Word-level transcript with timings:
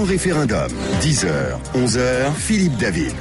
grand 0.00 0.08
référendum. 0.08 0.68
10h, 1.02 1.28
11h, 1.74 2.34
Philippe 2.34 2.76
David. 2.76 3.12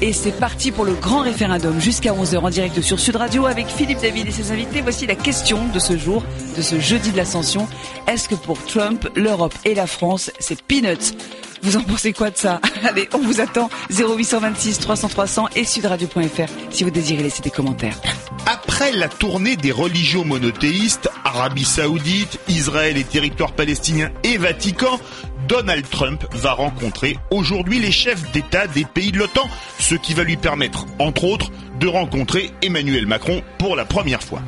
Et 0.00 0.12
c'est 0.12 0.32
parti 0.32 0.70
pour 0.70 0.84
le 0.84 0.94
grand 0.94 1.20
référendum 1.20 1.80
jusqu'à 1.80 2.12
11h 2.12 2.38
en 2.38 2.50
direct 2.50 2.80
sur 2.82 2.98
Sud 2.98 3.16
Radio 3.16 3.46
avec 3.46 3.66
Philippe 3.68 4.00
David 4.00 4.28
et 4.28 4.30
ses 4.30 4.52
invités. 4.52 4.80
Voici 4.80 5.06
la 5.06 5.14
question 5.14 5.66
de 5.72 5.78
ce 5.78 5.96
jour, 5.96 6.22
de 6.56 6.62
ce 6.62 6.78
jeudi 6.78 7.10
de 7.10 7.16
l'ascension. 7.16 7.66
Est-ce 8.06 8.28
que 8.28 8.34
pour 8.34 8.62
Trump, 8.64 9.08
l'Europe 9.16 9.54
et 9.64 9.74
la 9.74 9.86
France, 9.86 10.30
c'est 10.38 10.62
peanuts? 10.62 11.14
Vous 11.62 11.76
en 11.78 11.82
pensez 11.82 12.12
quoi 12.12 12.30
de 12.30 12.36
ça? 12.36 12.60
Allez, 12.84 13.08
on 13.14 13.18
vous 13.18 13.40
attend 13.40 13.70
0826 13.90 14.78
300 14.80 15.08
300 15.08 15.48
et 15.56 15.64
sudradio.fr 15.64 16.52
si 16.70 16.84
vous 16.84 16.90
désirez 16.90 17.22
laisser 17.22 17.42
des 17.42 17.50
commentaires. 17.50 17.98
Après 18.46 18.92
la 18.92 19.08
tournée 19.08 19.56
des 19.56 19.72
religions 19.72 20.26
monothéistes, 20.26 21.08
Arabie 21.34 21.64
Saoudite, 21.64 22.38
Israël 22.48 22.96
et 22.96 23.02
territoires 23.02 23.52
palestiniens 23.52 24.12
et 24.22 24.38
Vatican, 24.38 25.00
Donald 25.48 25.84
Trump 25.90 26.24
va 26.30 26.52
rencontrer 26.52 27.18
aujourd'hui 27.30 27.80
les 27.80 27.90
chefs 27.90 28.30
d'État 28.30 28.68
des 28.68 28.84
pays 28.84 29.10
de 29.10 29.18
l'OTAN, 29.18 29.48
ce 29.80 29.96
qui 29.96 30.14
va 30.14 30.22
lui 30.22 30.36
permettre, 30.36 30.86
entre 31.00 31.24
autres, 31.24 31.50
de 31.80 31.88
rencontrer 31.88 32.52
Emmanuel 32.62 33.06
Macron 33.06 33.42
pour 33.58 33.74
la 33.74 33.84
première 33.84 34.22
fois. 34.22 34.42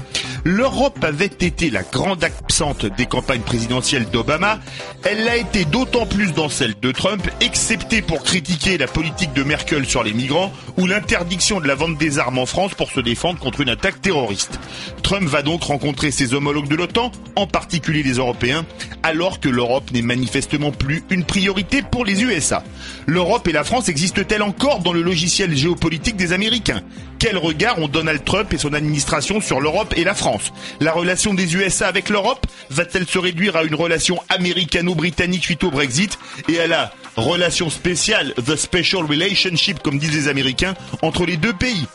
L'Europe 0.48 1.02
avait 1.02 1.26
été 1.26 1.70
la 1.70 1.82
grande 1.82 2.22
absente 2.22 2.86
des 2.86 3.06
campagnes 3.06 3.40
présidentielles 3.40 4.08
d'Obama. 4.12 4.60
Elle 5.02 5.24
l'a 5.24 5.38
été 5.38 5.64
d'autant 5.64 6.06
plus 6.06 6.32
dans 6.34 6.48
celle 6.48 6.76
de 6.80 6.92
Trump, 6.92 7.28
excepté 7.40 8.00
pour 8.00 8.22
critiquer 8.22 8.78
la 8.78 8.86
politique 8.86 9.32
de 9.32 9.42
Merkel 9.42 9.86
sur 9.86 10.04
les 10.04 10.12
migrants 10.12 10.52
ou 10.78 10.86
l'interdiction 10.86 11.58
de 11.58 11.66
la 11.66 11.74
vente 11.74 11.98
des 11.98 12.20
armes 12.20 12.38
en 12.38 12.46
France 12.46 12.74
pour 12.74 12.92
se 12.92 13.00
défendre 13.00 13.40
contre 13.40 13.62
une 13.62 13.70
attaque 13.70 14.00
terroriste. 14.00 14.60
Trump 15.02 15.28
va 15.28 15.42
donc 15.42 15.64
rencontrer 15.64 16.12
ses 16.12 16.32
homologues 16.32 16.68
de 16.68 16.76
l'OTAN, 16.76 17.10
en 17.34 17.48
particulier 17.48 18.04
les 18.04 18.18
Européens, 18.18 18.64
alors 19.02 19.40
que 19.40 19.48
l'Europe 19.48 19.90
n'est 19.90 20.02
manifestement 20.02 20.70
plus 20.70 21.02
une 21.10 21.24
priorité 21.24 21.82
pour 21.82 22.04
les 22.04 22.22
USA. 22.22 22.62
L'Europe 23.06 23.48
et 23.48 23.52
la 23.52 23.64
France 23.64 23.88
existent-elles 23.88 24.42
encore 24.42 24.78
dans 24.78 24.92
le 24.92 25.02
logiciel 25.02 25.56
géopolitique 25.56 26.16
des 26.16 26.32
Américains? 26.32 26.82
Quel 27.18 27.36
regard 27.36 27.80
ont 27.80 27.88
Donald 27.88 28.24
Trump 28.24 28.52
et 28.52 28.58
son 28.58 28.74
administration 28.74 29.40
sur 29.40 29.60
l'Europe 29.60 29.94
et 29.96 30.04
la 30.04 30.14
France? 30.14 30.35
La 30.80 30.92
relation 30.92 31.34
des 31.34 31.54
USA 31.56 31.88
avec 31.88 32.08
l'Europe 32.08 32.46
va-t-elle 32.70 33.06
se 33.06 33.18
réduire 33.18 33.56
à 33.56 33.64
une 33.64 33.74
relation 33.74 34.20
américano-britannique 34.28 35.44
suite 35.44 35.64
au 35.64 35.70
Brexit 35.70 36.18
et 36.48 36.60
à 36.60 36.66
la 36.66 36.92
relation 37.16 37.70
spéciale, 37.70 38.34
the 38.44 38.56
special 38.56 39.04
relationship 39.04 39.82
comme 39.82 39.98
disent 39.98 40.14
les 40.14 40.28
Américains, 40.28 40.74
entre 41.02 41.26
les 41.26 41.36
deux 41.36 41.52
pays? 41.52 41.86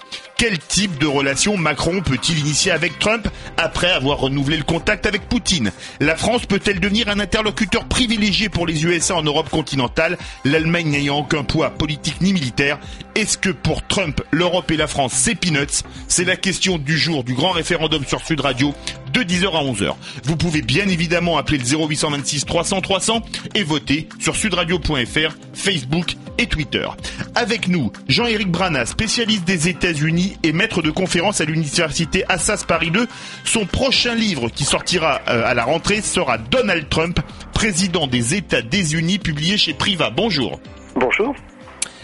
Quel 0.42 0.58
type 0.58 0.98
de 0.98 1.06
relation 1.06 1.56
Macron 1.56 2.02
peut-il 2.02 2.40
initier 2.40 2.72
avec 2.72 2.98
Trump 2.98 3.28
après 3.58 3.92
avoir 3.92 4.18
renouvelé 4.18 4.58
le 4.58 4.64
contact 4.64 5.06
avec 5.06 5.30
Poutine? 5.30 5.72
La 6.00 6.16
France 6.16 6.48
peut-elle 6.48 6.80
devenir 6.80 7.10
un 7.10 7.20
interlocuteur 7.20 7.86
privilégié 7.86 8.50
pour 8.50 8.66
les 8.66 8.84
USA 8.84 9.16
en 9.18 9.22
Europe 9.22 9.52
continentale, 9.52 10.18
l'Allemagne 10.44 10.90
n'ayant 10.90 11.20
aucun 11.20 11.44
poids 11.44 11.70
politique 11.70 12.22
ni 12.22 12.34
militaire? 12.34 12.80
Est-ce 13.14 13.38
que 13.38 13.52
pour 13.52 13.86
Trump, 13.86 14.20
l'Europe 14.32 14.72
et 14.72 14.78
la 14.78 14.88
France, 14.88 15.14
c'est 15.14 15.36
peanuts? 15.36 15.84
C'est 16.08 16.26
la 16.26 16.38
question 16.38 16.80
du 16.80 16.98
jour 16.98 17.24
du 17.24 17.36
grand 17.36 17.52
référendum 17.52 18.04
sur 18.04 18.26
Sud 18.26 18.40
Radio 18.40 18.74
de 19.14 19.22
10h 19.22 19.46
à 19.46 19.64
11h. 19.64 19.94
Vous 20.24 20.38
pouvez 20.38 20.64
bien 20.64 20.88
évidemment 20.88 21.38
appeler 21.38 21.60
le 21.60 21.66
0826 21.66 22.46
300 22.46 22.82
300 22.82 23.22
et 23.54 23.62
voter 23.62 24.10
sur 24.20 24.36
sudradio.fr, 24.36 25.36
Facebook 25.54 26.16
et 26.38 26.48
Twitter. 26.48 26.88
Avec 27.36 27.68
nous, 27.68 27.92
Jean-Éric 28.08 28.50
Brana, 28.50 28.86
spécialiste 28.86 29.46
des 29.46 29.68
États-Unis 29.68 30.38
et 30.44 30.52
maître 30.54 30.82
de 30.82 30.92
conférence 30.92 31.42
à 31.42 31.46
l'université 31.46 32.24
Assas 32.30 32.64
Paris 32.68 32.92
2. 32.92 33.08
Son 33.44 33.66
prochain 33.66 34.16
livre 34.16 34.50
qui 34.50 34.64
sortira 34.64 35.22
euh, 35.28 35.44
à 35.46 35.54
la 35.54 35.64
rentrée 35.64 36.02
sera 36.02 36.38
Donald 36.38 36.90
Trump, 36.90 37.20
président 37.54 38.08
des 38.08 38.36
États-Unis, 38.36 39.20
publié 39.20 39.58
chez 39.58 39.74
Priva. 39.74 40.10
Bonjour. 40.10 40.60
Bonjour. 40.96 41.36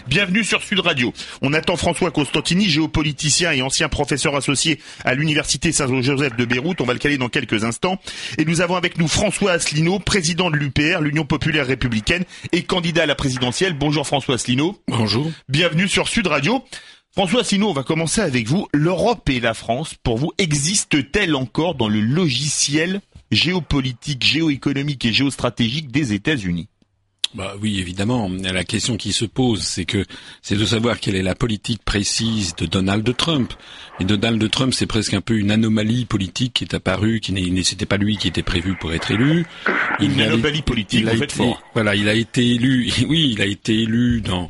Bienvenue 0.08 0.42
sur 0.42 0.62
Sud 0.62 0.80
Radio. 0.80 1.12
On 1.42 1.52
attend 1.52 1.76
François 1.76 2.10
Costantini, 2.10 2.66
géopoliticien 2.66 3.52
et 3.52 3.60
ancien 3.60 3.90
professeur 3.90 4.34
associé 4.34 4.80
à 5.04 5.14
l'Université 5.14 5.70
Saint-Joseph 5.70 6.34
de 6.34 6.46
Beyrouth. 6.46 6.80
On 6.80 6.86
va 6.86 6.94
le 6.94 6.98
caler 6.98 7.18
dans 7.18 7.28
quelques 7.28 7.62
instants. 7.62 8.00
Et 8.38 8.46
nous 8.46 8.62
avons 8.62 8.76
avec 8.76 8.96
nous 8.96 9.06
François 9.06 9.52
Asselineau, 9.52 9.98
président 9.98 10.50
de 10.50 10.56
l'UPR, 10.56 11.02
l'Union 11.02 11.26
Populaire 11.26 11.66
Républicaine, 11.66 12.24
et 12.52 12.62
candidat 12.62 13.02
à 13.02 13.06
la 13.06 13.16
présidentielle. 13.16 13.74
Bonjour 13.74 14.06
François 14.06 14.36
Asselineau. 14.36 14.80
Bonjour. 14.88 15.30
Bienvenue 15.50 15.88
sur 15.88 16.08
Sud 16.08 16.26
Radio. 16.26 16.64
François 17.12 17.42
Asselineau, 17.42 17.68
on 17.68 17.74
va 17.74 17.82
commencer 17.82 18.22
avec 18.22 18.46
vous. 18.46 18.66
L'Europe 18.72 19.28
et 19.28 19.40
la 19.40 19.52
France, 19.52 19.94
pour 20.02 20.16
vous, 20.16 20.32
existent-elles 20.38 21.36
encore 21.36 21.74
dans 21.74 21.88
le 21.88 22.00
logiciel 22.00 23.02
géopolitique, 23.30 24.24
géoéconomique 24.24 25.04
et 25.04 25.12
géostratégique 25.12 25.90
des 25.90 26.14
États-Unis? 26.14 26.68
Bah 27.34 27.54
oui, 27.60 27.78
évidemment. 27.78 28.30
La 28.42 28.64
question 28.64 28.96
qui 28.96 29.12
se 29.12 29.26
pose, 29.26 29.62
c'est 29.62 29.84
que 29.84 30.04
c'est 30.40 30.56
de 30.56 30.64
savoir 30.64 30.98
quelle 30.98 31.14
est 31.14 31.22
la 31.22 31.34
politique 31.34 31.82
précise 31.84 32.56
de 32.56 32.64
Donald 32.64 33.16
Trump. 33.16 33.52
Et 34.00 34.04
Donald 34.04 34.50
Trump, 34.50 34.72
c'est 34.72 34.86
presque 34.86 35.12
un 35.12 35.20
peu 35.20 35.36
une 35.36 35.50
anomalie 35.50 36.06
politique 36.06 36.54
qui 36.54 36.64
est 36.64 36.74
apparue, 36.74 37.20
qui 37.20 37.32
n'est, 37.32 37.62
c'était 37.62 37.86
pas 37.86 37.98
lui 37.98 38.16
qui 38.16 38.28
était 38.28 38.42
prévu 38.42 38.76
pour 38.76 38.94
être 38.94 39.10
élu. 39.10 39.44
une 40.00 40.20
anomalie 40.20 40.62
politique, 40.62 41.00
il 41.00 41.08
a 41.08 41.14
été, 41.14 41.28
fort. 41.28 41.62
Voilà, 41.74 41.94
il 41.94 42.08
a 42.08 42.14
été 42.14 42.54
élu. 42.54 42.90
Oui, 43.08 43.30
il 43.32 43.42
a 43.42 43.46
été 43.46 43.74
élu 43.74 44.20
dans 44.20 44.48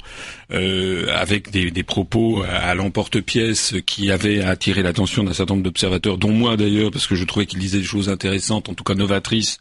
euh, 0.53 1.07
avec 1.15 1.51
des, 1.51 1.71
des, 1.71 1.83
propos 1.83 2.43
à 2.43 2.75
l'emporte-pièce 2.75 3.75
qui 3.87 4.11
avaient 4.11 4.43
attiré 4.43 4.83
l'attention 4.83 5.23
d'un 5.23 5.33
certain 5.33 5.55
nombre 5.55 5.65
d'observateurs, 5.65 6.19
dont 6.19 6.33
moi 6.33 6.57
d'ailleurs, 6.57 6.91
parce 6.91 7.07
que 7.07 7.15
je 7.15 7.25
trouvais 7.25 7.47
qu'il 7.47 7.59
disait 7.59 7.79
des 7.79 7.85
choses 7.85 8.09
intéressantes, 8.09 8.69
en 8.69 8.75
tout 8.75 8.85
cas 8.85 8.95
novatrices 8.95 9.59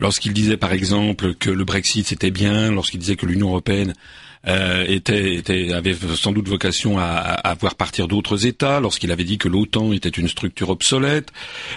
lorsqu'il 0.00 0.32
disait 0.32 0.56
par 0.56 0.72
exemple 0.72 1.34
que 1.34 1.50
le 1.50 1.64
Brexit 1.64 2.06
c'était 2.06 2.30
bien, 2.30 2.70
lorsqu'il 2.70 3.00
disait 3.00 3.16
que 3.16 3.26
l'Union 3.26 3.48
européenne 3.48 3.94
euh, 4.46 4.98
avait 5.74 5.96
sans 6.14 6.32
doute 6.32 6.48
vocation 6.48 6.98
à, 6.98 7.56
voir 7.60 7.74
partir 7.74 8.06
d'autres 8.06 8.46
États, 8.46 8.80
lorsqu'il 8.80 9.10
avait 9.10 9.24
dit 9.24 9.36
que 9.36 9.48
l'OTAN 9.48 9.92
était 9.92 10.08
une 10.08 10.28
structure 10.28 10.70
obsolète, 10.70 11.32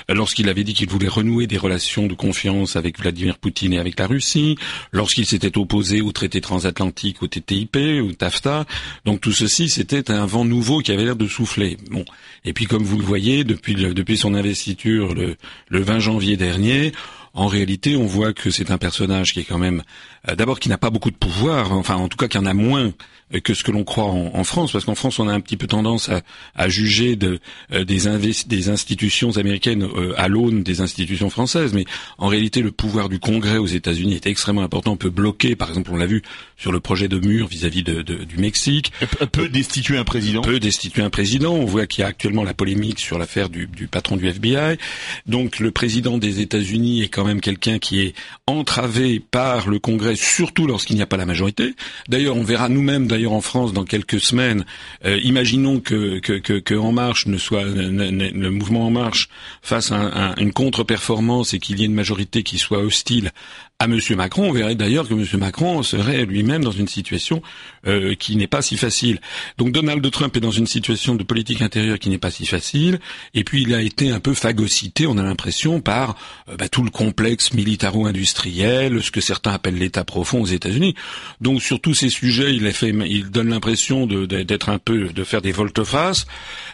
lorsqu'il 0.09 0.47
avait 0.47 0.63
dit 0.63 0.73
qu'il 0.73 0.89
voulait 0.89 1.07
renouer 1.07 1.47
des 1.47 1.57
relations 1.57 2.07
de 2.07 2.13
confiance 2.13 2.75
avec 2.75 2.99
Vladimir 2.99 3.37
Poutine 3.37 3.73
et 3.73 3.79
avec 3.79 3.99
la 3.99 4.07
Russie, 4.07 4.57
lorsqu'il 4.91 5.25
s'était 5.25 5.57
opposé 5.57 6.01
au 6.01 6.11
traité 6.11 6.39
transatlantique, 6.39 7.23
au 7.23 7.27
TTIP, 7.27 7.77
au 8.03 8.11
TAFTA. 8.11 8.65
Donc 9.05 9.21
tout 9.21 9.33
ceci, 9.33 9.69
c'était 9.69 10.11
un 10.11 10.25
vent 10.25 10.45
nouveau 10.45 10.79
qui 10.79 10.91
avait 10.91 11.05
l'air 11.05 11.15
de 11.15 11.27
souffler. 11.27 11.77
Bon. 11.89 12.05
Et 12.45 12.53
puis 12.53 12.65
comme 12.65 12.83
vous 12.83 12.97
le 12.97 13.05
voyez, 13.05 13.43
depuis, 13.43 13.75
depuis 13.75 14.17
son 14.17 14.35
investiture 14.35 15.13
le, 15.15 15.35
le 15.69 15.81
20 15.81 15.99
janvier 15.99 16.37
dernier, 16.37 16.93
en 17.33 17.47
réalité, 17.47 17.95
on 17.95 18.05
voit 18.05 18.33
que 18.33 18.51
c'est 18.51 18.71
un 18.71 18.77
personnage 18.77 19.33
qui 19.33 19.39
est 19.41 19.45
quand 19.45 19.57
même, 19.57 19.83
euh, 20.29 20.35
d'abord, 20.35 20.59
qui 20.59 20.69
n'a 20.69 20.77
pas 20.77 20.89
beaucoup 20.89 21.11
de 21.11 21.15
pouvoir, 21.15 21.71
enfin, 21.71 21.95
en 21.95 22.07
tout 22.07 22.17
cas, 22.17 22.27
qui 22.27 22.37
en 22.37 22.45
a 22.45 22.53
moins 22.53 22.91
que 23.39 23.53
ce 23.53 23.63
que 23.63 23.71
l'on 23.71 23.83
croit 23.83 24.05
en, 24.05 24.43
France, 24.43 24.71
parce 24.71 24.85
qu'en 24.85 24.95
France, 24.95 25.19
on 25.19 25.27
a 25.27 25.33
un 25.33 25.39
petit 25.39 25.57
peu 25.57 25.67
tendance 25.67 26.09
à, 26.55 26.69
juger 26.69 27.15
de, 27.15 27.39
euh, 27.71 27.83
des, 27.83 28.01
des, 28.47 28.69
institutions 28.69 29.37
américaines 29.37 29.83
euh, 29.83 30.13
à 30.17 30.27
l'aune 30.27 30.63
des 30.63 30.81
institutions 30.81 31.29
françaises, 31.29 31.73
mais 31.73 31.85
en 32.17 32.27
réalité, 32.27 32.61
le 32.61 32.71
pouvoir 32.71 33.09
du 33.09 33.19
Congrès 33.19 33.57
aux 33.57 33.67
États-Unis 33.67 34.15
est 34.15 34.25
extrêmement 34.27 34.63
important. 34.63 34.93
On 34.93 34.97
peut 34.97 35.09
bloquer, 35.09 35.55
par 35.55 35.69
exemple, 35.69 35.91
on 35.93 35.97
l'a 35.97 36.05
vu 36.05 36.21
sur 36.57 36.71
le 36.71 36.79
projet 36.79 37.07
de 37.07 37.19
mur 37.19 37.47
vis-à-vis 37.47 37.83
de, 37.83 38.01
du 38.01 38.37
Mexique. 38.37 38.91
Peut 39.31 39.49
destituer 39.49 39.97
un 39.97 40.03
président. 40.03 40.41
On 40.41 40.43
peut 40.43 40.59
destituer 40.59 41.01
un 41.01 41.09
président. 41.09 41.53
On 41.53 41.65
voit 41.65 41.87
qu'il 41.87 42.01
y 42.01 42.05
a 42.05 42.07
actuellement 42.07 42.43
la 42.43 42.53
polémique 42.53 42.99
sur 42.99 43.17
l'affaire 43.17 43.49
du, 43.49 43.67
du 43.67 43.87
patron 43.87 44.17
du 44.17 44.27
FBI. 44.27 44.77
Donc, 45.25 45.59
le 45.59 45.71
président 45.71 46.17
des 46.17 46.41
États-Unis 46.41 47.01
est 47.03 47.09
quand 47.09 47.25
même 47.25 47.41
quelqu'un 47.41 47.79
qui 47.79 48.01
est 48.01 48.13
entravé 48.47 49.19
par 49.19 49.69
le 49.69 49.79
Congrès, 49.79 50.15
surtout 50.15 50.67
lorsqu'il 50.67 50.95
n'y 50.95 51.01
a 51.01 51.07
pas 51.07 51.17
la 51.17 51.25
majorité. 51.25 51.73
D'ailleurs, 52.09 52.35
on 52.35 52.43
verra 52.43 52.69
nous-mêmes, 52.69 53.07
en 53.27 53.41
France 53.41 53.73
dans 53.73 53.85
quelques 53.85 54.19
semaines, 54.19 54.65
euh, 55.05 55.19
imaginons 55.23 55.79
que, 55.79 56.19
que, 56.19 56.37
que, 56.37 56.75
En 56.75 56.91
Marche 56.91 57.27
ne 57.27 57.37
soit 57.37 57.63
le 57.65 58.49
mouvement 58.49 58.87
En 58.87 58.91
Marche 58.91 59.29
fasse 59.61 59.91
une 59.91 60.53
contre-performance 60.53 61.53
et 61.53 61.59
qu'il 61.59 61.79
y 61.79 61.83
ait 61.83 61.85
une 61.85 61.93
majorité 61.93 62.43
qui 62.43 62.57
soit 62.57 62.79
hostile 62.79 63.31
à 63.81 63.85
M. 63.85 63.99
Macron, 64.15 64.49
on 64.49 64.51
verrait 64.51 64.75
d'ailleurs 64.75 65.07
que 65.07 65.15
M. 65.15 65.25
Macron 65.39 65.81
serait 65.81 66.25
lui-même 66.25 66.63
dans 66.63 66.69
une 66.71 66.87
situation 66.87 67.41
euh, 67.87 68.13
qui 68.13 68.35
n'est 68.35 68.45
pas 68.45 68.61
si 68.61 68.77
facile. 68.77 69.19
Donc 69.57 69.71
Donald 69.71 70.07
Trump 70.11 70.37
est 70.37 70.39
dans 70.39 70.51
une 70.51 70.67
situation 70.67 71.15
de 71.15 71.23
politique 71.23 71.63
intérieure 71.63 71.97
qui 71.97 72.09
n'est 72.09 72.19
pas 72.19 72.29
si 72.29 72.45
facile, 72.45 72.99
et 73.33 73.43
puis 73.43 73.63
il 73.63 73.73
a 73.73 73.81
été 73.81 74.11
un 74.11 74.19
peu 74.19 74.35
phagocyté, 74.35 75.07
on 75.07 75.17
a 75.17 75.23
l'impression, 75.23 75.81
par 75.81 76.15
euh, 76.47 76.57
bah, 76.57 76.69
tout 76.69 76.83
le 76.83 76.91
complexe 76.91 77.53
militaro-industriel, 77.53 79.01
ce 79.01 79.09
que 79.09 79.19
certains 79.19 79.53
appellent 79.53 79.79
l'État 79.79 80.03
profond 80.03 80.43
aux 80.43 80.45
États-Unis. 80.45 80.93
Donc 81.39 81.63
sur 81.63 81.81
tous 81.81 81.95
ces 81.95 82.09
sujets, 82.09 82.55
il 82.55 82.67
a 82.67 82.73
fait, 82.73 82.89
il 82.89 83.31
donne 83.31 83.49
l'impression 83.49 84.05
d'être 84.05 84.69
un 84.69 84.77
peu 84.77 85.05
de 85.05 85.23
faire 85.23 85.41
des 85.41 85.51
volte-face. 85.51 86.27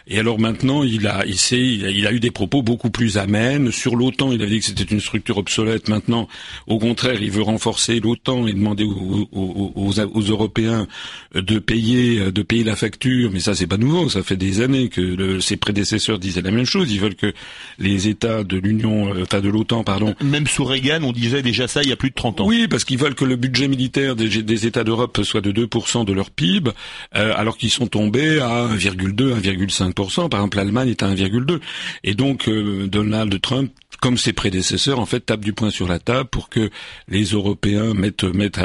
Et 0.08 0.18
alors 0.18 0.38
maintenant, 0.38 0.82
il 0.82 1.06
a, 1.06 1.24
il, 1.24 1.38
sait, 1.38 1.58
il 1.58 2.06
a 2.06 2.12
eu 2.12 2.20
des 2.20 2.30
propos 2.30 2.60
beaucoup 2.60 2.90
plus 2.90 3.16
amènes 3.16 3.72
sur 3.72 3.96
l'OTAN. 3.96 4.30
Il 4.32 4.42
a 4.42 4.46
dit 4.46 4.58
que 4.58 4.66
c'était 4.66 4.82
une 4.82 5.00
structure 5.00 5.38
obsolète. 5.38 5.88
Maintenant, 5.88 6.28
au 6.66 6.78
contraire, 6.78 6.97
il 7.04 7.30
veut 7.30 7.42
renforcer 7.42 8.00
l'OTAN 8.00 8.46
et 8.46 8.52
demander 8.52 8.84
aux, 8.84 9.28
aux, 9.32 9.72
aux, 9.74 10.20
Européens 10.22 10.86
de 11.34 11.58
payer, 11.58 12.30
de 12.30 12.42
payer 12.42 12.64
la 12.64 12.76
facture. 12.76 13.30
Mais 13.32 13.40
ça, 13.40 13.54
c'est 13.54 13.66
pas 13.66 13.76
nouveau. 13.76 14.08
Ça 14.08 14.22
fait 14.22 14.36
des 14.36 14.60
années 14.60 14.88
que 14.88 15.00
le, 15.00 15.40
ses 15.40 15.56
prédécesseurs 15.56 16.18
disaient 16.18 16.42
la 16.42 16.50
même 16.50 16.64
chose. 16.64 16.90
Ils 16.92 17.00
veulent 17.00 17.14
que 17.14 17.32
les 17.78 18.08
États 18.08 18.44
de 18.44 18.56
l'Union, 18.58 19.14
euh, 19.14 19.22
enfin 19.22 19.40
de 19.40 19.48
l'OTAN, 19.48 19.84
pardon. 19.84 20.14
Même 20.22 20.46
sous 20.46 20.64
Reagan, 20.64 21.02
on 21.02 21.12
disait 21.12 21.42
déjà 21.42 21.68
ça 21.68 21.82
il 21.82 21.88
y 21.88 21.92
a 21.92 21.96
plus 21.96 22.10
de 22.10 22.14
30 22.14 22.40
ans. 22.40 22.46
Oui, 22.46 22.68
parce 22.68 22.84
qu'ils 22.84 22.98
veulent 22.98 23.14
que 23.14 23.24
le 23.24 23.36
budget 23.36 23.68
militaire 23.68 24.16
des, 24.16 24.42
des 24.42 24.66
États 24.66 24.84
d'Europe 24.84 25.20
soit 25.22 25.40
de 25.40 25.52
2% 25.52 26.04
de 26.04 26.12
leur 26.12 26.30
PIB, 26.30 26.70
euh, 27.16 27.32
alors 27.36 27.56
qu'ils 27.56 27.70
sont 27.70 27.86
tombés 27.86 28.40
à 28.40 28.68
1,2, 28.68 29.40
1,5%. 29.40 30.28
Par 30.28 30.40
exemple, 30.40 30.56
l'Allemagne 30.56 30.90
est 30.90 31.02
à 31.02 31.08
1,2. 31.08 31.60
Et 32.04 32.14
donc, 32.14 32.48
euh, 32.48 32.86
Donald 32.86 33.40
Trump 33.40 33.70
comme 34.00 34.16
ses 34.16 34.32
prédécesseurs, 34.32 34.98
en 34.98 35.06
fait, 35.06 35.20
tape 35.20 35.40
du 35.40 35.52
poing 35.52 35.70
sur 35.70 35.88
la 35.88 35.98
table 35.98 36.28
pour 36.28 36.48
que 36.48 36.70
les 37.08 37.24
Européens 37.24 37.94
mettent, 37.94 38.24
mettent 38.24 38.60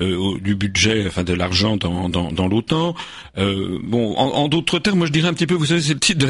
euh, 0.00 0.38
du 0.40 0.54
budget, 0.54 1.04
enfin 1.06 1.24
de 1.24 1.32
l'argent 1.32 1.76
dans, 1.76 2.08
dans, 2.08 2.32
dans 2.32 2.48
l'OTAN. 2.48 2.94
Euh, 3.38 3.78
bon, 3.82 4.14
en, 4.16 4.48
d'autres 4.48 4.78
termes, 4.78 4.98
moi 4.98 5.06
je 5.06 5.12
dirais 5.12 5.28
un 5.28 5.34
petit 5.34 5.46
peu, 5.46 5.54
vous 5.54 5.66
savez, 5.66 5.80
c'est 5.80 5.94
le 5.94 6.00
titre 6.00 6.26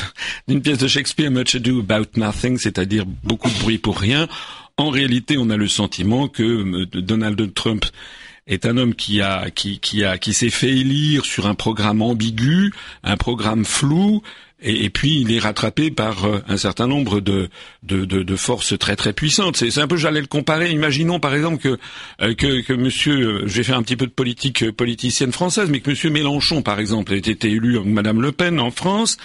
d'une 0.48 0.62
pièce 0.62 0.78
de 0.78 0.86
Shakespeare, 0.88 1.30
Much 1.30 1.54
Ado 1.54 1.80
About 1.80 2.10
Nothing, 2.16 2.58
c'est-à-dire 2.58 3.04
beaucoup 3.24 3.50
de 3.50 3.58
bruit 3.58 3.78
pour 3.78 3.98
rien. 3.98 4.28
En 4.76 4.90
réalité, 4.90 5.36
on 5.38 5.50
a 5.50 5.56
le 5.56 5.68
sentiment 5.68 6.28
que 6.28 6.42
euh, 6.42 6.86
Donald 6.86 7.54
Trump 7.54 7.86
est 8.46 8.66
un 8.66 8.76
homme 8.76 8.94
qui 8.94 9.20
a 9.20 9.50
qui, 9.50 9.80
qui 9.80 10.04
a 10.04 10.18
qui 10.18 10.32
s'est 10.32 10.50
fait 10.50 10.70
élire 10.70 11.24
sur 11.24 11.46
un 11.46 11.54
programme 11.54 12.02
ambigu, 12.02 12.72
un 13.02 13.16
programme 13.16 13.64
flou, 13.64 14.22
et, 14.62 14.88
puis 14.88 15.20
il 15.20 15.32
est 15.32 15.38
rattrapé 15.38 15.90
par 15.90 16.24
euh, 16.24 16.42
un 16.48 16.56
certain 16.56 16.86
nombre 16.86 17.20
de, 17.20 17.50
de, 17.82 18.04
de, 18.04 18.22
de 18.22 18.36
forces 18.36 18.78
très 18.78 18.96
très 18.96 19.12
puissantes. 19.12 19.56
C'est 19.56 19.78
un 19.78 19.86
peu, 19.86 19.96
j'allais 19.96 20.20
le 20.20 20.26
comparer. 20.26 20.70
Imaginons 20.70 21.20
par 21.20 21.34
exemple 21.34 21.58
que 21.58 21.78
euh, 22.22 22.34
que, 22.34 22.62
que 22.62 22.72
Monsieur, 22.72 23.14
euh, 23.14 23.42
je 23.46 23.56
vais 23.58 23.62
faire 23.62 23.76
un 23.76 23.82
petit 23.82 23.96
peu 23.96 24.06
de 24.06 24.12
politique 24.12 24.70
politicienne 24.70 25.32
française, 25.32 25.68
mais 25.70 25.80
que 25.80 25.90
Monsieur 25.90 26.10
Mélenchon, 26.10 26.62
par 26.62 26.80
exemple, 26.80 27.12
ait 27.12 27.18
été 27.18 27.50
élu 27.50 27.78
Madame 27.80 28.22
Le 28.22 28.32
Pen 28.32 28.58
en 28.60 28.70
France. 28.70 29.18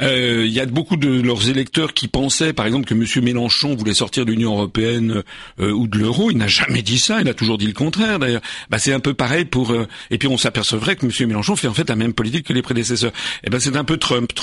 Il 0.00 0.46
y 0.48 0.60
a 0.60 0.66
beaucoup 0.66 0.96
de 0.96 1.20
leurs 1.20 1.48
électeurs 1.50 1.94
qui 1.94 2.08
pensaient, 2.08 2.52
par 2.52 2.66
exemple, 2.66 2.86
que 2.86 2.94
Monsieur 2.94 3.20
Mélenchon 3.20 3.76
voulait 3.76 3.94
sortir 3.94 4.24
de 4.24 4.32
l'Union 4.32 4.52
européenne 4.52 5.22
ou 5.58 5.86
de 5.86 5.98
l'euro. 5.98 6.30
Il 6.30 6.38
n'a 6.38 6.48
jamais 6.48 6.82
dit 6.82 6.98
ça. 6.98 7.20
Il 7.20 7.28
a 7.28 7.34
toujours 7.34 7.58
dit 7.58 7.66
le 7.66 7.74
contraire. 7.74 8.18
D'ailleurs, 8.18 8.40
bah, 8.70 8.78
c'est 8.78 8.92
un 8.92 8.98
peu 8.98 9.14
pareil 9.14 9.44
pour. 9.44 9.72
et 10.10 10.18
puis 10.18 10.26
on 10.26 10.36
s'apercevrait 10.36 10.96
que 10.96 11.06
Monsieur 11.06 11.26
Mélenchon 11.26 11.54
fait 11.54 11.68
en 11.68 11.74
fait 11.74 11.88
la 11.88 11.96
même 11.96 12.12
politique 12.12 12.46
que 12.46 12.52
les 12.52 12.62
prédécesseurs. 12.62 13.12
Et 13.12 13.46
eh 13.46 13.50
ben 13.50 13.60
c'est 13.60 13.76
un 13.76 13.84
peu. 13.84 13.98
Trump 13.98 14.34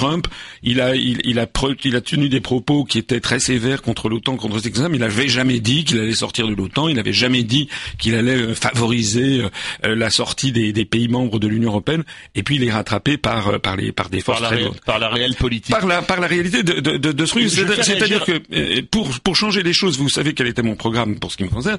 il 0.63 0.81
a, 0.81 0.95
il, 0.95 1.39
a, 1.39 1.47
il 1.83 1.95
a 1.95 2.01
tenu 2.01 2.29
des 2.29 2.41
propos 2.41 2.83
qui 2.83 2.97
étaient 2.97 3.19
très 3.19 3.39
sévères 3.39 3.81
contre 3.81 4.09
l'OTAN, 4.09 4.37
contre 4.37 4.59
ces 4.59 4.71
mais 4.89 4.97
il 4.97 4.99
n'avait 4.99 5.27
jamais 5.27 5.59
dit 5.59 5.83
qu'il 5.83 5.99
allait 5.99 6.13
sortir 6.13 6.47
de 6.47 6.53
l'OTAN, 6.53 6.87
il 6.87 6.95
n'avait 6.95 7.13
jamais 7.13 7.43
dit 7.43 7.67
qu'il 7.99 8.15
allait 8.15 8.35
euh, 8.35 8.55
favoriser 8.55 9.41
euh, 9.41 9.49
euh, 9.85 9.95
la 9.95 10.09
sortie 10.09 10.51
des, 10.51 10.71
pays 10.85 11.07
membres 11.07 11.39
de 11.39 11.47
l'Union 11.47 11.69
européenne, 11.69 12.03
et 12.35 12.43
puis 12.43 12.55
il 12.55 12.63
est 12.63 12.71
rattrapé 12.71 13.17
par, 13.17 13.59
par, 13.61 13.75
les, 13.75 13.91
par 13.91 14.09
des 14.09 14.21
forces 14.21 14.41
par 14.41 14.51
la, 14.51 14.57
par 14.85 14.99
la 14.99 15.09
réelle 15.09 15.35
politique. 15.35 15.75
Par 15.75 15.85
la, 15.85 16.01
par 16.01 16.19
la 16.19 16.27
réalité 16.27 16.63
de, 16.63 16.79
de, 16.79 16.97
de, 16.97 17.11
de 17.11 17.25
ce 17.25 17.31
truc. 17.31 17.49
C'est-à-dire 17.49 18.25
que 18.25 18.81
pour, 18.81 19.09
pour 19.19 19.35
changer 19.35 19.63
les 19.63 19.73
choses, 19.73 19.97
vous 19.97 20.09
savez 20.09 20.33
quel 20.33 20.47
était 20.47 20.63
mon 20.63 20.75
programme 20.75 21.19
pour 21.19 21.31
ce 21.31 21.37
qui 21.37 21.43
me 21.43 21.49
concerne, 21.49 21.77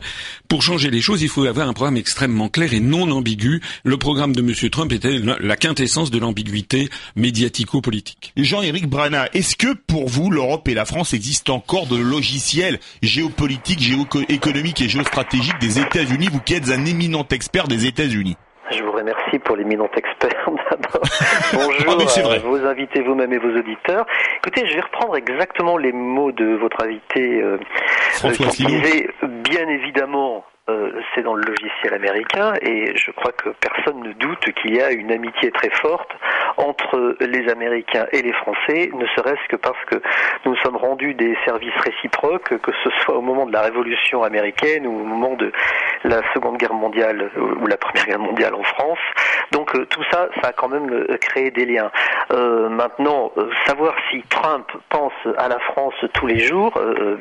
pour 0.48 0.62
changer 0.62 0.90
les 0.90 1.00
choses, 1.00 1.22
il 1.22 1.28
faut 1.28 1.44
avoir 1.44 1.68
un 1.68 1.72
programme 1.72 1.96
extrêmement 1.96 2.48
clair 2.48 2.72
et 2.72 2.80
non 2.80 3.10
ambigu. 3.10 3.60
Le 3.84 3.96
programme 3.96 4.34
de 4.34 4.40
M. 4.40 4.70
Trump 4.70 4.92
était 4.92 5.18
la 5.18 5.56
quintessence 5.56 6.10
de 6.10 6.18
l'ambiguïté 6.18 6.88
médiatico-politique. 7.16 8.21
Jean-Éric 8.36 8.88
Brana, 8.88 9.26
est-ce 9.34 9.56
que 9.56 9.74
pour 9.74 10.08
vous, 10.08 10.30
l'Europe 10.30 10.68
et 10.68 10.74
la 10.74 10.84
France 10.84 11.14
existent 11.14 11.54
encore 11.54 11.86
de 11.86 11.96
logiciels 11.96 12.78
géopolitiques, 13.02 13.80
géoéconomiques 13.80 14.80
et 14.80 14.88
géostratégiques 14.88 15.58
des 15.60 15.80
États-Unis, 15.80 16.28
vous 16.32 16.40
qui 16.40 16.54
êtes 16.54 16.70
un 16.70 16.84
éminent 16.84 17.26
expert 17.30 17.68
des 17.68 17.86
États-Unis? 17.86 18.36
Je 18.70 18.82
vous 18.82 18.92
remercie 18.92 19.38
pour 19.40 19.56
l'éminent 19.56 19.88
expert 19.94 20.30
d'abord. 20.70 21.02
Bonjour 21.52 21.98
ah, 21.98 22.32
à 22.32 22.38
vos 22.38 22.66
invités 22.66 23.02
vous-même 23.02 23.32
et 23.32 23.38
vos 23.38 23.54
auditeurs. 23.58 24.06
Écoutez, 24.38 24.66
je 24.66 24.74
vais 24.74 24.80
reprendre 24.80 25.16
exactement 25.16 25.76
les 25.76 25.92
mots 25.92 26.32
de 26.32 26.54
votre 26.56 26.82
invité 26.82 27.42
euh, 27.42 27.58
François 28.12 28.46
euh, 28.46 29.26
bien 29.44 29.68
évidemment 29.68 30.44
euh, 30.68 30.92
c'est 31.12 31.22
dans 31.22 31.34
le 31.34 31.42
logiciel 31.42 31.92
américain 31.92 32.54
et 32.62 32.96
je 32.96 33.10
crois 33.10 33.32
que 33.32 33.50
personne 33.60 34.00
ne 34.00 34.12
doute 34.12 34.52
qu'il 34.60 34.76
y 34.76 34.80
a 34.80 34.92
une 34.92 35.10
amitié 35.10 35.50
très 35.50 35.70
forte 35.70 36.10
entre 36.56 37.16
les 37.18 37.50
Américains 37.50 38.06
et 38.12 38.22
les 38.22 38.32
Français, 38.32 38.90
ne 38.94 39.06
serait-ce 39.16 39.48
que 39.48 39.56
parce 39.56 39.84
que 39.86 39.96
nous 40.44 40.54
sommes 40.56 40.76
rendus 40.76 41.14
des 41.14 41.36
services 41.44 41.74
réciproques, 41.84 42.56
que 42.60 42.70
ce 42.84 42.90
soit 43.00 43.16
au 43.16 43.22
moment 43.22 43.46
de 43.46 43.52
la 43.52 43.62
Révolution 43.62 44.22
américaine 44.22 44.86
ou 44.86 45.00
au 45.00 45.04
moment 45.04 45.34
de 45.34 45.50
la 46.04 46.20
Seconde 46.34 46.58
Guerre 46.58 46.74
mondiale 46.74 47.30
ou 47.60 47.66
la 47.66 47.76
Première 47.76 48.06
Guerre 48.06 48.18
mondiale 48.18 48.54
en 48.54 48.62
France. 48.62 48.98
Donc 49.50 49.74
euh, 49.74 49.86
tout 49.86 50.02
ça, 50.10 50.28
ça 50.40 50.48
a 50.48 50.52
quand 50.52 50.68
même 50.68 50.90
euh, 50.90 51.16
créé 51.18 51.50
des 51.50 51.66
liens. 51.66 51.90
maintenant, 52.30 53.30
savoir 53.66 53.94
si 54.10 54.22
Trump 54.30 54.66
pense 54.88 55.12
à 55.36 55.48
la 55.48 55.58
France 55.58 55.94
tous 56.14 56.26
les 56.26 56.38
jours, 56.38 56.72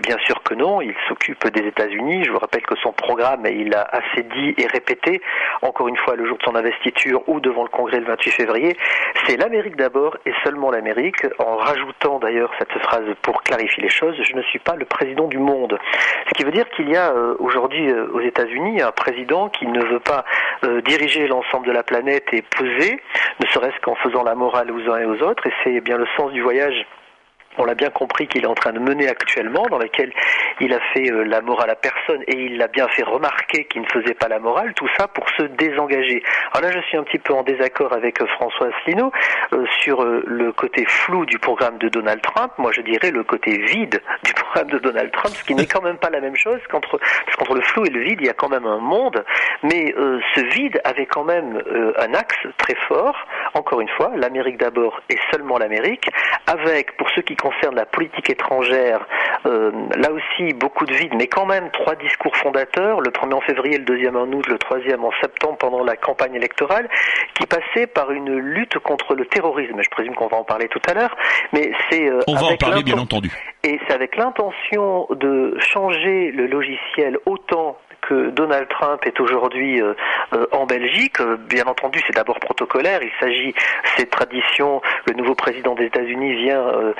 bien 0.01 0.17
sûr 0.25 0.41
que 0.43 0.53
non. 0.53 0.81
Il 0.81 0.95
s'occupe 1.07 1.45
des 1.49 1.67
États-Unis. 1.67 2.23
Je 2.23 2.31
vous 2.31 2.39
rappelle 2.39 2.63
que 2.63 2.75
son 2.77 2.93
programme 2.93 3.45
il 3.45 3.73
a 3.75 3.81
assez 3.91 4.23
dit 4.23 4.53
et 4.57 4.67
répété, 4.67 5.21
encore 5.61 5.87
une 5.87 5.97
fois 5.97 6.15
le 6.15 6.25
jour 6.25 6.37
de 6.37 6.43
son 6.43 6.55
investiture 6.55 7.27
ou 7.27 7.39
devant 7.39 7.63
le 7.63 7.69
Congrès 7.69 7.99
le 7.99 8.05
28 8.05 8.31
février, 8.31 8.77
c'est 9.25 9.37
l'Amérique 9.37 9.75
d'abord 9.75 10.17
et 10.25 10.33
seulement 10.43 10.71
l'Amérique, 10.71 11.25
en 11.39 11.57
rajoutant 11.57 12.19
d'ailleurs 12.19 12.51
cette 12.59 12.71
phrase 12.83 13.03
pour 13.21 13.43
clarifier 13.43 13.83
les 13.83 13.89
choses, 13.89 14.15
je 14.21 14.35
ne 14.35 14.41
suis 14.43 14.59
pas 14.59 14.75
le 14.75 14.85
président 14.85 15.27
du 15.27 15.37
monde. 15.37 15.77
Ce 16.27 16.33
qui 16.33 16.43
veut 16.43 16.51
dire 16.51 16.69
qu'il 16.69 16.89
y 16.89 16.95
a 16.95 17.11
euh, 17.11 17.35
aujourd'hui 17.39 17.89
euh, 17.89 18.07
aux 18.13 18.21
États-Unis 18.21 18.70
un 18.79 18.91
président 18.91 19.50
qui 19.50 19.65
ne 19.65 19.83
veut 19.83 20.00
pas 20.00 20.23
euh, 20.63 20.81
diriger 20.81 21.27
l'ensemble 21.27 21.68
de 21.68 21.71
la 21.71 21.83
planète 21.83 22.27
et 22.31 22.44
peser, 22.44 23.01
ne 23.41 23.47
serait-ce 23.47 23.79
qu'en 23.81 23.95
faisant 23.95 24.23
la 24.23 24.35
morale 24.35 24.71
aux 24.71 24.89
uns 24.91 25.00
et 25.00 25.06
aux 25.06 25.21
autres, 25.23 25.47
et 25.47 25.53
c'est 25.63 25.81
bien 25.81 25.97
le 25.97 26.07
sens 26.15 26.31
du 26.31 26.41
voyage 26.41 26.85
on 27.57 27.65
l'a 27.65 27.75
bien 27.75 27.89
compris 27.89 28.27
qu'il 28.27 28.44
est 28.44 28.48
en 28.48 28.56
train 28.56 28.71
de 28.71 28.80
mener 28.80 29.07
actuellement, 29.07 29.65
dans 29.69 29.77
laquelle 29.77 30.12
il 30.59 30.74
a 30.74 30.80
fait 30.94 31.12
euh, 31.12 31.24
la 31.24 31.42
morale 31.42 31.69
à 31.69 31.75
personne 31.75 32.21
et 32.27 32.36
il 32.36 32.57
l'a 32.57 32.68
bien 32.68 32.88
fait 32.89 33.03
remarquer 33.03 33.65
qu'il 33.65 33.81
ne 33.81 33.88
faisait 33.88 34.13
pas 34.13 34.27
la 34.27 34.39
morale, 34.39 34.74
tout 34.74 34.88
ça 34.98 35.07
pour 35.07 35.27
se 35.38 35.44
désengager. 35.44 36.24
Alors 36.53 36.69
là, 36.69 36.75
je 36.75 36.86
suis 36.88 36.98
un 36.98 37.03
petit 37.03 37.19
peu 37.19 37.33
en 37.33 37.44
désaccord 37.44 37.94
avec 37.94 38.21
euh, 38.21 38.27
François 38.27 38.68
Asselineau 38.68 39.12
euh, 39.53 39.65
sur 39.81 40.03
le 40.03 40.51
côté 40.53 40.86
flou 40.86 41.25
du 41.25 41.39
programme 41.39 41.77
de 41.77 41.89
Donald 41.89 42.21
Trump. 42.21 42.53
Moi, 42.57 42.71
je 42.71 42.81
dirais 42.81 43.12
le 43.12 43.24
côté 43.24 43.57
vide 43.57 44.01
du 44.24 44.33
programme 44.33 44.69
de 44.69 44.80
Donald 44.80 45.12
Trump, 45.12 45.36
ce 45.36 45.44
qui 45.44 45.56
n'est 45.56 45.68
quand 45.68 45.81
même 45.81 45.98
pas 45.98 46.09
la 46.09 46.21
même 46.21 46.36
chose 46.36 46.59
qu'entre 46.69 47.00
parce 47.25 47.38
qu'entre 47.38 47.56
le 47.56 47.62
flou 47.62 47.86
et 47.86 47.89
le 47.89 48.01
vide, 48.01 48.19
il 48.21 48.27
y 48.27 48.30
a 48.30 48.33
quand 48.33 48.50
même 48.50 48.65
un 48.65 48.80
monde. 48.80 49.24
Mais 49.63 49.94
ce 50.36 50.42
vide 50.53 50.81
avait 50.83 51.06
quand 51.06 51.24
même 51.24 51.62
un 51.98 52.13
axe 52.13 52.38
très 52.57 52.75
fort. 52.88 53.15
Encore 53.53 53.81
une 53.81 53.89
fois, 53.89 54.12
l'Amérique 54.15 54.57
d'abord 54.57 55.00
et 55.10 55.17
seulement 55.31 55.58
l'Amérique, 55.58 56.10
avec 56.48 56.98
pour 56.98 57.10
ceux 57.12 57.22
qui 57.22 57.36
concerne 57.41 57.75
la 57.75 57.86
politique 57.86 58.29
étrangère, 58.29 59.05
euh, 59.45 59.71
là 59.98 60.12
aussi 60.12 60.53
beaucoup 60.53 60.86
de 60.86 60.93
vide, 60.93 61.13
mais 61.17 61.27
quand 61.27 61.45
même 61.45 61.69
trois 61.71 61.95
discours 61.95 62.36
fondateurs, 62.38 63.01
le 63.01 63.12
premier 63.12 63.33
en 63.33 63.41
février, 63.41 63.77
le 63.77 63.83
deuxième 63.83 64.15
en 64.15 64.27
août, 64.27 64.48
le 64.48 64.57
troisième 64.57 65.03
en 65.03 65.12
septembre 65.21 65.57
pendant 65.57 65.83
la 65.83 65.95
campagne 65.95 66.36
électorale, 66.36 66.88
qui 67.33 67.45
passaient 67.45 67.88
par 67.88 68.12
une 68.12 68.36
lutte 68.36 68.77
contre 68.79 69.15
le 69.15 69.25
terrorisme. 69.25 69.81
Je 69.81 69.89
présume 69.89 70.15
qu'on 70.15 70.27
va 70.27 70.38
en 70.38 70.43
parler 70.43 70.67
tout 70.67 70.81
à 70.88 70.93
l'heure, 70.93 71.15
mais 71.53 71.71
c'est 71.89 72.07
euh, 72.07 72.19
on 72.27 72.36
va 72.36 72.48
en 72.48 72.57
parler 72.57 72.83
bien 72.83 72.98
entendu. 72.98 73.31
Et 73.63 73.79
c'est 73.88 73.93
avec 73.93 74.15
l'intention 74.15 75.07
de 75.10 75.57
changer 75.60 76.31
le 76.31 76.45
logiciel 76.48 77.17
autant 77.25 77.77
Donald 78.12 78.68
Trump 78.70 79.01
est 79.06 79.20
aujourd'hui 79.20 79.82
euh, 79.82 79.94
euh, 80.34 80.46
en 80.51 80.65
Belgique. 80.65 81.20
Euh, 81.20 81.38
bien 81.38 81.65
entendu, 81.65 82.00
c'est 82.06 82.15
d'abord 82.15 82.39
protocolaire. 82.39 83.01
Il 83.01 83.12
s'agit, 83.20 83.53
c'est 83.96 84.10
tradition, 84.10 84.82
le 85.08 85.13
nouveau 85.13 85.36
président 85.36 85.75
des 85.75 85.86
États-Unis 85.86 86.36
vient 86.36 86.94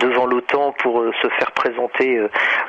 devant 0.00 0.26
l'OTAN 0.26 0.72
pour 0.78 1.02
se 1.22 1.28
faire 1.38 1.52
présenter 1.52 2.20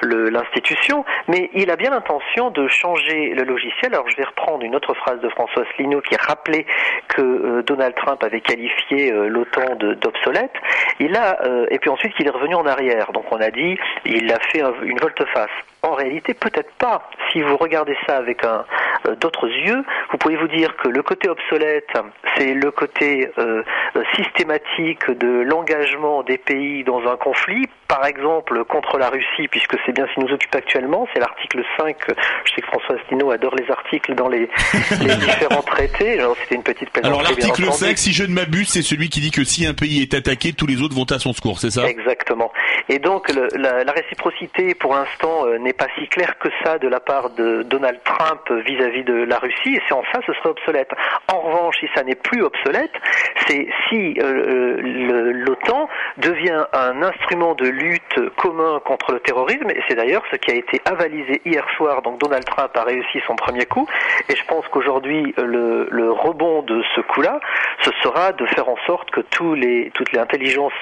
l'institution, 0.01 1.05
mais 1.27 1.49
il 1.53 1.69
a 1.71 1.75
bien 1.75 1.91
l'intention 1.91 2.49
de 2.51 2.67
changer 2.67 3.33
le 3.33 3.43
logiciel. 3.43 3.93
Alors 3.93 4.09
je 4.09 4.15
vais 4.17 4.23
reprendre 4.23 4.63
une 4.63 4.75
autre 4.75 4.93
phrase 4.93 5.19
de 5.19 5.29
François 5.29 5.63
Asselineau 5.63 6.01
qui 6.01 6.15
rappelait 6.15 6.65
que 7.07 7.61
Donald 7.61 7.95
Trump 7.95 8.23
avait 8.23 8.41
qualifié 8.41 9.11
l'OTAN 9.11 9.75
d'obsolète. 9.75 10.53
Il 10.99 11.15
a, 11.15 11.39
et 11.69 11.79
puis 11.79 11.89
ensuite 11.89 12.13
qu'il 12.15 12.27
est 12.27 12.31
revenu 12.31 12.55
en 12.55 12.65
arrière. 12.65 13.11
Donc 13.11 13.25
on 13.31 13.39
a 13.39 13.51
dit, 13.51 13.77
il 14.05 14.31
a 14.31 14.39
fait 14.51 14.63
une 14.83 14.99
volte-face. 14.99 15.49
En 15.81 15.93
réalité, 15.93 16.33
peut-être 16.33 16.71
pas. 16.73 17.09
Si 17.31 17.41
vous 17.41 17.55
regardez 17.55 17.88
ça 18.05 18.17
avec 18.17 18.43
un, 18.43 18.65
d'autres 19.19 19.47
yeux, 19.47 19.83
vous 20.11 20.17
pourriez 20.17 20.37
vous 20.37 20.47
dire 20.47 20.75
que 20.77 20.87
le 20.87 21.01
côté 21.03 21.29
obsolète, 21.29 21.89
c'est 22.35 22.53
le 22.53 22.71
côté 22.71 23.29
systématique 24.15 25.09
de 25.11 25.41
l'engagement 25.41 26.23
des 26.23 26.37
pays 26.37 26.83
dans 26.83 27.01
un 27.07 27.17
conflit, 27.17 27.67
par 27.87 28.05
exemple 28.05 28.63
contre 28.65 28.97
la 28.97 29.09
Russie, 29.09 29.47
puisque 29.49 29.75
c'est 29.85 29.91
bien 29.91 30.05
ce 30.07 30.13
qui 30.13 30.19
nous 30.25 30.33
occupe 30.33 30.53
actuellement, 30.53 31.07
c'est 31.13 31.19
l'article 31.19 31.63
5. 31.77 31.95
Je 32.45 32.53
sais 32.53 32.61
que 32.61 32.67
François 32.67 32.95
Asselineau 32.95 33.31
adore 33.31 33.55
les 33.55 33.69
articles 33.69 34.13
dans 34.15 34.27
les, 34.27 34.49
les 35.01 35.15
différents 35.15 35.63
traités. 35.63 36.19
C'était 36.43 36.55
une 36.55 36.63
petite 36.63 36.89
Alors 37.03 37.23
l'article 37.23 37.71
5, 37.71 37.97
si 37.97 38.13
je 38.13 38.23
ne 38.23 38.33
m'abuse, 38.33 38.69
c'est 38.69 38.81
celui 38.81 39.09
qui 39.09 39.21
dit 39.21 39.31
que 39.31 39.43
si 39.43 39.65
un 39.65 39.73
pays 39.73 40.01
est 40.01 40.13
attaqué, 40.13 40.53
tous 40.53 40.67
les 40.67 40.81
autres 40.81 40.95
vont 40.95 41.05
à 41.05 41.19
son 41.19 41.33
secours, 41.33 41.59
c'est 41.59 41.71
ça? 41.71 41.87
Exactement. 41.87 42.51
Et 42.89 42.99
donc 42.99 43.31
la, 43.33 43.83
la, 43.83 43.91
réciprocité, 43.91 44.75
pour 44.75 44.93
l'instant, 44.93 45.45
euh, 45.45 45.57
n'est 45.57 45.73
pas 45.73 45.87
si 45.97 46.07
claire 46.07 46.37
que 46.39 46.49
ça 46.63 46.77
de 46.77 46.87
la 46.87 46.99
part 46.99 47.31
de 47.31 47.63
Donald 47.79 47.99
Trump 48.03 48.41
vis-à-vis 48.65 49.03
de 49.03 49.13
la 49.13 49.37
Russie, 49.37 49.75
et 49.75 49.81
c'est 49.87 49.93
en 49.93 50.03
ça 50.11 50.19
ce 50.25 50.33
serait 50.33 50.49
obsolète. 50.49 50.91
En 51.31 51.39
revanche, 51.39 51.77
si 51.79 51.87
ça 51.95 52.03
n'est 52.03 52.15
plus 52.15 52.43
obsolète, 52.43 52.91
c'est 53.47 53.67
si 53.87 54.19
euh, 54.21 54.77
l'OTAN 55.33 55.87
devient 56.17 56.65
un 56.73 57.01
instrument 57.01 57.55
de 57.55 57.67
lutte 57.67 58.35
commun 58.35 58.81
contre 58.85 59.13
le 59.13 59.19
terrorisme, 59.21 59.69
et 59.69 59.81
c'est 59.87 59.95
d'ailleurs 59.95 60.23
ce 60.31 60.35
qui 60.35 60.51
a 60.51 60.55
été 60.55 60.81
avalisé 60.85 61.41
hier 61.45 61.65
soir. 61.77 62.01
Donc 62.01 62.19
Donald 62.19 62.43
Trump 62.45 62.71
a 62.75 62.83
réussi 62.83 63.21
son 63.25 63.35
premier 63.35 63.65
coup, 63.65 63.87
et 64.27 64.35
je 64.35 64.45
pense 64.45 64.67
qu'aujourd'hui 64.67 65.33
le, 65.37 66.11
rebond 66.11 66.63
de 66.63 66.83
ce 66.95 67.01
coup-là, 67.01 67.39
ce 67.83 67.91
sera 68.03 68.33
de 68.33 68.45
faire 68.47 68.67
en 68.67 68.77
sorte 68.87 69.09
que 69.11 69.21
tous 69.21 69.53
les, 69.53 69.91
toutes 69.93 70.11
les 70.11 70.19
intelligences 70.19 70.73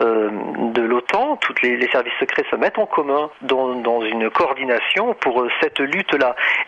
euh, 0.00 0.30
de 0.72 0.82
l'OTAN, 0.82 1.36
tous 1.36 1.54
les, 1.62 1.88
services 1.90 2.14
secrets 2.20 2.44
se 2.50 2.56
mettent 2.56 2.78
en 2.78 2.86
commun 2.86 3.30
dans, 3.42 3.74
dans 3.74 4.00
une 4.02 4.30
coordination 4.30 5.14
pour 5.14 5.42
euh, 5.42 5.50
cette 5.60 5.80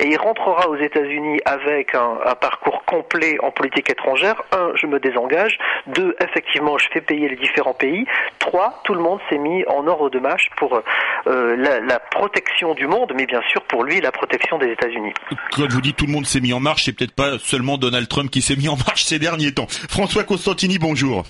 Et 0.00 0.06
il 0.06 0.16
rentrera 0.18 0.68
aux 0.68 0.76
États-Unis 0.76 1.40
avec 1.44 1.94
un, 1.94 2.34
parcours 2.40 2.84
complet 2.84 3.36
en 3.42 3.50
politique 3.50 3.90
étrangère. 3.90 4.42
Un, 4.52 4.72
je 4.74 4.86
me 4.86 4.98
désengage. 4.98 5.58
Deux, 5.86 6.16
effectivement, 6.20 6.78
je 6.78 6.88
fais 6.92 7.00
payer 7.00 7.28
les 7.28 7.36
différents 7.36 7.74
pays. 7.74 8.06
Trois, 8.38 8.80
tout 8.84 8.94
le 8.94 9.00
monde 9.00 9.20
s'est 9.28 9.38
mis 9.38 9.64
en 9.66 9.86
ordre 9.86 10.10
de 10.10 10.18
marche 10.18 10.48
pour 10.56 10.80
euh, 11.26 11.56
la, 11.56 11.98
protection 11.98 12.74
du 12.74 12.86
monde, 12.86 13.12
mais 13.16 13.26
bien 13.26 13.40
sûr 13.48 13.62
pour 13.62 13.84
lui 13.84 14.00
la 14.00 14.12
protection 14.12 14.58
des 14.58 14.70
États-Unis. 14.70 15.12
Quand 15.52 15.70
vous 15.70 15.80
dites 15.80 15.96
tout 15.96 16.06
le 16.06 16.12
monde 16.12 16.26
s'est 16.26 16.40
mis 16.40 16.52
en 16.52 16.60
marche, 16.60 16.84
c'est 16.84 16.92
peut-être 16.92 17.14
pas 17.14 17.38
seulement 17.38 17.78
Donald 17.78 18.08
Trump 18.08 18.30
qui 18.30 18.42
s'est 18.42 18.56
mis 18.56 18.68
en 18.68 18.76
marche 18.76 19.04
ces 19.04 19.18
derniers 19.18 19.52
temps. 19.52 19.66
François 19.68 20.24
Costantini, 20.24 20.78
bonjour. 20.78 21.24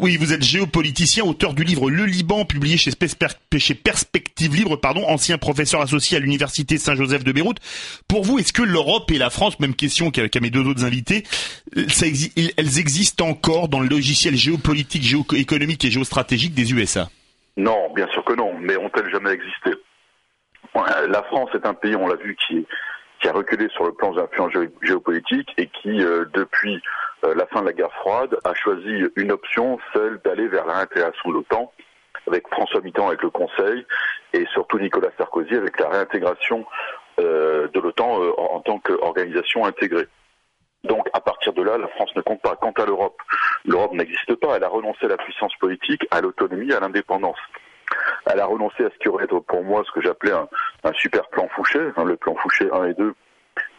Oui, 0.00 0.16
vous 0.16 0.32
êtes 0.32 0.42
géopoliticien, 0.42 1.24
auteur 1.24 1.54
du 1.54 1.64
livre 1.64 1.90
Le 1.90 2.04
Liban, 2.04 2.44
publié 2.44 2.76
chez, 2.76 2.92
chez 2.92 3.74
Perspective 3.74 4.54
Libre, 4.54 4.76
pardon, 4.76 5.04
ancien 5.08 5.38
professeur 5.38 5.80
associé 5.80 6.16
à 6.16 6.20
l'université 6.20 6.78
Saint-Joseph 6.78 7.24
de 7.24 7.32
Beyrouth. 7.32 7.58
Pour 8.06 8.22
vous, 8.22 8.38
est-ce 8.38 8.52
que 8.52 8.62
l'Europe 8.62 9.10
et 9.10 9.18
la 9.18 9.28
France, 9.28 9.58
même 9.58 9.74
question 9.74 10.12
qu'à 10.12 10.40
mes 10.40 10.50
deux 10.50 10.64
autres 10.64 10.84
invités, 10.84 11.24
elles 11.74 12.78
existent 12.78 13.26
encore 13.26 13.68
dans 13.68 13.80
le 13.80 13.88
logiciel 13.88 14.36
géopolitique, 14.36 15.02
géoéconomique 15.02 15.84
et 15.84 15.90
géostratégique 15.90 16.54
des 16.54 16.72
USA 16.72 17.08
Non, 17.56 17.92
bien 17.92 18.06
sûr 18.12 18.24
que 18.24 18.34
non, 18.34 18.54
mais 18.60 18.76
ont-elles 18.76 19.10
jamais 19.10 19.32
existé? 19.32 19.70
La 21.08 21.24
France 21.24 21.50
est 21.54 21.66
un 21.66 21.74
pays, 21.74 21.96
on 21.96 22.06
l'a 22.06 22.14
vu, 22.14 22.36
qui, 22.46 22.64
qui 23.20 23.28
a 23.28 23.32
reculé 23.32 23.66
sur 23.74 23.84
le 23.84 23.92
plan 23.92 24.12
de 24.12 24.20
l'influence 24.20 24.52
géopolitique 24.82 25.48
et 25.56 25.68
qui, 25.82 26.00
euh, 26.02 26.24
depuis 26.34 26.80
la 27.22 27.46
fin 27.46 27.60
de 27.60 27.66
la 27.66 27.72
guerre 27.72 27.92
froide, 27.94 28.36
a 28.44 28.54
choisi 28.54 29.04
une 29.16 29.32
option, 29.32 29.78
celle 29.92 30.18
d'aller 30.24 30.48
vers 30.48 30.66
la 30.66 30.74
réintégration 30.74 31.30
de 31.30 31.34
l'OTAN, 31.34 31.72
avec 32.26 32.46
François 32.48 32.80
Mitterrand 32.80 33.08
avec 33.08 33.22
le 33.22 33.30
Conseil, 33.30 33.86
et 34.32 34.44
surtout 34.52 34.78
Nicolas 34.78 35.10
Sarkozy 35.16 35.54
avec 35.54 35.78
la 35.80 35.88
réintégration 35.88 36.66
euh, 37.20 37.68
de 37.68 37.80
l'OTAN 37.80 38.22
euh, 38.22 38.32
en, 38.38 38.60
tant 38.60 38.78
qu'organisation 38.78 39.64
intégrée. 39.64 40.06
Donc 40.84 41.08
à 41.12 41.20
partir 41.20 41.52
de 41.52 41.62
là, 41.62 41.76
la 41.78 41.88
France 41.88 42.14
ne 42.14 42.20
compte 42.20 42.40
pas. 42.40 42.54
Quant 42.56 42.72
à 42.72 42.86
l'Europe, 42.86 43.20
l'Europe 43.64 43.92
n'existe 43.92 44.34
pas. 44.36 44.56
Elle 44.56 44.64
a 44.64 44.68
renoncé 44.68 45.06
à 45.06 45.08
la 45.08 45.16
puissance 45.16 45.54
politique, 45.56 46.06
à 46.10 46.20
l'autonomie, 46.20 46.72
à 46.72 46.80
l'indépendance. 46.80 47.38
Elle 48.26 48.40
a 48.40 48.46
renoncé 48.46 48.84
à 48.84 48.90
ce 48.90 48.98
qui 48.98 49.08
aurait 49.08 49.24
été 49.24 49.34
pour 49.48 49.64
moi 49.64 49.82
ce 49.86 49.92
que 49.92 50.02
j'appelais 50.02 50.32
un, 50.32 50.48
un, 50.84 50.92
super 50.92 51.26
plan 51.30 51.48
Fouché, 51.48 51.80
hein, 51.96 52.04
le 52.04 52.16
plan 52.16 52.34
Fouché 52.36 52.68
1 52.70 52.84
et 52.84 52.94
2, 52.94 53.14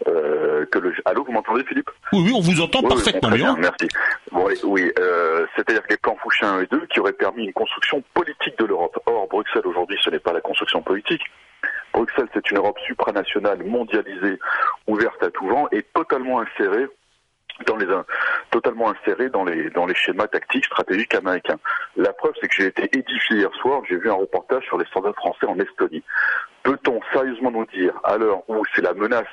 euh, 0.07 0.65
que 0.71 0.79
le... 0.79 0.93
Allô, 1.05 1.24
vous 1.24 1.31
m'entendez, 1.31 1.63
Philippe? 1.65 1.89
Oui, 2.13 2.21
oui, 2.25 2.33
on 2.36 2.41
vous 2.41 2.62
entend 2.62 2.81
parfaitement 2.81 3.29
bien. 3.29 3.55
Merci. 3.57 3.88
Bon, 4.31 4.48
oui, 4.63 4.91
euh, 5.00 5.45
c'est-à-dire 5.55 5.83
que 5.83 5.89
les 5.89 5.98
plans 5.98 6.17
Fouché 6.21 6.45
1 6.45 6.62
et 6.62 6.67
2 6.67 6.88
qui 6.88 7.00
auraient 7.00 7.13
permis 7.13 7.45
une 7.45 7.53
construction 7.53 8.03
politique 8.13 8.57
de 8.57 8.65
l'Europe. 8.65 8.98
Or, 9.05 9.27
Bruxelles 9.27 9.65
aujourd'hui, 9.65 9.98
ce 10.03 10.09
n'est 10.09 10.19
pas 10.19 10.33
la 10.33 10.41
construction 10.41 10.81
politique. 10.81 11.21
Bruxelles, 11.93 12.27
c'est 12.33 12.50
une 12.51 12.57
Europe 12.57 12.79
supranationale, 12.86 13.63
mondialisée, 13.63 14.39
ouverte 14.88 15.21
à 15.24 15.29
tout 15.31 15.48
vent 15.48 15.67
et 15.71 15.83
totalement 15.93 16.39
insérée 16.39 16.88
dans 17.65 17.75
les 17.75 17.88
totalement 18.51 18.89
insérée 18.89 19.29
dans 19.29 19.43
les 19.43 19.69
dans 19.71 19.86
les 19.86 19.95
schémas 19.95 20.27
tactiques 20.27 20.65
stratégiques 20.65 21.13
américains. 21.15 21.59
La 21.98 22.13
preuve, 22.13 22.33
c'est 22.39 22.48
que 22.48 22.55
j'ai 22.55 22.67
été 22.67 22.83
édifié 22.98 23.38
hier 23.38 23.53
soir. 23.55 23.81
J'ai 23.89 23.98
vu 23.98 24.09
un 24.09 24.13
reportage 24.13 24.63
sur 24.65 24.77
les 24.77 24.86
soldats 24.93 25.13
français 25.13 25.45
en 25.45 25.59
Estonie. 25.59 26.03
Peut-on 26.63 26.99
sérieusement 27.13 27.51
nous 27.51 27.65
dire, 27.67 27.93
à 28.03 28.17
l'heure 28.17 28.47
où 28.49 28.63
c'est 28.75 28.81
la 28.81 28.93
menace 28.93 29.25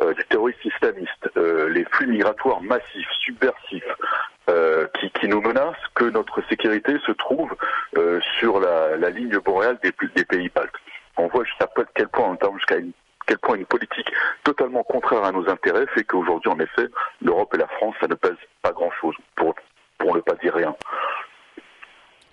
euh, 0.00 0.14
du 0.14 0.24
terrorisme 0.24 0.60
islamiste, 0.64 1.30
euh, 1.36 1.68
les 1.68 1.84
flux 1.84 2.06
migratoires 2.06 2.62
massifs, 2.62 3.10
subversifs, 3.20 3.84
euh, 4.50 4.86
qui, 5.20 5.28
nous 5.28 5.40
menacent, 5.40 5.76
que 5.94 6.04
notre 6.04 6.42
sécurité 6.48 6.96
se 7.06 7.12
trouve 7.12 7.54
euh, 7.96 8.20
sur 8.38 8.58
la, 8.58 9.10
ligne 9.10 9.38
boréale 9.38 9.78
des, 9.82 9.92
pays 9.92 10.50
baltes? 10.54 10.74
On 11.16 11.28
voit 11.28 11.44
jusqu'à 11.44 11.68
quel 11.94 12.08
point, 12.08 12.36
jusqu'à 12.56 12.76
quel 13.26 13.38
point 13.38 13.56
une 13.56 13.66
politique 13.66 14.10
totalement 14.42 14.82
contraire 14.82 15.24
à 15.24 15.32
nos 15.32 15.48
intérêts 15.48 15.86
fait 15.94 16.04
qu'aujourd'hui, 16.04 16.50
en 16.50 16.58
effet, 16.58 16.88
l'Europe 17.20 17.54
et 17.54 17.58
la 17.58 17.68
France, 17.68 17.94
ça 18.00 18.08
ne 18.08 18.14
pèse 18.14 18.36
pas 18.62 18.72
grand-chose, 18.72 19.14
pour, 19.36 19.54
pour 19.98 20.14
ne 20.16 20.20
pas 20.20 20.34
dire 20.34 20.54
rien. 20.54 20.74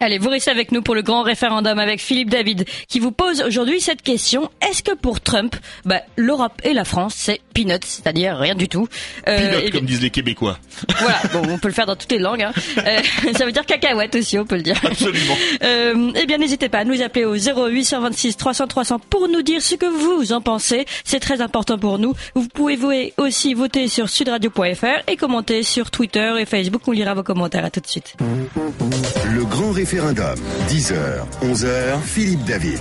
Allez, 0.02 0.18
vous 0.18 0.30
restez 0.30 0.50
avec 0.50 0.72
nous 0.72 0.82
pour 0.82 0.96
le 0.96 1.02
grand 1.02 1.24
référendum 1.24 1.78
avec 1.78 2.00
Philippe 2.00 2.30
David 2.30 2.64
qui 2.88 3.02
vous 3.02 3.12
pose 3.12 3.42
aujourd'hui 3.42 3.82
cette 3.82 4.02
question. 4.02 4.50
Est-ce 4.62 4.82
que 4.82 4.96
pour 4.96 5.20
Trump, 5.20 5.58
bah, 5.84 6.00
l'Europe 6.16 6.54
et 6.64 6.72
la 6.72 6.86
France, 6.86 7.16
c'est 7.18 7.42
peanuts, 7.54 7.80
c'est-à-dire 7.84 8.38
rien 8.38 8.56
du 8.56 8.70
tout 8.70 8.88
euh, 9.28 9.60
Peanuts, 9.60 9.72
comme 9.72 9.86
disent 9.86 10.02
les 10.02 10.10
Québécois. 10.10 10.58
Voilà, 11.00 11.20
bon, 11.34 11.54
on 11.54 11.58
peut 11.58 11.68
le 11.68 11.74
faire 11.74 11.86
dans 11.86 11.98
toutes 11.98 12.12
les 12.14 12.20
langues. 12.20 12.44
Hein. 12.44 12.54
Euh, 12.78 13.00
ça 13.38 13.46
veut 13.46 13.52
dire 13.52 13.66
cacahuète 13.66 14.16
aussi, 14.16 14.40
on 14.40 14.46
peut 14.46 14.56
le 14.56 14.62
dire. 14.62 14.80
Absolument. 14.86 15.36
Euh, 15.62 16.12
eh 16.16 16.26
bien, 16.26 16.38
n'hésitez 16.38 16.70
pas 16.70 16.80
à 16.80 16.84
nous 16.86 17.02
appeler 17.02 17.26
au 17.26 17.36
0826 17.36 18.38
300 18.38 18.68
300 18.68 19.00
pour 19.10 19.28
nous 19.28 19.42
dire 19.42 19.62
ce 19.62 19.76
que 19.76 19.86
vous 19.86 20.32
en 20.32 20.42
pensez. 20.42 20.86
C'est 21.04 21.20
très 21.20 21.42
important 21.42 21.78
pour 21.78 22.00
nous. 22.00 22.14
Vous 22.34 22.48
pouvez 22.48 23.14
aussi 23.18 23.54
voter 23.54 23.88
sur 23.88 24.08
sudradio.fr 24.10 25.04
et 25.08 25.18
commenter 25.18 25.64
sur 25.64 25.92
Twitter 25.92 26.34
et 26.40 26.46
Facebook. 26.46 26.82
On 26.88 26.92
lira 26.92 27.14
vos 27.14 27.24
commentaires. 27.24 27.66
À 27.66 27.70
tout 27.70 27.82
de 27.82 27.88
suite. 27.88 28.16
Le 28.20 29.44
grand 29.44 29.72
référendum. 29.72 29.89
10h, 29.90 30.94
11h, 31.42 32.02
Philippe 32.04 32.44
David. 32.46 32.80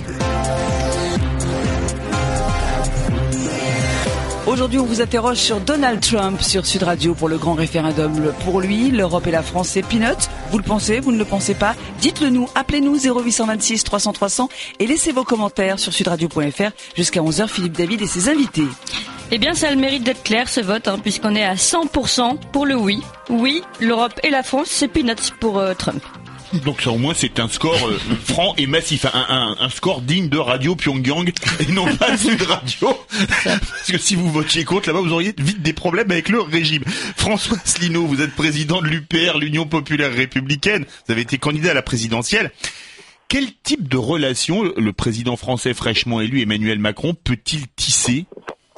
Aujourd'hui, 4.45 4.77
on 4.77 4.85
vous 4.85 5.01
interroge 5.01 5.37
sur 5.37 5.59
Donald 5.59 6.01
Trump 6.01 6.39
sur 6.39 6.67
Sud 6.67 6.83
Radio 6.83 7.15
pour 7.15 7.27
le 7.27 7.39
grand 7.39 7.55
référendum. 7.55 8.31
Pour 8.45 8.61
lui, 8.61 8.91
l'Europe 8.91 9.25
et 9.25 9.31
la 9.31 9.41
France, 9.41 9.69
c'est 9.69 9.81
peanuts. 9.81 10.29
Vous 10.51 10.59
le 10.59 10.63
pensez, 10.63 10.99
vous 10.99 11.11
ne 11.11 11.17
le 11.17 11.25
pensez 11.25 11.55
pas? 11.55 11.75
Dites-le 11.99 12.29
nous. 12.29 12.47
Appelez-nous 12.53 12.99
0826 12.99 13.83
300 13.85 14.13
300 14.13 14.49
et 14.77 14.85
laissez 14.85 15.11
vos 15.11 15.23
commentaires 15.23 15.79
sur 15.79 15.91
sudradio.fr 15.91 16.71
jusqu'à 16.95 17.21
11h. 17.21 17.47
Philippe 17.47 17.75
David 17.75 18.03
et 18.03 18.07
ses 18.07 18.29
invités. 18.29 18.67
Eh 19.31 19.39
bien, 19.39 19.55
ça 19.55 19.69
a 19.69 19.71
le 19.71 19.77
mérite 19.77 20.03
d'être 20.03 20.23
clair 20.23 20.47
ce 20.47 20.59
vote, 20.59 20.87
hein, 20.87 20.97
puisqu'on 21.01 21.35
est 21.35 21.43
à 21.43 21.55
100% 21.55 22.37
pour 22.51 22.67
le 22.67 22.75
oui. 22.75 23.01
Oui, 23.29 23.63
l'Europe 23.79 24.19
et 24.23 24.29
la 24.29 24.43
France, 24.43 24.67
c'est 24.69 24.87
peanuts 24.87 25.33
pour 25.39 25.57
euh, 25.57 25.73
Trump. 25.73 26.03
Donc 26.53 26.81
ça 26.81 26.91
au 26.91 26.97
moins 26.97 27.13
c'est 27.15 27.39
un 27.39 27.47
score 27.47 27.87
euh, 27.87 27.99
franc 28.25 28.53
et 28.57 28.65
massif, 28.65 29.05
un, 29.05 29.11
un, 29.13 29.55
un, 29.59 29.69
score 29.69 30.01
digne 30.01 30.29
de 30.29 30.37
Radio 30.37 30.75
Pyongyang 30.75 31.31
et 31.59 31.71
non 31.71 31.85
pas 31.97 32.11
de 32.17 32.43
Radio. 32.43 32.97
Parce 33.43 33.91
que 33.91 33.97
si 33.97 34.15
vous 34.15 34.31
votiez 34.31 34.63
contre 34.63 34.89
là-bas, 34.89 35.01
vous 35.01 35.13
auriez 35.13 35.33
vite 35.37 35.61
des 35.61 35.73
problèmes 35.73 36.09
avec 36.11 36.29
le 36.29 36.41
régime. 36.41 36.83
François 37.15 37.57
Asselineau, 37.63 38.05
vous 38.05 38.21
êtes 38.21 38.35
président 38.35 38.81
de 38.81 38.87
l'UPR, 38.87 39.37
l'Union 39.37 39.65
populaire 39.65 40.11
républicaine. 40.11 40.85
Vous 41.05 41.11
avez 41.11 41.21
été 41.21 41.37
candidat 41.37 41.71
à 41.71 41.75
la 41.75 41.81
présidentielle. 41.81 42.51
Quel 43.27 43.45
type 43.61 43.87
de 43.87 43.97
relation 43.97 44.63
le 44.63 44.91
président 44.91 45.35
français 45.35 45.75
fraîchement 45.75 46.19
élu 46.19 46.41
Emmanuel 46.41 46.79
Macron 46.79 47.13
peut-il 47.13 47.67
tisser 47.75 48.25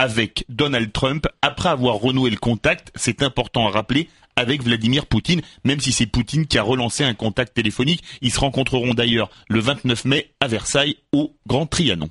avec 0.01 0.45
Donald 0.49 0.91
Trump 0.91 1.27
après 1.43 1.69
avoir 1.69 1.97
renoué 1.97 2.31
le 2.31 2.37
contact 2.37 2.91
C'est 2.95 3.21
important 3.21 3.67
à 3.67 3.69
rappeler 3.69 4.09
avec 4.35 4.63
Vladimir 4.63 5.05
Poutine, 5.05 5.41
même 5.63 5.79
si 5.79 5.91
c'est 5.91 6.07
Poutine 6.07 6.47
qui 6.47 6.57
a 6.57 6.63
relancé 6.63 7.03
un 7.03 7.13
contact 7.13 7.53
téléphonique. 7.53 8.03
Ils 8.21 8.31
se 8.31 8.39
rencontreront 8.39 8.95
d'ailleurs 8.95 9.29
le 9.47 9.59
29 9.59 10.05
mai 10.05 10.31
à 10.39 10.47
Versailles 10.47 10.95
au 11.13 11.35
Grand 11.45 11.67
Trianon. 11.67 12.09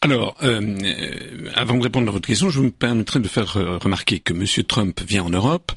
Alors, 0.00 0.34
euh, 0.42 0.62
euh, 0.82 1.50
avant 1.54 1.76
de 1.76 1.82
répondre 1.82 2.08
à 2.08 2.12
votre 2.12 2.26
question, 2.26 2.48
je 2.48 2.60
me 2.60 2.70
permettrai 2.70 3.20
de 3.20 3.28
faire 3.28 3.58
euh, 3.58 3.76
remarquer 3.76 4.20
que 4.20 4.32
M. 4.32 4.46
Trump 4.66 4.98
vient 5.06 5.24
en 5.24 5.30
Europe. 5.30 5.72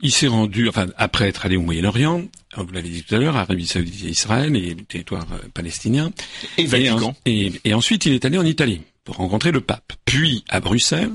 Il 0.00 0.12
s'est 0.12 0.28
rendu, 0.28 0.68
enfin, 0.68 0.86
après 0.96 1.26
être 1.28 1.44
allé 1.44 1.56
au 1.56 1.62
Moyen-Orient, 1.62 2.22
vous 2.56 2.72
l'avez 2.72 2.88
dit 2.88 3.02
tout 3.02 3.16
à 3.16 3.18
l'heure, 3.18 3.36
Arabie 3.36 3.66
Saoudite 3.66 4.04
et 4.04 4.10
Israël 4.10 4.54
et 4.54 4.74
le 4.74 4.84
territoire 4.84 5.26
palestinien. 5.54 6.12
Et 6.58 6.66
Vatican. 6.66 7.16
Et, 7.26 7.52
et, 7.64 7.74
ensuite, 7.74 8.06
il 8.06 8.12
est 8.12 8.24
allé 8.24 8.38
en 8.38 8.44
Italie 8.44 8.82
pour 9.04 9.16
rencontrer 9.16 9.52
le 9.52 9.60
pape, 9.60 9.92
puis 10.04 10.44
à 10.48 10.60
Bruxelles, 10.60 11.12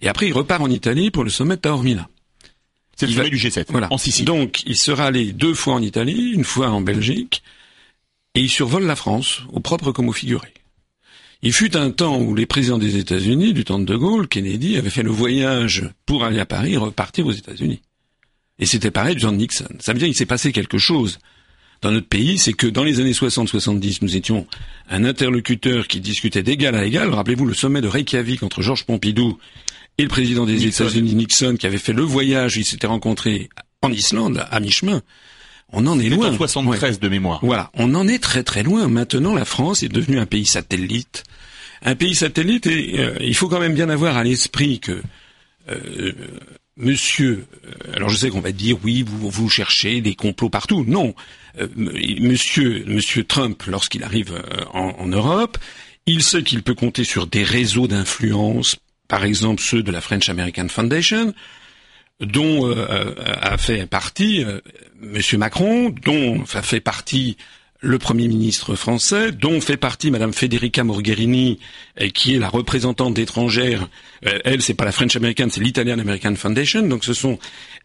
et 0.00 0.08
après 0.08 0.26
il 0.28 0.32
repart 0.32 0.60
en 0.62 0.70
Italie 0.70 1.10
pour 1.10 1.24
le 1.24 1.30
sommet 1.30 1.56
de 1.56 1.60
Taormina. 1.60 2.08
C'est 2.96 3.06
le 3.06 3.12
sommet 3.12 3.24
va- 3.24 3.30
du 3.30 3.36
G7, 3.36 3.66
Voilà. 3.70 3.88
en 3.92 3.98
Sicile. 3.98 4.24
Donc, 4.26 4.62
il 4.66 4.76
sera 4.76 5.06
allé 5.06 5.32
deux 5.32 5.54
fois 5.54 5.74
en 5.74 5.82
Italie, 5.82 6.32
une 6.32 6.44
fois 6.44 6.68
en 6.70 6.80
Belgique, 6.82 7.42
et 8.34 8.40
il 8.40 8.50
survole 8.50 8.84
la 8.84 8.96
France, 8.96 9.40
au 9.50 9.60
propre 9.60 9.92
comme 9.92 10.08
au 10.08 10.12
figuré. 10.12 10.52
Il 11.42 11.54
fut 11.54 11.74
un 11.76 11.90
temps 11.90 12.18
où 12.20 12.34
les 12.34 12.44
présidents 12.44 12.76
des 12.78 12.96
États-Unis, 12.98 13.54
du 13.54 13.64
temps 13.64 13.78
de 13.78 13.86
De 13.86 13.96
Gaulle, 13.96 14.28
Kennedy, 14.28 14.76
avaient 14.76 14.90
fait 14.90 15.02
le 15.02 15.10
voyage 15.10 15.88
pour 16.04 16.24
aller 16.24 16.38
à 16.38 16.44
Paris 16.46 16.74
et 16.74 16.76
repartir 16.76 17.26
aux 17.26 17.32
États-Unis. 17.32 17.80
Et 18.58 18.66
c'était 18.66 18.90
pareil 18.90 19.14
du 19.14 19.22
temps 19.22 19.32
de 19.32 19.38
Nixon. 19.38 19.64
Ça 19.78 19.94
veut 19.94 19.98
dire 19.98 20.06
qu'il 20.08 20.14
s'est 20.14 20.26
passé 20.26 20.52
quelque 20.52 20.76
chose 20.76 21.18
dans 21.82 21.90
notre 21.90 22.08
pays, 22.08 22.38
c'est 22.38 22.52
que 22.52 22.66
dans 22.66 22.84
les 22.84 23.00
années 23.00 23.12
60-70, 23.12 23.98
nous 24.02 24.16
étions 24.16 24.46
un 24.90 25.04
interlocuteur 25.04 25.86
qui 25.88 26.00
discutait 26.00 26.42
d'égal 26.42 26.74
à 26.74 26.84
égal. 26.84 27.08
Rappelez-vous 27.10 27.46
le 27.46 27.54
sommet 27.54 27.80
de 27.80 27.88
Reykjavik 27.88 28.42
entre 28.42 28.60
Georges 28.62 28.84
Pompidou 28.84 29.38
et 29.98 30.02
le 30.02 30.08
président 30.08 30.44
des. 30.46 30.66
États-Unis 30.66 31.14
Nixon, 31.14 31.56
qui 31.58 31.66
avait 31.66 31.78
fait 31.78 31.92
le 31.94 32.02
voyage, 32.02 32.56
ils 32.56 32.64
s'étaient 32.64 32.86
rencontrés 32.86 33.48
en 33.82 33.90
Islande, 33.90 34.44
à 34.50 34.60
mi-chemin. 34.60 35.00
On 35.72 35.86
en 35.86 35.98
est 36.00 36.08
loin. 36.08 36.30
en 36.32 36.36
73 36.36 36.94
Ouais. 36.96 37.00
de 37.00 37.08
mémoire. 37.08 37.38
Voilà, 37.42 37.70
on 37.74 37.94
en 37.94 38.08
est 38.08 38.18
très 38.18 38.42
très 38.42 38.62
loin. 38.62 38.88
Maintenant, 38.88 39.34
la 39.34 39.44
France 39.44 39.82
est 39.82 39.88
devenue 39.88 40.18
un 40.18 40.26
pays 40.26 40.44
satellite. 40.46 41.22
Un 41.82 41.94
pays 41.94 42.14
satellite, 42.14 42.66
et 42.66 42.98
euh, 42.98 43.14
il 43.20 43.34
faut 43.34 43.48
quand 43.48 43.60
même 43.60 43.74
bien 43.74 43.88
avoir 43.88 44.16
à 44.18 44.24
l'esprit 44.24 44.80
que 44.80 45.00
euh, 45.70 46.12
Monsieur, 46.80 47.46
euh, 47.66 47.96
alors 47.96 48.08
je 48.08 48.16
sais 48.16 48.30
qu'on 48.30 48.40
va 48.40 48.52
dire 48.52 48.78
oui, 48.82 49.04
vous 49.06 49.48
cherchez 49.48 50.00
des 50.00 50.14
complots 50.14 50.50
partout. 50.50 50.84
Non, 50.86 51.14
Euh, 51.58 51.66
Monsieur 51.76 52.84
Monsieur 52.86 53.24
Trump, 53.24 53.64
lorsqu'il 53.66 54.04
arrive 54.04 54.32
euh, 54.32 54.64
en, 54.72 55.06
Europe, 55.06 55.58
il 56.06 56.22
sait 56.22 56.44
qu'il 56.44 56.62
peut 56.62 56.74
compter 56.74 57.04
sur 57.04 57.26
des 57.26 57.42
réseaux 57.42 57.88
d'influence, 57.88 58.76
par 59.08 59.24
exemple 59.24 59.60
ceux 59.60 59.82
de 59.82 59.90
la 59.90 60.00
French 60.00 60.28
American 60.28 60.68
Foundation, 60.68 61.34
dont 62.20 62.70
a 62.70 63.56
fait 63.58 63.86
partie 63.86 64.44
Monsieur 65.00 65.38
Macron, 65.38 65.90
dont 66.04 66.44
a 66.54 66.62
fait 66.62 66.80
partie 66.80 67.36
le 67.82 67.98
Premier 67.98 68.28
ministre 68.28 68.74
français, 68.74 69.32
dont 69.32 69.58
fait 69.60 69.78
partie 69.78 70.10
Madame 70.10 70.34
Federica 70.34 70.84
Mogherini, 70.84 71.58
euh, 72.00 72.08
qui 72.10 72.34
est 72.34 72.38
la 72.38 72.48
représentante 72.50 73.14
d'étrangères. 73.14 73.88
Euh, 74.26 74.38
elle, 74.44 74.60
c'est 74.60 74.74
pas 74.74 74.84
la 74.84 74.92
French 74.92 75.16
American, 75.16 75.46
c'est 75.50 75.62
l'Italian 75.62 75.98
American 75.98 76.34
Foundation. 76.36 76.82
Donc, 76.86 77.04
ce 77.04 77.14
sont 77.14 77.38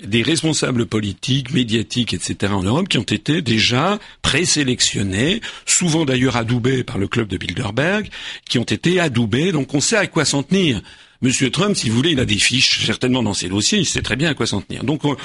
des 0.03 0.21
responsables 0.21 0.85
politiques, 0.85 1.53
médiatiques, 1.53 2.13
etc. 2.13 2.51
en 2.53 2.63
Europe 2.63 2.89
qui 2.89 2.97
ont 2.97 3.03
été 3.03 3.41
déjà 3.41 3.97
présélectionnés, 4.21 5.41
souvent 5.65 6.05
d'ailleurs 6.05 6.35
adoubés 6.35 6.83
par 6.83 6.97
le 6.97 7.07
club 7.07 7.27
de 7.29 7.37
Bilderberg, 7.37 8.09
qui 8.49 8.57
ont 8.59 8.63
été 8.63 8.99
adoubés. 8.99 9.51
Donc, 9.51 9.73
on 9.73 9.79
sait 9.79 9.97
à 9.97 10.07
quoi 10.07 10.25
s'en 10.25 10.43
tenir. 10.43 10.81
Monsieur 11.21 11.49
Trump, 11.49 11.75
si 11.75 11.89
vous 11.89 11.95
voulez, 11.95 12.11
il 12.11 12.19
a 12.19 12.25
des 12.25 12.37
fiches 12.37 12.85
certainement 12.85 13.23
dans 13.23 13.33
ses 13.33 13.47
dossiers, 13.47 13.79
il 13.79 13.85
sait 13.85 14.01
très 14.01 14.17
bien 14.17 14.29
à 14.29 14.33
quoi 14.33 14.45
s'en 14.45 14.61
tenir. 14.61 14.83
Donc, 14.83 15.05
on- 15.05 15.15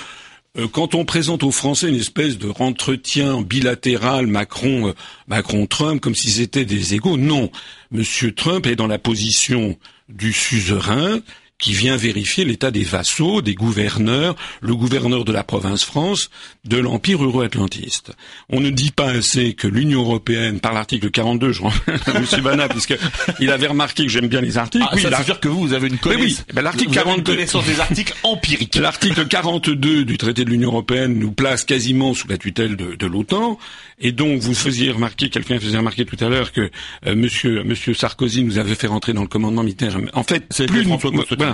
quand 0.73 0.95
on 0.95 1.05
présente 1.05 1.45
aux 1.45 1.53
Français 1.53 1.89
une 1.89 1.95
espèce 1.95 2.37
de 2.37 2.51
entretien 2.59 3.41
bilatéral 3.41 4.27
Macron 4.27 4.89
euh, 4.89 4.93
Macron 5.29 5.67
Trump 5.67 6.01
comme 6.01 6.15
si 6.15 6.31
c'était 6.31 6.65
des 6.65 6.95
égaux, 6.95 7.17
non. 7.17 7.51
Monsieur 7.93 8.33
Trump 8.33 8.67
est 8.67 8.77
dans 8.77 8.89
la 8.89 8.99
position 8.99 9.79
du 10.09 10.33
suzerain 10.33 11.21
qui 11.61 11.73
vient 11.75 11.97
vérifier 11.97 12.45
l'état 12.45 12.71
des 12.71 12.83
vassaux, 12.83 13.43
des 13.43 13.55
gouverneurs, 13.55 14.35
le 14.61 14.75
gouverneur 14.75 15.25
de 15.25 15.33
la 15.33 15.45
province 15.45 15.85
France, 15.85 16.31
de 16.65 16.79
l'empire 16.79 17.23
euro-atlantiste. 17.23 18.13
On 18.49 18.61
ne 18.61 18.71
dit 18.71 18.91
pas 18.91 19.11
assez 19.11 19.55
que 19.55 19.69
l'Union 19.69 20.01
européenne, 20.01 20.59
par 20.61 20.73
l'article 20.73 21.11
42, 21.11 21.53
je 21.53 21.63
renvoie 21.63 21.83
à 22.07 22.17
M. 22.17 22.27
Bana, 22.43 22.69
puisque 22.69 22.97
il 23.41 23.51
avait 23.51 23.67
remarqué 23.67 24.05
que 24.05 24.09
j'aime 24.09 24.29
bien 24.29 24.41
les 24.41 24.59
articles. 24.59 24.85
Ah, 24.89 24.95
oui, 24.95 25.03
ça 25.03 25.11
veut 25.11 25.25
dire 25.25 25.41
que 25.41 25.49
vous, 25.49 25.61
vous 25.61 25.73
avez 25.75 25.89
une 25.89 25.99
connaissance, 25.99 26.45
ben, 26.53 26.63
l'article 26.63 26.93
vous 26.93 26.99
avez 26.99 27.11
une 27.11 27.17
42. 27.17 27.33
connaissance 27.33 27.67
des 27.67 27.81
articles 27.81 28.15
empiriques. 28.23 28.75
L'article 28.81 29.27
42 29.27 30.05
du 30.05 30.17
traité 30.19 30.45
de 30.45 30.51
l'Union 30.51 30.71
européenne 30.71 31.19
nous 31.19 31.33
place 31.33 31.65
quasiment 31.65 32.15
sous 32.15 32.29
la 32.29 32.39
tutelle 32.39 32.77
de, 32.77 32.95
de 32.95 33.07
l'OTAN, 33.07 33.59
et 33.99 34.13
donc 34.13 34.41
vous 34.41 34.55
faisiez 34.55 34.91
remarquer, 34.91 35.29
quelqu'un 35.29 35.61
faisait 35.61 35.77
remarquer 35.77 36.07
tout 36.07 36.17
à 36.25 36.29
l'heure 36.29 36.53
que 36.53 36.71
euh, 37.07 37.15
Monsieur 37.15 37.63
Monsieur 37.65 37.93
Sarkozy 37.93 38.43
nous 38.43 38.59
avait 38.59 38.75
fait 38.75 38.87
rentrer 38.87 39.13
dans 39.13 39.23
le 39.23 39.29
commandement 39.29 39.63
militaire. 39.63 39.97
En 40.15 40.23
fait, 40.23 40.45
C'était 40.51 40.73
plus 40.73 40.85
nous, 40.85 40.99
François 40.99 41.11
Constantin. 41.11 41.50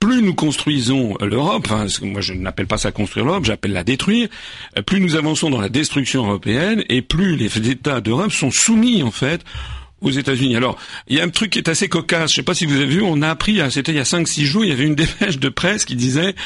Plus 0.00 0.22
nous 0.22 0.34
construisons 0.34 1.16
l'Europe, 1.20 1.66
enfin, 1.70 1.86
moi 2.02 2.20
je 2.20 2.32
n'appelle 2.34 2.66
pas 2.66 2.78
ça 2.78 2.92
construire 2.92 3.26
l'Europe, 3.26 3.44
j'appelle 3.44 3.72
la 3.72 3.84
détruire. 3.84 4.28
euh, 4.76 4.82
Plus 4.82 5.00
nous 5.00 5.16
avançons 5.16 5.50
dans 5.50 5.60
la 5.60 5.68
destruction 5.68 6.24
européenne, 6.26 6.84
et 6.88 7.02
plus 7.02 7.36
les 7.36 7.70
États 7.70 8.00
d'Europe 8.00 8.32
sont 8.32 8.50
soumis 8.50 9.02
en 9.02 9.10
fait 9.10 9.42
aux 10.00 10.10
États-Unis. 10.10 10.54
Alors, 10.54 10.78
il 11.08 11.16
y 11.16 11.20
a 11.20 11.24
un 11.24 11.28
truc 11.28 11.50
qui 11.50 11.58
est 11.58 11.68
assez 11.68 11.88
cocasse. 11.88 12.30
Je 12.30 12.36
sais 12.36 12.42
pas 12.44 12.54
si 12.54 12.66
vous 12.66 12.76
avez 12.76 12.86
vu, 12.86 13.02
on 13.02 13.20
a 13.20 13.30
appris, 13.30 13.60
à- 13.60 13.68
c'était 13.70 13.90
il 13.90 13.96
y 13.96 14.00
a 14.00 14.04
5-6 14.04 14.44
jours, 14.44 14.64
il 14.64 14.68
y 14.68 14.72
avait 14.72 14.84
une 14.86 14.94
dépêche 14.96 15.38
de 15.40 15.48
presse 15.48 15.84
qui 15.84 15.96
disait, 15.96 16.36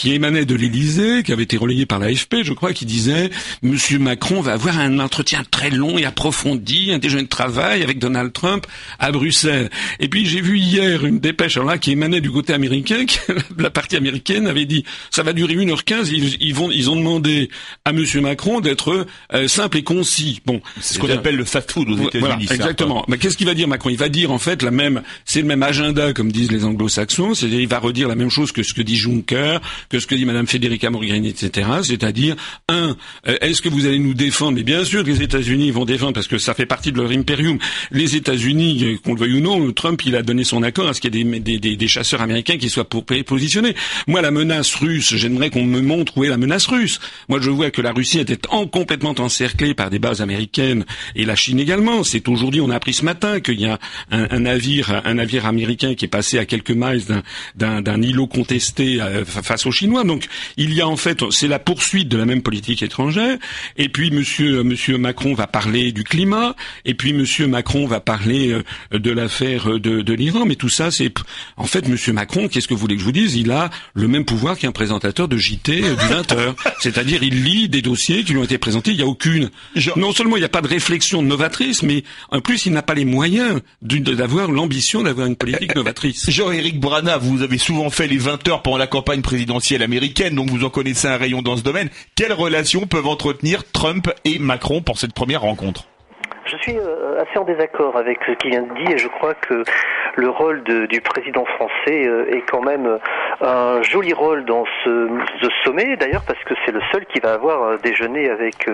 qui 0.00 0.14
émanait 0.14 0.46
de 0.46 0.54
l'Élysée, 0.54 1.22
qui 1.22 1.30
avait 1.30 1.42
été 1.42 1.58
relayée 1.58 1.84
par 1.84 1.98
l'AFP, 1.98 2.36
je 2.42 2.54
crois, 2.54 2.72
qui 2.72 2.86
disait, 2.86 3.28
Monsieur 3.60 3.98
Macron 3.98 4.40
va 4.40 4.52
avoir 4.52 4.78
un 4.78 4.98
entretien 4.98 5.42
très 5.50 5.68
long 5.68 5.98
et 5.98 6.06
approfondi, 6.06 6.90
un 6.90 6.96
déjeuner 6.96 7.24
de 7.24 7.28
travail 7.28 7.82
avec 7.82 7.98
Donald 7.98 8.32
Trump 8.32 8.66
à 8.98 9.12
Bruxelles. 9.12 9.68
Et 9.98 10.08
puis 10.08 10.24
j'ai 10.24 10.40
vu 10.40 10.58
hier 10.58 11.04
une 11.04 11.18
dépêche 11.18 11.58
alors 11.58 11.68
là 11.68 11.76
qui 11.76 11.90
émanait 11.90 12.22
du 12.22 12.30
côté 12.30 12.54
américain, 12.54 13.04
qui, 13.06 13.18
la 13.58 13.68
partie 13.68 13.96
américaine 13.96 14.46
avait 14.46 14.64
dit, 14.64 14.86
ça 15.10 15.22
va 15.22 15.34
durer 15.34 15.54
1h15, 15.54 16.08
ils, 16.10 16.38
ils 16.40 16.54
vont, 16.54 16.70
ils 16.70 16.88
ont 16.88 16.96
demandé 16.96 17.50
à 17.84 17.92
Monsieur 17.92 18.22
Macron 18.22 18.60
d'être 18.60 19.06
euh, 19.34 19.48
simple 19.48 19.76
et 19.76 19.82
concis. 19.82 20.40
Bon, 20.46 20.62
C'est 20.80 20.94
ce 20.94 20.98
qu'on 20.98 21.10
appelle 21.10 21.36
le 21.36 21.44
fast-food 21.44 21.90
aux 21.90 21.96
voilà, 21.96 22.36
États-Unis. 22.36 22.46
ça. 22.46 22.54
exactement. 22.54 23.04
Mais 23.06 23.18
qu'est-ce 23.18 23.36
qu'il 23.36 23.46
va 23.46 23.52
dire 23.52 23.68
Macron? 23.68 23.90
Il 23.90 23.98
va 23.98 24.08
dire 24.08 24.32
en 24.32 24.38
fait 24.38 24.62
la 24.62 24.70
même, 24.70 25.02
c'est 25.26 25.42
le 25.42 25.46
même 25.46 25.62
agenda 25.62 26.14
comme 26.14 26.32
disent 26.32 26.50
les 26.50 26.64
Anglo-Saxons, 26.64 27.34
c'est-à-dire 27.34 27.60
il 27.60 27.68
va 27.68 27.80
redire 27.80 28.08
la 28.08 28.14
même 28.14 28.30
chose 28.30 28.50
que 28.50 28.62
ce 28.62 28.72
que 28.72 28.80
dit 28.80 28.96
Juncker, 28.96 29.60
que 29.90 29.98
ce 30.00 30.06
que 30.06 30.14
dit 30.14 30.24
Madame 30.24 30.46
Federica 30.46 30.88
Mogherini, 30.88 31.28
etc. 31.28 31.68
C'est-à-dire 31.82 32.36
un, 32.68 32.96
euh, 33.28 33.36
est-ce 33.42 33.60
que 33.60 33.68
vous 33.68 33.86
allez 33.86 33.98
nous 33.98 34.14
défendre? 34.14 34.52
Mais 34.56 34.62
bien 34.62 34.84
sûr 34.84 35.02
que 35.04 35.08
les 35.10 35.20
États-Unis 35.22 35.70
vont 35.72 35.84
défendre 35.84 36.12
parce 36.14 36.28
que 36.28 36.38
ça 36.38 36.54
fait 36.54 36.64
partie 36.64 36.92
de 36.92 36.96
leur 36.98 37.10
impérium. 37.10 37.58
Les 37.90 38.16
États-Unis, 38.16 38.84
euh, 38.84 38.96
qu'on 39.04 39.14
le 39.14 39.20
veuille 39.20 39.34
ou 39.34 39.40
non, 39.40 39.70
Trump 39.72 40.00
il 40.06 40.14
a 40.16 40.22
donné 40.22 40.44
son 40.44 40.62
accord 40.62 40.86
à 40.88 40.94
ce 40.94 41.00
qu'il 41.00 41.14
y 41.14 41.20
ait 41.20 41.40
des, 41.76 41.88
chasseurs 41.88 42.22
américains 42.22 42.56
qui 42.56 42.68
soient 42.70 42.88
pour, 42.88 43.04
positionnés. 43.04 43.74
Moi, 44.06 44.22
la 44.22 44.30
menace 44.30 44.74
russe, 44.76 45.14
j'aimerais 45.16 45.50
qu'on 45.50 45.64
me 45.64 45.80
montre 45.80 46.16
où 46.16 46.24
est 46.24 46.28
la 46.28 46.36
menace 46.36 46.66
russe. 46.66 47.00
Moi, 47.28 47.40
je 47.42 47.50
vois 47.50 47.70
que 47.72 47.82
la 47.82 47.92
Russie 47.92 48.20
était 48.20 48.38
en, 48.48 48.66
complètement 48.68 49.14
encerclée 49.18 49.74
par 49.74 49.90
des 49.90 49.98
bases 49.98 50.20
américaines 50.22 50.84
et 51.16 51.24
la 51.24 51.34
Chine 51.34 51.58
également. 51.58 52.04
C'est 52.04 52.28
aujourd'hui, 52.28 52.60
on 52.60 52.70
a 52.70 52.76
appris 52.76 52.94
ce 52.94 53.04
matin 53.04 53.40
qu'il 53.40 53.60
y 53.60 53.66
a 53.66 53.78
un, 54.12 54.38
navire, 54.38 55.02
un 55.04 55.14
navire 55.14 55.46
américain 55.46 55.94
qui 55.96 56.04
est 56.04 56.08
passé 56.08 56.38
à 56.38 56.44
quelques 56.46 56.70
miles 56.70 57.02
d'un- 57.56 58.02
îlot 58.02 58.28
contesté 58.28 59.00
euh, 59.02 59.24
fa- 59.24 59.42
face 59.42 59.66
aux 59.66 59.72
Chinois. 59.80 60.04
Donc, 60.04 60.26
il 60.56 60.74
y 60.74 60.80
a 60.80 60.88
en 60.88 60.96
fait, 60.96 61.22
c'est 61.30 61.48
la 61.48 61.58
poursuite 61.58 62.08
de 62.08 62.16
la 62.16 62.26
même 62.26 62.42
politique 62.42 62.82
étrangère. 62.82 63.38
Et 63.76 63.88
puis, 63.88 64.10
Monsieur 64.10 64.62
Monsieur 64.62 64.98
Macron 64.98 65.34
va 65.34 65.46
parler 65.46 65.92
du 65.92 66.04
climat. 66.04 66.54
Et 66.84 66.94
puis, 66.94 67.12
Monsieur 67.12 67.46
Macron 67.46 67.86
va 67.86 68.00
parler 68.00 68.52
euh, 68.52 68.98
de 68.98 69.10
l'affaire 69.10 69.80
de, 69.80 70.02
de 70.02 70.12
l'Iran. 70.12 70.44
Mais 70.44 70.56
tout 70.56 70.68
ça, 70.68 70.90
c'est 70.90 71.12
en 71.56 71.64
fait, 71.64 71.88
Monsieur 71.88 72.12
Macron. 72.12 72.48
Qu'est-ce 72.48 72.68
que 72.68 72.74
vous 72.74 72.80
voulez 72.80 72.96
que 72.96 73.00
je 73.00 73.06
vous 73.06 73.12
dise? 73.12 73.36
Il 73.36 73.50
a 73.50 73.70
le 73.94 74.06
même 74.06 74.24
pouvoir 74.24 74.58
qu'un 74.58 74.72
présentateur 74.72 75.28
de 75.28 75.36
JT 75.36 75.82
euh, 75.82 75.96
du 75.96 76.06
20 76.06 76.32
heures. 76.32 76.56
C'est-à-dire, 76.80 77.22
il 77.22 77.42
lit 77.42 77.68
des 77.68 77.82
dossiers 77.82 78.22
qui 78.24 78.32
lui 78.32 78.40
ont 78.40 78.44
été 78.44 78.58
présentés. 78.58 78.90
Il 78.90 78.98
n'y 78.98 79.02
a 79.02 79.06
aucune. 79.06 79.50
Non 79.96 80.12
seulement 80.12 80.36
il 80.36 80.40
n'y 80.40 80.46
a 80.46 80.50
pas 80.50 80.62
de 80.62 80.68
réflexion 80.68 81.22
novatrice, 81.22 81.82
mais 81.82 82.04
en 82.30 82.40
plus, 82.40 82.66
il 82.66 82.72
n'a 82.72 82.82
pas 82.82 82.94
les 82.94 83.04
moyens 83.04 83.60
d'avoir 83.80 84.50
l'ambition 84.50 85.02
d'avoir 85.02 85.26
une 85.26 85.36
politique 85.36 85.74
novatrice. 85.76 86.30
Jean-Éric 86.30 86.78
Brana, 86.78 87.16
vous 87.16 87.42
avez 87.42 87.58
souvent 87.58 87.88
fait 87.88 88.06
les 88.06 88.18
20 88.18 88.46
heures 88.48 88.62
pendant 88.62 88.76
la 88.76 88.86
campagne 88.86 89.22
présidentielle 89.22 89.69
américaine, 89.76 90.34
donc 90.34 90.50
vous 90.50 90.64
en 90.64 90.70
connaissez 90.70 91.08
un 91.08 91.16
rayon 91.16 91.42
dans 91.42 91.56
ce 91.56 91.62
domaine. 91.62 91.90
Quelles 92.14 92.32
relations 92.32 92.86
peuvent 92.86 93.06
entretenir 93.06 93.70
Trump 93.70 94.10
et 94.24 94.38
Macron 94.38 94.82
pour 94.82 94.98
cette 94.98 95.14
première 95.14 95.42
rencontre? 95.42 95.89
Je 96.50 96.56
suis 96.56 96.76
euh, 96.78 97.20
assez 97.20 97.38
en 97.38 97.44
désaccord 97.44 97.96
avec 97.96 98.18
ce 98.26 98.32
qui 98.32 98.48
vient 98.48 98.62
de 98.62 98.74
dire 98.74 98.90
et 98.90 98.98
je 98.98 99.06
crois 99.06 99.34
que 99.34 99.62
le 100.16 100.28
rôle 100.28 100.64
du 100.64 101.00
président 101.00 101.44
français 101.44 102.08
euh, 102.08 102.34
est 102.34 102.42
quand 102.50 102.62
même 102.62 102.86
euh, 102.86 102.98
un 103.40 103.82
joli 103.82 104.12
rôle 104.12 104.44
dans 104.44 104.64
ce, 104.82 105.08
sommet, 105.64 105.96
d'ailleurs 105.96 106.24
parce 106.26 106.42
que 106.44 106.54
c'est 106.64 106.72
le 106.72 106.80
seul 106.90 107.06
qui 107.06 107.20
va 107.20 107.34
avoir 107.34 107.78
déjeuné 107.78 108.30
avec 108.30 108.68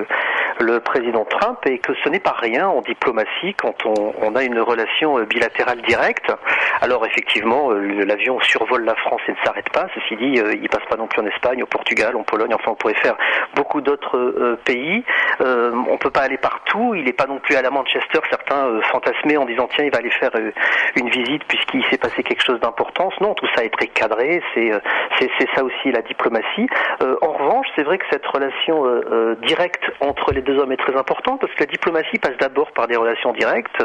le 0.60 0.80
président 0.80 1.24
Trump 1.24 1.58
et 1.66 1.78
que 1.78 1.92
ce 2.02 2.08
n'est 2.08 2.20
pas 2.20 2.34
rien 2.38 2.68
en 2.68 2.80
diplomatie 2.80 3.54
quand 3.60 3.84
on, 3.84 4.14
on 4.22 4.34
a 4.36 4.44
une 4.44 4.60
relation 4.60 5.20
bilatérale 5.24 5.82
directe. 5.82 6.32
Alors 6.80 7.04
effectivement, 7.04 7.70
l'avion 7.70 8.40
survole 8.40 8.84
la 8.84 8.94
France 8.94 9.20
et 9.28 9.32
ne 9.32 9.36
s'arrête 9.44 9.70
pas. 9.70 9.86
Ceci 9.94 10.16
dit, 10.16 10.40
il 10.62 10.68
passe 10.68 10.84
pas 10.88 10.96
non 10.96 11.06
plus 11.06 11.20
en 11.20 11.26
Espagne, 11.26 11.62
au 11.62 11.66
Portugal, 11.66 12.14
en 12.16 12.22
Pologne. 12.22 12.54
Enfin, 12.54 12.72
on 12.72 12.74
pourrait 12.74 13.00
faire 13.02 13.16
beaucoup 13.54 13.80
d'autres 13.80 14.58
pays. 14.64 15.04
On 15.40 15.96
peut 15.98 16.10
pas 16.10 16.22
aller 16.22 16.38
partout. 16.38 16.94
Il 16.94 17.04
n'est 17.04 17.12
pas 17.12 17.26
non 17.26 17.38
plus 17.38 17.56
à 17.56 17.62
la 17.66 17.70
Manchester. 17.70 18.20
Certains 18.31 18.66
euh, 18.68 18.81
fantasmaient 18.92 19.37
en 19.37 19.44
disant 19.44 19.68
tiens, 19.74 19.85
il 19.85 19.90
va 19.90 19.98
aller 19.98 20.11
faire 20.11 20.31
euh, 20.37 20.52
une 20.94 21.11
visite 21.11 21.44
puisqu'il 21.48 21.85
s'est 21.90 21.98
passé 21.98 22.22
quelque 22.22 22.42
chose 22.42 22.61
d'importance. 22.61 23.14
Non, 23.20 23.35
tout 23.35 23.48
ça 23.55 23.64
est 23.64 23.70
très 23.70 23.88
cadré. 23.88 24.40
C'est 24.55 24.72
euh, 24.72 24.79
ça 25.55 25.64
aussi 25.64 25.90
la 25.90 26.02
diplomatie. 26.02 26.68
C'est 27.76 27.82
vrai 27.82 27.98
que 27.98 28.06
cette 28.10 28.26
relation 28.26 28.84
directe 29.42 29.84
entre 30.00 30.32
les 30.32 30.40
deux 30.40 30.58
hommes 30.58 30.72
est 30.72 30.76
très 30.76 30.96
importante 30.96 31.40
parce 31.40 31.52
que 31.52 31.60
la 31.60 31.66
diplomatie 31.66 32.18
passe 32.18 32.36
d'abord 32.38 32.72
par 32.72 32.86
des 32.86 32.96
relations 32.96 33.32
directes. 33.32 33.84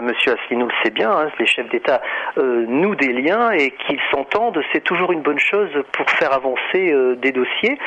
Monsieur 0.00 0.34
Asselineau 0.34 0.66
le 0.66 0.72
sait 0.82 0.90
bien, 0.90 1.10
hein, 1.10 1.28
les 1.38 1.46
chefs 1.46 1.68
d'État 1.68 2.00
nouent 2.36 2.94
des 2.94 3.12
liens 3.12 3.50
et 3.50 3.72
qu'ils 3.72 4.00
s'entendent, 4.10 4.60
c'est 4.72 4.82
toujours 4.82 5.12
une 5.12 5.22
bonne 5.22 5.38
chose 5.38 5.70
pour 5.92 6.08
faire 6.10 6.32
avancer 6.32 6.94
des 7.16 7.32
dossiers. 7.32 7.78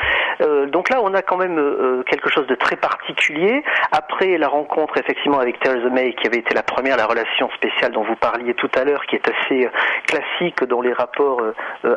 donc 0.68 0.90
là, 0.90 1.00
on 1.02 1.14
a 1.14 1.22
quand 1.22 1.36
même 1.36 2.04
quelque 2.06 2.30
chose 2.30 2.46
de 2.46 2.54
très 2.54 2.76
particulier. 2.76 3.62
Après 3.92 4.36
la 4.38 4.48
rencontre 4.48 4.98
effectivement 4.98 5.38
avec 5.38 5.58
Theresa 5.60 5.88
May, 5.88 6.12
qui 6.14 6.26
avait 6.26 6.38
été 6.38 6.54
la 6.54 6.62
première, 6.62 6.96
la 6.96 7.06
relation 7.06 7.48
spéciale 7.50 7.92
dont 7.92 8.04
vous 8.04 8.16
parliez 8.16 8.54
tout 8.54 8.70
à 8.74 8.84
l'heure, 8.84 9.04
qui 9.06 9.16
est 9.16 9.28
assez 9.28 9.68
classique 10.06 10.62
dans 10.64 10.80
les 10.80 10.92
rapports 10.92 11.42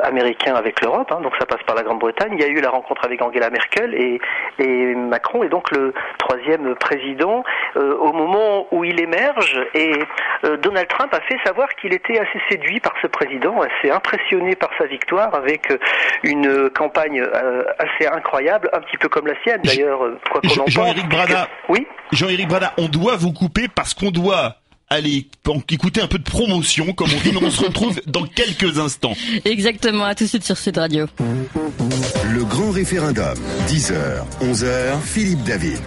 américains 0.02 0.54
avec 0.54 0.80
l'Europe, 0.80 1.10
hein, 1.12 1.20
donc 1.20 1.34
ça 1.38 1.46
passe 1.46 1.62
par 1.66 1.76
la 1.76 1.82
Grande-Bretagne. 1.82 2.32
Il 2.34 2.40
y 2.40 2.44
a 2.44 2.48
eu 2.48 2.60
la 2.60 2.70
rencontre 2.70 3.04
avec 3.04 3.20
Angela 3.22 3.41
Merkel 3.50 3.94
et, 3.94 4.20
et 4.58 4.94
Macron 4.94 5.42
est 5.42 5.48
donc 5.48 5.70
le 5.70 5.92
troisième 6.18 6.74
président 6.76 7.44
euh, 7.76 7.96
au 7.96 8.12
moment 8.12 8.66
où 8.70 8.84
il 8.84 9.00
émerge 9.00 9.58
et 9.74 9.92
euh, 10.44 10.56
Donald 10.56 10.88
Trump 10.88 11.12
a 11.14 11.20
fait 11.20 11.38
savoir 11.44 11.68
qu'il 11.76 11.92
était 11.92 12.18
assez 12.18 12.40
séduit 12.50 12.80
par 12.80 12.94
ce 13.00 13.06
président, 13.06 13.60
assez 13.60 13.90
impressionné 13.90 14.56
par 14.56 14.70
sa 14.78 14.86
victoire 14.86 15.34
avec 15.34 15.70
euh, 15.70 15.78
une 16.22 16.70
campagne 16.70 17.22
assez 17.78 18.06
incroyable, 18.06 18.70
un 18.72 18.80
petit 18.80 18.96
peu 18.96 19.08
comme 19.08 19.26
la 19.26 19.34
sienne 19.42 19.60
d'ailleurs, 19.64 20.00
quoi 20.30 20.40
qu'on 20.40 20.48
en 20.48 20.64
pense. 20.64 20.70
Jean-Éric 20.70 21.08
Brada. 21.08 21.48
Oui? 21.68 21.86
Jean-Éric 22.12 22.48
Brada, 22.48 22.72
on 22.78 22.88
doit 22.88 23.16
vous 23.16 23.32
couper 23.32 23.66
parce 23.74 23.94
qu'on 23.94 24.10
doit 24.10 24.56
Allez, 24.94 25.26
écouter 25.70 26.02
un 26.02 26.06
peu 26.06 26.18
de 26.18 26.22
promotion, 26.22 26.92
comme 26.92 27.08
on 27.08 27.22
dit, 27.22 27.32
mais 27.32 27.46
on 27.46 27.50
se 27.50 27.64
retrouve 27.64 27.98
dans 28.06 28.26
quelques 28.26 28.78
instants. 28.78 29.14
Exactement, 29.46 30.04
à 30.04 30.14
tout 30.14 30.24
de 30.24 30.28
suite 30.28 30.44
sur 30.44 30.58
cette 30.58 30.76
radio. 30.76 31.06
Le 32.30 32.44
grand 32.44 32.70
référendum, 32.70 33.38
10h, 33.68 33.94
11h, 34.42 35.00
Philippe 35.02 35.44
David. 35.44 35.80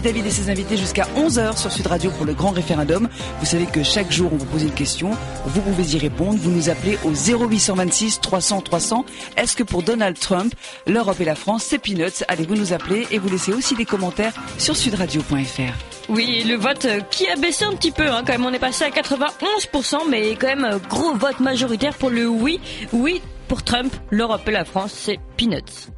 David 0.00 0.26
et 0.26 0.30
ses 0.30 0.48
invités 0.48 0.76
jusqu'à 0.76 1.06
11h 1.16 1.58
sur 1.58 1.70
Sud 1.70 1.86
Radio 1.86 2.10
pour 2.12 2.24
le 2.24 2.32
grand 2.32 2.50
référendum. 2.50 3.08
Vous 3.40 3.46
savez 3.46 3.66
que 3.66 3.82
chaque 3.82 4.10
jour 4.10 4.32
on 4.32 4.36
vous 4.36 4.46
pose 4.46 4.62
une 4.62 4.72
question, 4.72 5.10
vous 5.44 5.60
pouvez 5.60 5.94
y 5.94 5.98
répondre, 5.98 6.38
vous 6.38 6.50
nous 6.50 6.70
appelez 6.70 6.98
au 7.04 7.10
0826 7.10 8.20
300 8.20 8.62
300. 8.62 9.04
Est-ce 9.36 9.56
que 9.56 9.62
pour 9.62 9.82
Donald 9.82 10.18
Trump, 10.18 10.54
l'Europe 10.86 11.20
et 11.20 11.24
la 11.24 11.34
France, 11.34 11.64
c'est 11.64 11.78
peanuts? 11.78 12.24
Allez, 12.28 12.46
vous 12.46 12.54
nous 12.54 12.72
appelez 12.72 13.06
et 13.10 13.18
vous 13.18 13.28
laissez 13.28 13.52
aussi 13.52 13.74
des 13.74 13.84
commentaires 13.84 14.32
sur 14.58 14.76
sudradio.fr. 14.76 16.08
Oui, 16.08 16.44
le 16.46 16.56
vote 16.56 16.84
euh, 16.84 17.00
qui 17.10 17.28
a 17.28 17.36
baissé 17.36 17.64
un 17.64 17.74
petit 17.74 17.92
peu, 17.92 18.08
hein, 18.08 18.22
quand 18.26 18.32
même 18.32 18.44
on 18.44 18.52
est 18.52 18.58
passé 18.58 18.84
à 18.84 18.90
91%, 18.90 20.08
mais 20.10 20.36
quand 20.36 20.48
même 20.48 20.64
euh, 20.64 20.78
gros 20.88 21.14
vote 21.14 21.40
majoritaire 21.40 21.94
pour 21.94 22.10
le 22.10 22.26
oui. 22.26 22.60
Oui, 22.92 23.22
pour 23.48 23.62
Trump, 23.62 23.92
l'Europe 24.10 24.42
et 24.48 24.52
la 24.52 24.64
France, 24.64 24.92
c'est 24.94 25.18
peanuts. 25.36 25.92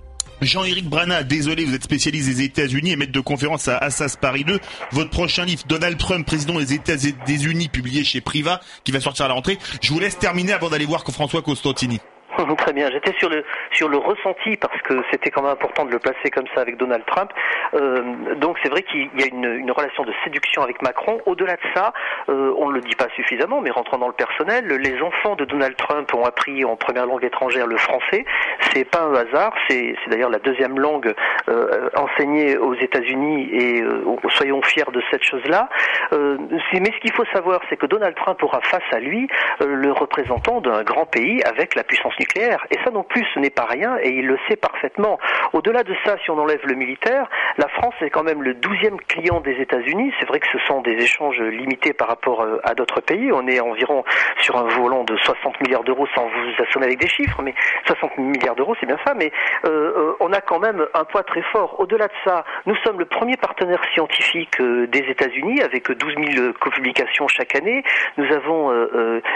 Jean-Éric 0.44 0.88
Brana, 0.88 1.22
désolé, 1.22 1.64
vous 1.64 1.74
êtes 1.74 1.84
spécialiste 1.84 2.28
des 2.28 2.42
États-Unis 2.42 2.92
et 2.92 2.96
maître 2.96 3.12
de 3.12 3.20
conférence 3.20 3.68
à 3.68 3.78
Assas 3.78 4.16
Paris 4.20 4.44
2. 4.44 4.58
Votre 4.92 5.10
prochain 5.10 5.44
livre, 5.44 5.62
Donald 5.66 5.98
Trump, 5.98 6.26
président 6.26 6.58
des 6.58 6.74
États-Unis, 6.74 7.68
publié 7.68 8.04
chez 8.04 8.20
Priva, 8.20 8.60
qui 8.84 8.92
va 8.92 9.00
sortir 9.00 9.24
à 9.24 9.28
la 9.28 9.34
rentrée. 9.34 9.58
Je 9.80 9.92
vous 9.92 9.98
laisse 9.98 10.18
terminer 10.18 10.52
avant 10.52 10.70
d'aller 10.70 10.86
voir 10.86 11.02
François 11.04 11.42
Costantini. 11.42 12.00
Très 12.58 12.72
bien. 12.72 12.90
J'étais 12.90 13.12
sur 13.18 13.28
le 13.28 13.44
sur 13.72 13.88
le 13.88 13.96
ressenti 13.96 14.56
parce 14.56 14.80
que 14.82 14.94
c'était 15.10 15.30
quand 15.30 15.42
même 15.42 15.52
important 15.52 15.84
de 15.84 15.90
le 15.90 15.98
placer 15.98 16.30
comme 16.30 16.46
ça 16.54 16.60
avec 16.60 16.76
Donald 16.76 17.04
Trump. 17.06 17.30
Euh, 17.74 18.34
donc 18.36 18.58
c'est 18.62 18.68
vrai 18.68 18.82
qu'il 18.82 19.08
y 19.18 19.22
a 19.22 19.26
une, 19.26 19.70
relation 19.70 20.04
de 20.04 20.12
séduction 20.24 20.62
avec 20.62 20.82
Macron. 20.82 21.20
Au-delà 21.26 21.54
de 21.54 21.62
ça, 21.74 21.92
euh, 22.28 22.54
on 22.58 22.68
ne 22.68 22.74
le 22.74 22.80
dit 22.80 22.94
pas 22.94 23.08
suffisamment, 23.16 23.60
mais 23.60 23.70
rentrant 23.70 23.98
dans 23.98 24.06
le 24.06 24.14
personnel, 24.14 24.66
les 24.66 25.00
enfants 25.02 25.34
de 25.34 25.44
Donald 25.44 25.76
Trump 25.76 26.12
ont 26.14 26.24
appris 26.24 26.64
en 26.64 26.76
première 26.76 27.06
langue 27.06 27.24
étrangère 27.24 27.66
le 27.66 27.76
français. 27.76 28.24
C'est 28.72 28.84
pas 28.84 29.02
un 29.02 29.14
hasard. 29.14 29.52
C'est 29.68 29.94
d'ailleurs 30.08 30.30
la 30.30 30.38
deuxième 30.38 30.78
langue 30.78 31.12
euh, 31.48 31.88
enseignée 31.96 32.56
aux 32.56 32.74
États-Unis 32.74 33.48
et 33.52 33.84
soyons 34.30 34.62
fiers 34.62 34.84
de 34.92 35.02
cette 35.10 35.22
chose-là. 35.22 35.68
Mais 36.12 36.90
ce 36.92 37.00
qu'il 37.00 37.12
faut 37.12 37.24
savoir, 37.32 37.60
c'est 37.68 37.76
que 37.76 37.86
Donald 37.86 38.14
Trump 38.16 38.42
aura 38.42 38.60
face 38.62 38.82
à 38.92 39.00
lui 39.00 39.28
le 39.60 39.92
représentant 39.92 40.60
d'un 40.60 40.82
grand 40.82 41.06
pays 41.06 41.42
avec 41.44 41.74
la 41.74 41.84
puissance 41.84 42.14
et 42.36 42.78
ça 42.84 42.90
non 42.90 43.02
plus, 43.02 43.24
ce 43.34 43.38
n'est 43.38 43.50
pas 43.50 43.66
rien, 43.66 43.96
et 44.02 44.10
il 44.10 44.26
le 44.26 44.38
sait 44.48 44.56
parfaitement. 44.56 45.18
Au-delà 45.52 45.82
de 45.82 45.94
ça, 46.04 46.16
si 46.24 46.30
on 46.30 46.38
enlève 46.38 46.60
le 46.64 46.74
militaire, 46.74 47.28
la 47.58 47.68
France 47.68 47.94
est 48.00 48.10
quand 48.10 48.22
même 48.22 48.42
le 48.42 48.54
douzième 48.54 48.98
client 48.98 49.40
des 49.40 49.54
États-Unis. 49.60 50.12
C'est 50.18 50.26
vrai 50.26 50.40
que 50.40 50.48
ce 50.52 50.58
sont 50.66 50.80
des 50.80 50.92
échanges 50.92 51.40
limités 51.40 51.92
par 51.92 52.08
rapport 52.08 52.42
euh, 52.42 52.60
à 52.64 52.74
d'autres 52.74 53.00
pays. 53.00 53.30
On 53.32 53.46
est 53.46 53.60
environ 53.60 54.04
sur 54.40 54.56
un 54.56 54.64
volant 54.64 55.04
de 55.04 55.16
60 55.16 55.60
milliards 55.60 55.84
d'euros 55.84 56.06
sans 56.14 56.26
vous 56.26 56.62
assommer 56.62 56.86
avec 56.86 56.98
des 56.98 57.08
chiffres, 57.08 57.40
mais 57.42 57.54
60 57.86 58.18
milliards 58.18 58.56
d'euros, 58.56 58.74
c'est 58.80 58.86
bien 58.86 58.98
ça, 59.06 59.14
mais 59.14 59.30
euh, 59.64 59.70
euh, 59.70 60.16
on 60.20 60.32
a 60.32 60.40
quand 60.40 60.58
même 60.58 60.86
un 60.94 61.04
poids 61.04 61.22
très 61.22 61.42
fort. 61.52 61.78
Au-delà 61.78 62.08
de 62.08 62.12
ça, 62.24 62.44
nous 62.66 62.76
sommes 62.84 62.98
le 62.98 63.04
premier 63.04 63.36
partenaire 63.36 63.82
scientifique 63.92 64.60
des 64.60 65.04
États-Unis 65.10 65.62
avec 65.62 65.90
12 65.90 66.14
000 66.34 66.52
publications 66.54 67.28
chaque 67.28 67.54
année. 67.54 67.82
Nous 68.16 68.32
avons 68.32 68.72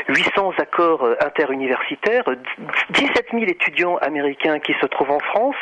800 0.09 0.53
accords 0.59 1.07
interuniversitaires, 1.21 2.25
17 2.91 3.27
000 3.33 3.45
étudiants 3.45 3.97
américains 3.99 4.59
qui 4.61 4.75
se 4.81 4.87
trouvent 4.87 5.11
en 5.11 5.21
France, 5.21 5.57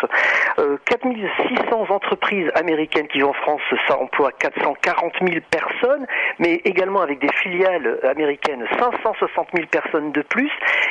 euh, 0.59 0.77
4 0.85 1.07
600 1.07 1.87
entreprises 1.91 2.51
américaines 2.55 3.09
qui 3.09 3.21
vont 3.21 3.31
en 3.31 3.33
France, 3.33 3.61
ça 3.89 3.99
emploie 3.99 4.33
440 4.33 5.13
000 5.21 5.41
personnes, 5.51 6.07
mais 6.39 6.61
également 6.65 7.01
avec 7.01 7.19
des 7.19 7.33
filiales 7.43 7.99
américaines, 8.05 8.65
560 8.79 9.49
000 9.55 9.67
personnes 9.69 10.13
de 10.13 10.23
plus. 10.23 10.51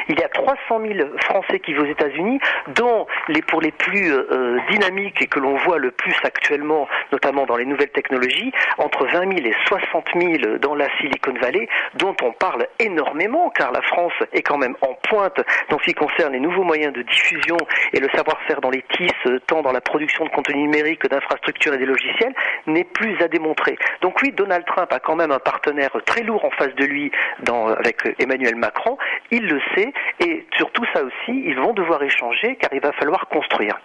Il 0.09 0.19
y 0.19 0.23
a 0.23 0.29
300 0.29 0.81
000 0.81 1.09
Français 1.25 1.59
qui 1.59 1.73
vivent 1.73 1.83
aux 1.83 1.91
États-Unis, 1.91 2.39
dont 2.75 3.07
les 3.29 3.41
pour 3.41 3.61
les 3.61 3.71
plus 3.71 4.11
euh, 4.11 4.57
dynamiques 4.69 5.21
et 5.21 5.27
que 5.27 5.39
l'on 5.39 5.57
voit 5.57 5.77
le 5.77 5.91
plus 5.91 6.15
actuellement, 6.23 6.87
notamment 7.11 7.45
dans 7.45 7.57
les 7.57 7.65
nouvelles 7.65 7.91
technologies, 7.91 8.51
entre 8.77 9.05
20 9.05 9.37
000 9.37 9.47
et 9.47 9.55
60 9.67 10.05
000 10.15 10.57
dans 10.59 10.75
la 10.75 10.87
Silicon 10.97 11.33
Valley, 11.39 11.67
dont 11.95 12.15
on 12.21 12.31
parle 12.33 12.67
énormément, 12.79 13.49
car 13.49 13.71
la 13.71 13.81
France 13.81 14.13
est 14.33 14.41
quand 14.41 14.57
même 14.57 14.75
en 14.81 14.93
pointe 15.07 15.39
dans 15.69 15.79
ce 15.79 15.83
qui 15.85 15.93
concerne 15.93 16.14
les 16.31 16.39
nouveaux 16.39 16.63
moyens 16.63 16.93
de 16.93 17.01
diffusion 17.01 17.57
et 17.93 17.99
le 17.99 18.07
savoir-faire 18.15 18.61
dans 18.61 18.69
les 18.69 18.83
TIS, 18.93 19.09
euh, 19.27 19.39
tant 19.47 19.61
dans 19.61 19.71
la 19.71 19.81
production 19.81 20.25
de 20.25 20.29
contenu 20.29 20.61
numérique 20.61 20.99
que 20.99 21.07
d'infrastructures 21.07 21.73
et 21.73 21.77
des 21.77 21.85
logiciels, 21.85 22.33
n'est 22.67 22.83
plus 22.83 23.21
à 23.21 23.27
démontrer. 23.27 23.77
Donc 24.01 24.21
oui, 24.21 24.31
Donald 24.31 24.65
Trump 24.65 24.91
a 24.91 24.99
quand 24.99 25.15
même 25.15 25.31
un 25.31 25.39
partenaire 25.39 25.91
très 26.05 26.23
lourd 26.23 26.45
en 26.45 26.51
face 26.51 26.73
de 26.75 26.85
lui 26.85 27.11
dans, 27.43 27.67
avec 27.67 27.97
Emmanuel 28.19 28.55
Macron, 28.55 28.97
il 29.31 29.45
le 29.47 29.59
sait, 29.75 29.91
et 30.19 30.45
sur 30.57 30.71
tout 30.71 30.85
ça 30.93 31.03
aussi, 31.03 31.43
ils 31.45 31.59
vont 31.59 31.73
devoir 31.73 32.01
échanger 32.03 32.55
car 32.55 32.69
il 32.73 32.81
va 32.81 32.91
falloir 32.93 33.27
construire. 33.27 33.75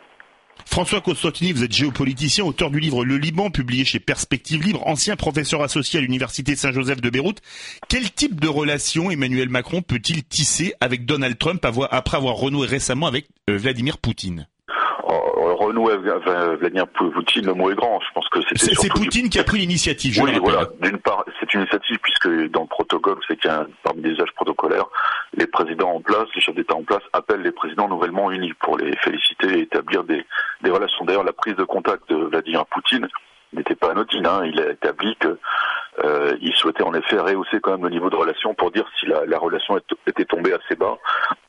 François 0.66 1.00
Costantini, 1.00 1.52
vous 1.52 1.64
êtes 1.64 1.72
géopoliticien, 1.72 2.44
auteur 2.44 2.70
du 2.70 2.80
livre 2.80 3.04
Le 3.04 3.16
Liban, 3.16 3.50
publié 3.50 3.84
chez 3.84 4.00
Perspective 4.00 4.62
Libre, 4.62 4.86
ancien 4.86 5.16
professeur 5.16 5.62
associé 5.62 5.98
à 5.98 6.02
l'Université 6.02 6.56
Saint-Joseph 6.56 7.00
de 7.00 7.10
Beyrouth. 7.10 7.40
Quel 7.88 8.10
type 8.10 8.40
de 8.40 8.48
relation 8.48 9.10
Emmanuel 9.10 9.48
Macron 9.48 9.82
peut-il 9.82 10.24
tisser 10.24 10.74
avec 10.80 11.06
Donald 11.06 11.38
Trump 11.38 11.64
après 11.90 12.16
avoir 12.16 12.36
renoué 12.36 12.66
récemment 12.66 13.06
avec 13.06 13.26
euh, 13.48 13.56
Vladimir 13.56 13.98
Poutine? 13.98 14.46
Renouer 15.70 15.96
Vladimir 15.96 16.86
Poutine, 16.88 17.46
le 17.46 17.54
mot 17.54 17.70
est 17.70 17.74
grand. 17.74 18.00
Je 18.00 18.12
pense 18.14 18.28
que 18.28 18.40
c'était 18.42 18.74
C'est 18.74 18.88
Poutine 18.88 19.28
qui 19.28 19.38
a 19.38 19.44
pris 19.44 19.58
l'initiative. 19.58 20.20
Oui, 20.22 20.38
voilà. 20.38 20.66
D'une 20.80 20.98
part, 20.98 21.24
c'est 21.38 21.52
une 21.54 21.60
initiative 21.60 21.98
puisque 22.02 22.28
dans 22.50 22.62
le 22.62 22.66
protocole, 22.68 23.18
c'est 23.26 23.36
qu'il 23.36 23.50
y 23.50 23.54
a 23.54 23.66
parmi 23.82 24.02
les 24.02 24.20
âges 24.20 24.32
protocolaires, 24.34 24.86
les 25.34 25.46
présidents 25.46 25.92
en 25.92 26.00
place, 26.00 26.26
les 26.34 26.40
chefs 26.40 26.54
d'État 26.54 26.74
en 26.74 26.82
place 26.82 27.02
appellent 27.12 27.42
les 27.42 27.52
présidents 27.52 27.88
nouvellement 27.88 28.30
unis 28.30 28.52
pour 28.54 28.78
les 28.78 28.96
féliciter 28.96 29.58
et 29.58 29.62
établir 29.62 30.04
des, 30.04 30.24
des 30.62 30.70
relations. 30.70 31.04
D'ailleurs, 31.04 31.24
la 31.24 31.32
prise 31.32 31.56
de 31.56 31.64
contact 31.64 32.08
de 32.10 32.16
Vladimir 32.16 32.66
Poutine 32.66 33.08
n'était 33.52 33.74
pas 33.74 33.90
anodine. 33.90 34.26
Hein. 34.26 34.42
Il 34.46 34.60
a 34.60 34.70
établi 34.70 35.16
que 35.16 35.38
euh, 36.04 36.36
il 36.40 36.54
souhaitait 36.54 36.82
en 36.82 36.94
effet 36.94 37.18
rehausser 37.18 37.60
quand 37.60 37.72
même 37.72 37.84
le 37.84 37.90
niveau 37.90 38.10
de 38.10 38.16
relation 38.16 38.54
pour 38.54 38.70
dire 38.70 38.86
si 38.98 39.06
la, 39.06 39.26
la 39.26 39.38
relation 39.38 39.78
était 40.06 40.24
tombée 40.24 40.52
assez 40.52 40.76
bas 40.76 40.98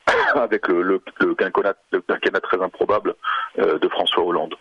avec 0.36 0.68
le, 0.68 1.02
quinquennat, 1.36 2.40
très 2.42 2.62
improbable 2.62 3.16
euh, 3.60 3.80
de 3.80 3.88
François 3.90 4.24
Hollande. 4.24 4.56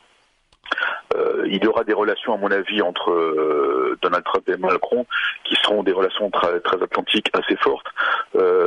Euh, 1.16 1.44
il 1.46 1.64
y 1.64 1.66
aura 1.66 1.82
des 1.82 1.92
relations, 1.92 2.32
à 2.32 2.36
mon 2.36 2.50
avis, 2.50 2.80
entre 2.80 3.10
euh, 3.10 3.98
Donald 4.02 4.24
Trump 4.24 4.48
et 4.48 4.56
Macron 4.56 5.06
qui 5.44 5.56
seront 5.62 5.82
des 5.82 5.92
relations 5.92 6.30
très, 6.30 6.60
atlantiques 6.80 7.30
assez 7.32 7.56
fortes, 7.56 7.86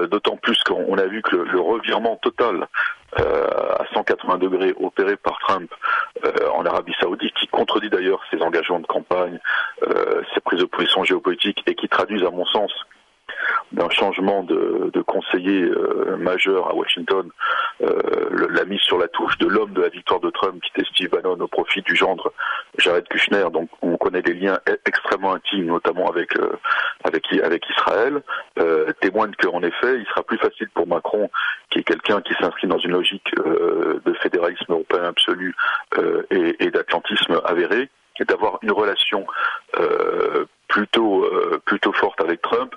d'autant 0.10 0.36
plus 0.38 0.62
qu'on 0.64 0.98
a 0.98 1.06
vu 1.06 1.22
que 1.22 1.36
le, 1.38 1.44
le 1.46 1.60
revirement 1.60 2.18
total 2.18 2.68
à 3.16 3.86
180 4.04 4.38
degrés 4.38 4.74
opéré 4.80 5.16
par 5.16 5.40
Trump 5.40 5.74
en 6.54 6.66
Arabie 6.66 6.94
Saoudite, 7.00 7.34
qui 7.36 7.48
contredit 7.48 7.90
d'ailleurs 7.90 8.22
ses 8.32 8.42
engagements 8.42 8.80
de 8.80 8.88
campagne, 8.88 9.40
ses 10.34 10.42
prises 10.42 10.60
de 10.60 10.66
position 10.66 11.04
géopolitiques 11.04 11.64
et 11.68 11.76
qui 11.76 11.88
traduisent, 11.90 12.24
à 12.24 12.32
mon 12.32 12.46
sens, 12.46 12.72
d'un 13.72 13.90
changement 13.90 14.44
de, 14.44 14.92
conseiller 15.06 15.70
majeur 16.18 16.70
à 16.70 16.74
Washington, 16.74 17.30
la 17.80 18.66
mise 18.66 18.80
sur 18.82 18.98
la 18.98 19.08
touche 19.08 19.38
de 19.38 19.48
l'homme 19.48 19.74
de 19.74 19.82
la 19.82 19.90
victoire 19.90 20.20
de 20.20 20.30
Trump, 20.30 20.62
qui 20.62 20.72
était 20.76 20.90
Steve 20.90 21.10
Bannon, 21.10 21.38
au 21.40 21.48
profit 21.48 21.82
du 21.82 21.96
gendre 21.96 22.32
Jared 22.78 23.08
Kushner. 23.08 23.46
Donc 23.52 23.70
on 23.82 23.98
connaît 23.98 24.22
des 24.22 24.34
liens 24.34 24.60
e-, 24.70 24.80
extrêmement 24.86 25.34
intimes, 25.34 25.66
notamment 25.66 26.08
avec 26.08 26.32
avec 27.04 27.26
avec 27.44 27.64
Israël, 27.70 28.22
témoigne 29.02 29.34
qu'en 29.42 29.62
effet, 29.62 30.00
il 30.00 30.06
sera 30.06 30.24
plus 30.24 30.38
facile 30.38 30.70
pour 30.74 30.88
Macron, 30.88 31.30
qui 31.70 31.80
est 31.80 31.84
quelqu'un 31.84 32.22
qui 32.22 32.34
s'inscrit 32.36 32.68
dans 32.68 32.80
une 32.80 32.92
logique 32.92 33.36
de 33.36 34.14
fédéralisme 34.22 34.72
européen 34.72 35.06
absolu 35.06 35.56
et, 36.30 36.72
d'atlantisme 36.72 37.42
avéré, 37.46 37.90
d'avoir 38.28 38.60
une 38.62 38.72
relation 38.72 39.26
euh, 39.80 40.46
plutôt 40.68 41.24
euh, 41.26 41.62
plutôt 41.66 41.92
forte 41.94 42.20
avec 42.22 42.42
Trump 42.42 42.74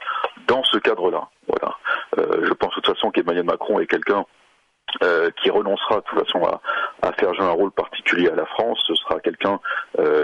dans 0.46 0.62
ce 0.64 0.78
cadre-là. 0.78 1.28
Voilà. 1.48 1.76
Euh, 2.18 2.46
je 2.46 2.52
pense 2.52 2.70
de 2.70 2.80
toute 2.80 2.94
façon 2.94 3.10
qu'Emmanuel 3.10 3.44
Macron 3.44 3.80
est 3.80 3.86
quelqu'un 3.86 4.24
qui 5.42 5.50
renoncera 5.50 5.96
de 5.96 6.04
toute 6.04 6.24
façon 6.24 6.42
à, 7.02 7.12
faire 7.12 7.34
jouer 7.34 7.44
un 7.44 7.50
rôle 7.50 7.70
particulier 7.72 8.30
à 8.30 8.34
la 8.34 8.46
France. 8.46 8.82
Ce 8.86 8.94
sera 8.94 9.20
quelqu'un 9.20 9.60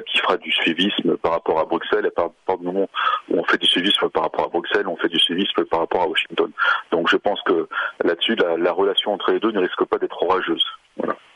qui 0.07 0.19
fera 0.19 0.39
du 0.39 0.51
suivisme 0.51 1.17
par 1.19 1.33
rapport 1.33 1.59
à 1.59 1.67
Bruxelles. 1.67 2.07
Et 2.07 2.11
par, 2.11 2.31
du 2.57 2.65
moment 2.65 2.89
où 3.29 3.39
on 3.39 3.45
fait 3.45 3.59
du 3.59 3.67
suivisme 3.67 4.09
par 4.09 4.23
rapport 4.23 4.47
à 4.47 4.49
Bruxelles, 4.49 4.89
on 4.89 4.97
fait 4.97 5.11
du 5.11 5.19
suivisme 5.19 5.65
par 5.67 5.81
rapport 5.81 6.03
à 6.03 6.07
Washington. 6.07 6.51
Donc 6.91 7.11
je 7.11 7.17
pense 7.19 7.43
que 7.43 7.69
là-dessus, 8.03 8.35
la 8.37 8.73
relation 8.73 9.13
entre 9.13 9.33
les 9.33 9.41
deux 9.41 9.51
ne 9.51 9.61
risque 9.61 9.85
pas 9.85 9.99
d'être 9.99 10.23
orageuse. 10.23 10.65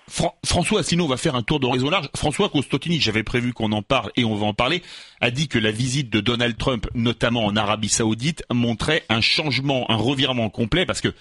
François 0.08 0.80
Asselineau 0.80 1.08
va 1.08 1.16
faire 1.16 1.34
un 1.34 1.42
tour 1.42 1.58
d'horizon 1.58 1.90
large. 1.90 2.08
François 2.14 2.48
Costotini, 2.48 3.00
j'avais 3.00 3.24
prévu 3.24 3.52
qu'on 3.52 3.72
en 3.72 3.82
parle 3.82 4.12
et 4.16 4.24
on 4.24 4.36
va 4.36 4.46
en 4.46 4.54
parler, 4.54 4.82
a 5.20 5.30
dit 5.30 5.48
que 5.48 5.58
la 5.58 5.72
visite 5.72 6.10
de 6.10 6.20
Donald 6.20 6.56
Trump, 6.56 6.86
notamment 6.94 7.44
en 7.44 7.56
Arabie 7.56 7.88
Saoudite, 7.88 8.44
montrait 8.52 9.04
un 9.08 9.20
changement, 9.20 9.90
un 9.90 9.96
revirement 9.96 10.48
complet 10.48 10.86
parce 10.86 11.00
que 11.00 11.12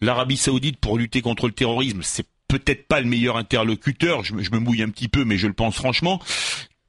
l'Arabie 0.00 0.36
Saoudite, 0.38 0.78
pour 0.78 0.96
lutter 0.96 1.20
contre 1.20 1.46
le 1.46 1.52
terrorisme, 1.52 2.00
c'est 2.02 2.26
peut-être 2.48 2.86
pas 2.86 3.00
le 3.00 3.06
meilleur 3.06 3.36
interlocuteur. 3.36 4.24
Je, 4.24 4.34
me 4.34 4.58
mouille 4.58 4.82
un 4.82 4.90
petit 4.90 5.08
peu, 5.08 5.24
mais 5.24 5.36
je 5.36 5.46
le 5.46 5.54
pense 5.54 5.74
franchement. 5.74 6.20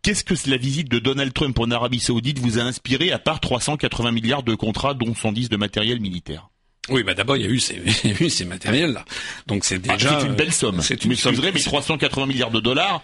Qu'est-ce 0.01 0.23
que 0.23 0.35
la 0.49 0.57
visite 0.57 0.89
de 0.89 0.99
Donald 0.99 1.33
Trump 1.33 1.57
en 1.59 1.71
Arabie 1.71 1.99
Saoudite 1.99 2.39
vous 2.39 2.59
a 2.59 2.63
inspiré 2.63 3.11
à 3.11 3.19
part 3.19 3.39
380 3.39 4.11
milliards 4.11 4.43
de 4.43 4.55
contrats, 4.55 4.93
dont 4.93 5.13
110 5.13 5.49
de 5.49 5.57
matériel 5.57 6.01
militaire? 6.01 6.49
Oui, 6.89 7.03
bah 7.03 7.13
d'abord 7.13 7.37
il 7.37 7.43
y 7.43 7.45
a 7.45 7.49
eu 7.49 7.59
ces, 7.59 7.81
ces 8.29 8.45
matériels-là. 8.45 9.05
Donc 9.47 9.63
c'est 9.63 9.79
ah, 9.87 9.93
déjà 9.93 10.19
c'est 10.19 10.27
une 10.27 10.35
belle 10.35 10.53
somme. 10.53 10.81
C'est 10.81 11.05
une 11.05 11.15
somme. 11.15 11.35
mais 11.41 11.59
380 11.59 12.25
milliards 12.25 12.51
de 12.51 12.59
dollars. 12.59 13.01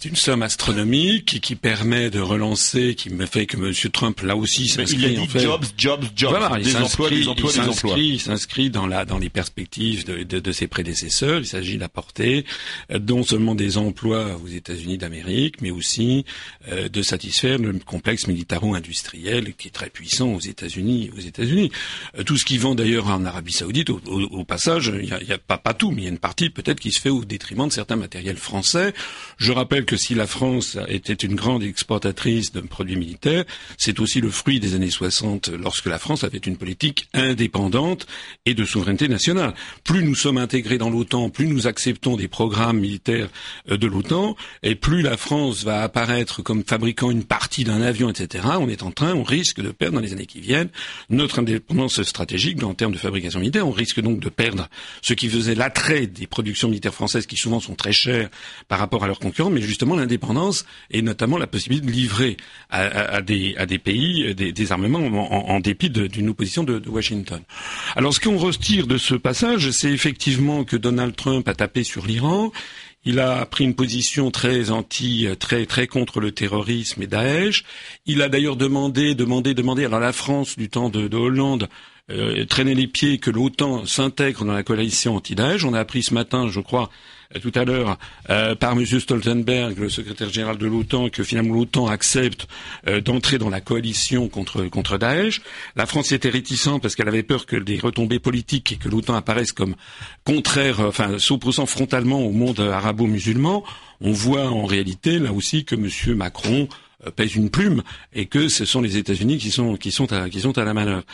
C'est 0.00 0.08
une 0.08 0.16
somme 0.16 0.42
astronomique 0.42 1.40
qui, 1.40 1.54
permet 1.56 2.10
de 2.10 2.20
relancer, 2.20 2.94
qui 2.94 3.10
me 3.10 3.26
fait 3.26 3.46
que 3.46 3.56
M. 3.56 3.72
Trump 3.90 4.20
là 4.22 4.36
aussi 4.36 4.68
s'inscrit. 4.68 4.98
Il 4.98 5.04
a 5.04 5.26
dit 5.26 5.38
jobs, 5.38 5.64
jobs, 5.76 6.04
jobs. 6.16 6.30
Voilà, 6.30 6.58
des 6.58 6.76
emplois, 6.76 7.10
des 7.10 7.28
emplois, 7.28 7.52
des 7.52 7.60
emplois. 7.60 7.98
Il 7.98 8.20
s'inscrit 8.20 8.70
dans 8.70 8.86
la 8.86 9.04
dans 9.04 9.18
les 9.18 9.28
perspectives 9.28 10.04
de, 10.04 10.22
de, 10.22 10.40
de 10.40 10.52
ses 10.52 10.66
prédécesseurs. 10.66 11.40
Il 11.40 11.46
s'agit 11.46 11.78
d'apporter 11.78 12.44
euh, 12.90 12.98
non 12.98 13.22
seulement 13.22 13.54
des 13.54 13.78
emplois 13.78 14.40
aux 14.42 14.48
États-Unis 14.48 14.98
d'Amérique, 14.98 15.60
mais 15.60 15.70
aussi 15.70 16.24
euh, 16.68 16.88
de 16.88 17.02
satisfaire 17.02 17.58
le 17.58 17.72
complexe 17.78 18.26
militaro-industriel 18.26 19.54
qui 19.54 19.68
est 19.68 19.72
très 19.72 19.90
puissant 19.90 20.28
aux 20.32 20.40
États-Unis. 20.40 21.10
Aux 21.16 21.20
États-Unis, 21.20 21.70
euh, 22.18 22.22
tout 22.22 22.36
ce 22.36 22.44
qui 22.44 22.58
vend 22.58 22.74
d'ailleurs 22.74 23.08
en 23.08 23.24
Arabie 23.24 23.52
Saoudite, 23.52 23.90
au, 23.90 24.00
au, 24.06 24.44
passage, 24.44 24.92
il 24.94 25.08
y 25.08 25.12
a, 25.12 25.22
y 25.22 25.32
a, 25.32 25.38
pas 25.38 25.58
pas 25.58 25.74
tout, 25.74 25.90
mais 25.90 26.02
il 26.02 26.04
y 26.04 26.08
a 26.08 26.10
une 26.10 26.18
partie 26.18 26.50
peut-être 26.50 26.80
qui 26.80 26.92
se 26.92 27.00
fait 27.00 27.10
au 27.10 27.24
détriment 27.24 27.68
de 27.68 27.72
certains 27.72 27.96
matériels 27.96 28.36
français. 28.36 28.94
Je 29.38 29.52
rappelle 29.52 29.73
que 29.82 29.96
si 29.96 30.14
la 30.14 30.26
France 30.26 30.78
était 30.88 31.12
une 31.14 31.34
grande 31.34 31.62
exportatrice 31.62 32.52
de 32.52 32.60
produits 32.60 32.96
militaires, 32.96 33.44
c'est 33.78 33.98
aussi 34.00 34.20
le 34.20 34.30
fruit 34.30 34.60
des 34.60 34.74
années 34.74 34.90
60 34.90 35.48
lorsque 35.48 35.86
la 35.86 35.98
France 35.98 36.22
avait 36.22 36.38
une 36.38 36.56
politique 36.56 37.08
indépendante 37.12 38.06
et 38.46 38.54
de 38.54 38.64
souveraineté 38.64 39.08
nationale. 39.08 39.54
Plus 39.82 40.04
nous 40.04 40.14
sommes 40.14 40.38
intégrés 40.38 40.78
dans 40.78 40.90
l'OTAN, 40.90 41.30
plus 41.30 41.46
nous 41.46 41.66
acceptons 41.66 42.16
des 42.16 42.28
programmes 42.28 42.78
militaires 42.78 43.28
euh, 43.70 43.76
de 43.76 43.86
l'OTAN, 43.86 44.36
et 44.62 44.74
plus 44.74 45.02
la 45.02 45.16
France 45.16 45.64
va 45.64 45.82
apparaître 45.82 46.42
comme 46.42 46.64
fabriquant 46.64 47.10
une 47.10 47.24
partie 47.24 47.64
d'un 47.64 47.82
avion, 47.82 48.10
etc. 48.10 48.44
On 48.60 48.68
est 48.68 48.82
en 48.82 48.90
train, 48.90 49.14
on 49.14 49.22
risque 49.22 49.60
de 49.60 49.70
perdre 49.70 49.96
dans 49.96 50.00
les 50.00 50.12
années 50.12 50.26
qui 50.26 50.40
viennent 50.40 50.70
notre 51.10 51.38
indépendance 51.38 52.02
stratégique 52.02 52.62
en 52.62 52.74
termes 52.74 52.92
de 52.92 52.98
fabrication 52.98 53.40
militaire. 53.40 53.66
On 53.66 53.72
risque 53.72 54.00
donc 54.00 54.20
de 54.20 54.28
perdre 54.28 54.68
ce 55.02 55.14
qui 55.14 55.28
faisait 55.28 55.54
l'attrait 55.54 56.06
des 56.06 56.26
productions 56.26 56.68
militaires 56.68 56.94
françaises 56.94 57.26
qui 57.26 57.36
souvent 57.36 57.60
sont 57.60 57.74
très 57.74 57.92
chères 57.92 58.28
par 58.68 58.78
rapport 58.78 59.04
à 59.04 59.06
leurs 59.06 59.18
concurrents, 59.18 59.50
mais 59.50 59.63
justement 59.64 59.96
l'indépendance 59.96 60.64
et 60.90 61.02
notamment 61.02 61.38
la 61.38 61.46
possibilité 61.46 61.86
de 61.86 61.92
livrer 61.92 62.36
à, 62.70 63.20
des, 63.22 63.54
à 63.56 63.66
des, 63.66 63.78
pays 63.78 64.34
des, 64.34 64.72
armements 64.72 64.98
en, 65.50 65.60
dépit 65.60 65.90
d'une 65.90 66.28
opposition 66.28 66.64
de, 66.64 66.82
Washington. 66.88 67.40
Alors 67.96 68.14
ce 68.14 68.20
qu'on 68.20 68.36
retire 68.36 68.86
de 68.86 68.98
ce 68.98 69.14
passage, 69.14 69.70
c'est 69.70 69.90
effectivement 69.90 70.64
que 70.64 70.76
Donald 70.76 71.16
Trump 71.16 71.48
a 71.48 71.54
tapé 71.54 71.84
sur 71.84 72.06
l'Iran. 72.06 72.52
Il 73.06 73.20
a 73.20 73.44
pris 73.44 73.64
une 73.64 73.74
position 73.74 74.30
très 74.30 74.70
anti, 74.70 75.28
très 75.38 75.66
très 75.66 75.86
contre 75.86 76.20
le 76.20 76.32
terrorisme 76.32 77.02
et 77.02 77.06
Daesh. 77.06 77.64
Il 78.06 78.22
a 78.22 78.28
d'ailleurs 78.28 78.56
demandé, 78.56 79.14
demandé, 79.14 79.52
demandé. 79.52 79.84
Alors 79.84 80.00
la 80.00 80.12
France 80.12 80.56
du 80.56 80.70
temps 80.70 80.88
de 80.88 81.14
Hollande 81.14 81.68
euh, 82.10 82.44
traînait 82.44 82.74
les 82.74 82.86
pieds 82.86 83.18
que 83.18 83.30
l'OTAN 83.30 83.86
s'intègre 83.86 84.44
dans 84.44 84.52
la 84.52 84.62
coalition 84.62 85.16
anti-Daesh. 85.16 85.64
On 85.64 85.74
a 85.74 85.80
appris 85.80 86.02
ce 86.02 86.14
matin, 86.14 86.48
je 86.48 86.60
crois, 86.60 86.90
euh, 87.34 87.40
tout 87.40 87.52
à 87.54 87.64
l'heure 87.64 87.98
euh, 88.30 88.54
par 88.54 88.72
M. 88.72 88.84
Stoltenberg, 88.84 89.78
le 89.78 89.88
secrétaire 89.88 90.30
général 90.30 90.58
de 90.58 90.66
l'OTAN, 90.66 91.08
que 91.08 91.22
finalement 91.22 91.54
l'OTAN 91.54 91.86
accepte 91.86 92.46
euh, 92.86 93.00
d'entrer 93.00 93.38
dans 93.38 93.50
la 93.50 93.60
coalition 93.60 94.28
contre 94.28 94.64
contre 94.64 94.98
Daesh. 94.98 95.40
La 95.76 95.86
France 95.86 96.12
était 96.12 96.30
réticente 96.30 96.82
parce 96.82 96.94
qu'elle 96.94 97.08
avait 97.08 97.22
peur 97.22 97.46
que 97.46 97.56
des 97.56 97.78
retombées 97.78 98.18
politiques 98.18 98.72
et 98.72 98.76
que 98.76 98.88
l'OTAN 98.88 99.14
apparaisse 99.14 99.52
comme 99.52 99.74
contraire, 100.24 100.80
enfin 100.80 101.18
s'opposant 101.18 101.66
frontalement 101.66 102.20
au 102.20 102.32
monde 102.32 102.60
arabo-musulman. 102.60 103.64
On 104.00 104.12
voit 104.12 104.48
en 104.48 104.64
réalité 104.64 105.18
là 105.18 105.32
aussi 105.32 105.64
que 105.64 105.74
M. 105.74 106.16
Macron 106.16 106.68
pèse 107.10 107.34
une 107.34 107.50
plume 107.50 107.82
et 108.12 108.26
que 108.26 108.48
ce 108.48 108.64
sont 108.64 108.80
les 108.80 108.96
États-Unis 108.96 109.38
qui 109.38 109.50
sont 109.50 109.76
qui 109.76 109.90
sont 109.90 110.12
à 110.12 110.28
qui 110.28 110.40
sont 110.40 110.56
à 110.58 110.64
la 110.64 110.74
manœuvre. 110.74 111.04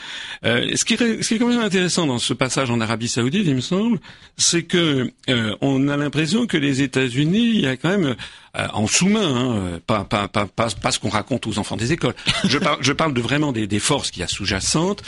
Euh, 0.45 0.75
ce 0.75 0.85
qui 0.85 0.95
est 0.95 1.23
ce 1.23 1.29
qui 1.29 1.35
est 1.35 1.39
quand 1.39 1.49
même 1.49 1.61
intéressant 1.61 2.07
dans 2.07 2.19
ce 2.19 2.35
passage 2.35 2.71
en 2.71 2.81
Arabie 2.81 3.09
Saoudite, 3.09 3.47
il 3.47 3.55
me 3.55 3.61
semble, 3.61 3.99
c'est 4.37 4.63
que 4.63 5.11
euh, 5.29 5.57
on 5.61 5.89
a 5.89 5.97
l'impression 5.97 6.47
que 6.47 6.57
les 6.57 6.83
États-Unis, 6.83 7.51
il 7.55 7.61
y 7.61 7.67
a 7.67 7.77
quand 7.77 7.97
même 7.97 8.17
euh, 8.57 8.67
en 8.73 8.87
sous-main, 8.87 9.75
hein, 9.75 9.81
pas, 9.87 10.05
pas, 10.05 10.29
pas, 10.29 10.47
pas, 10.47 10.91
ce 10.91 10.99
qu'on 10.99 11.09
raconte 11.09 11.47
aux 11.47 11.59
enfants 11.59 11.77
des 11.77 11.93
écoles. 11.93 12.15
Je 12.45 12.59
parle, 12.59 12.79
je 12.81 12.93
parle 12.93 13.15
de 13.15 13.21
vraiment 13.21 13.53
des, 13.53 13.67
des 13.67 13.79
forces 13.79 14.11
qui 14.11 14.21
y 14.21 14.23
a 14.23 14.29
sous-jacentes 14.29 15.03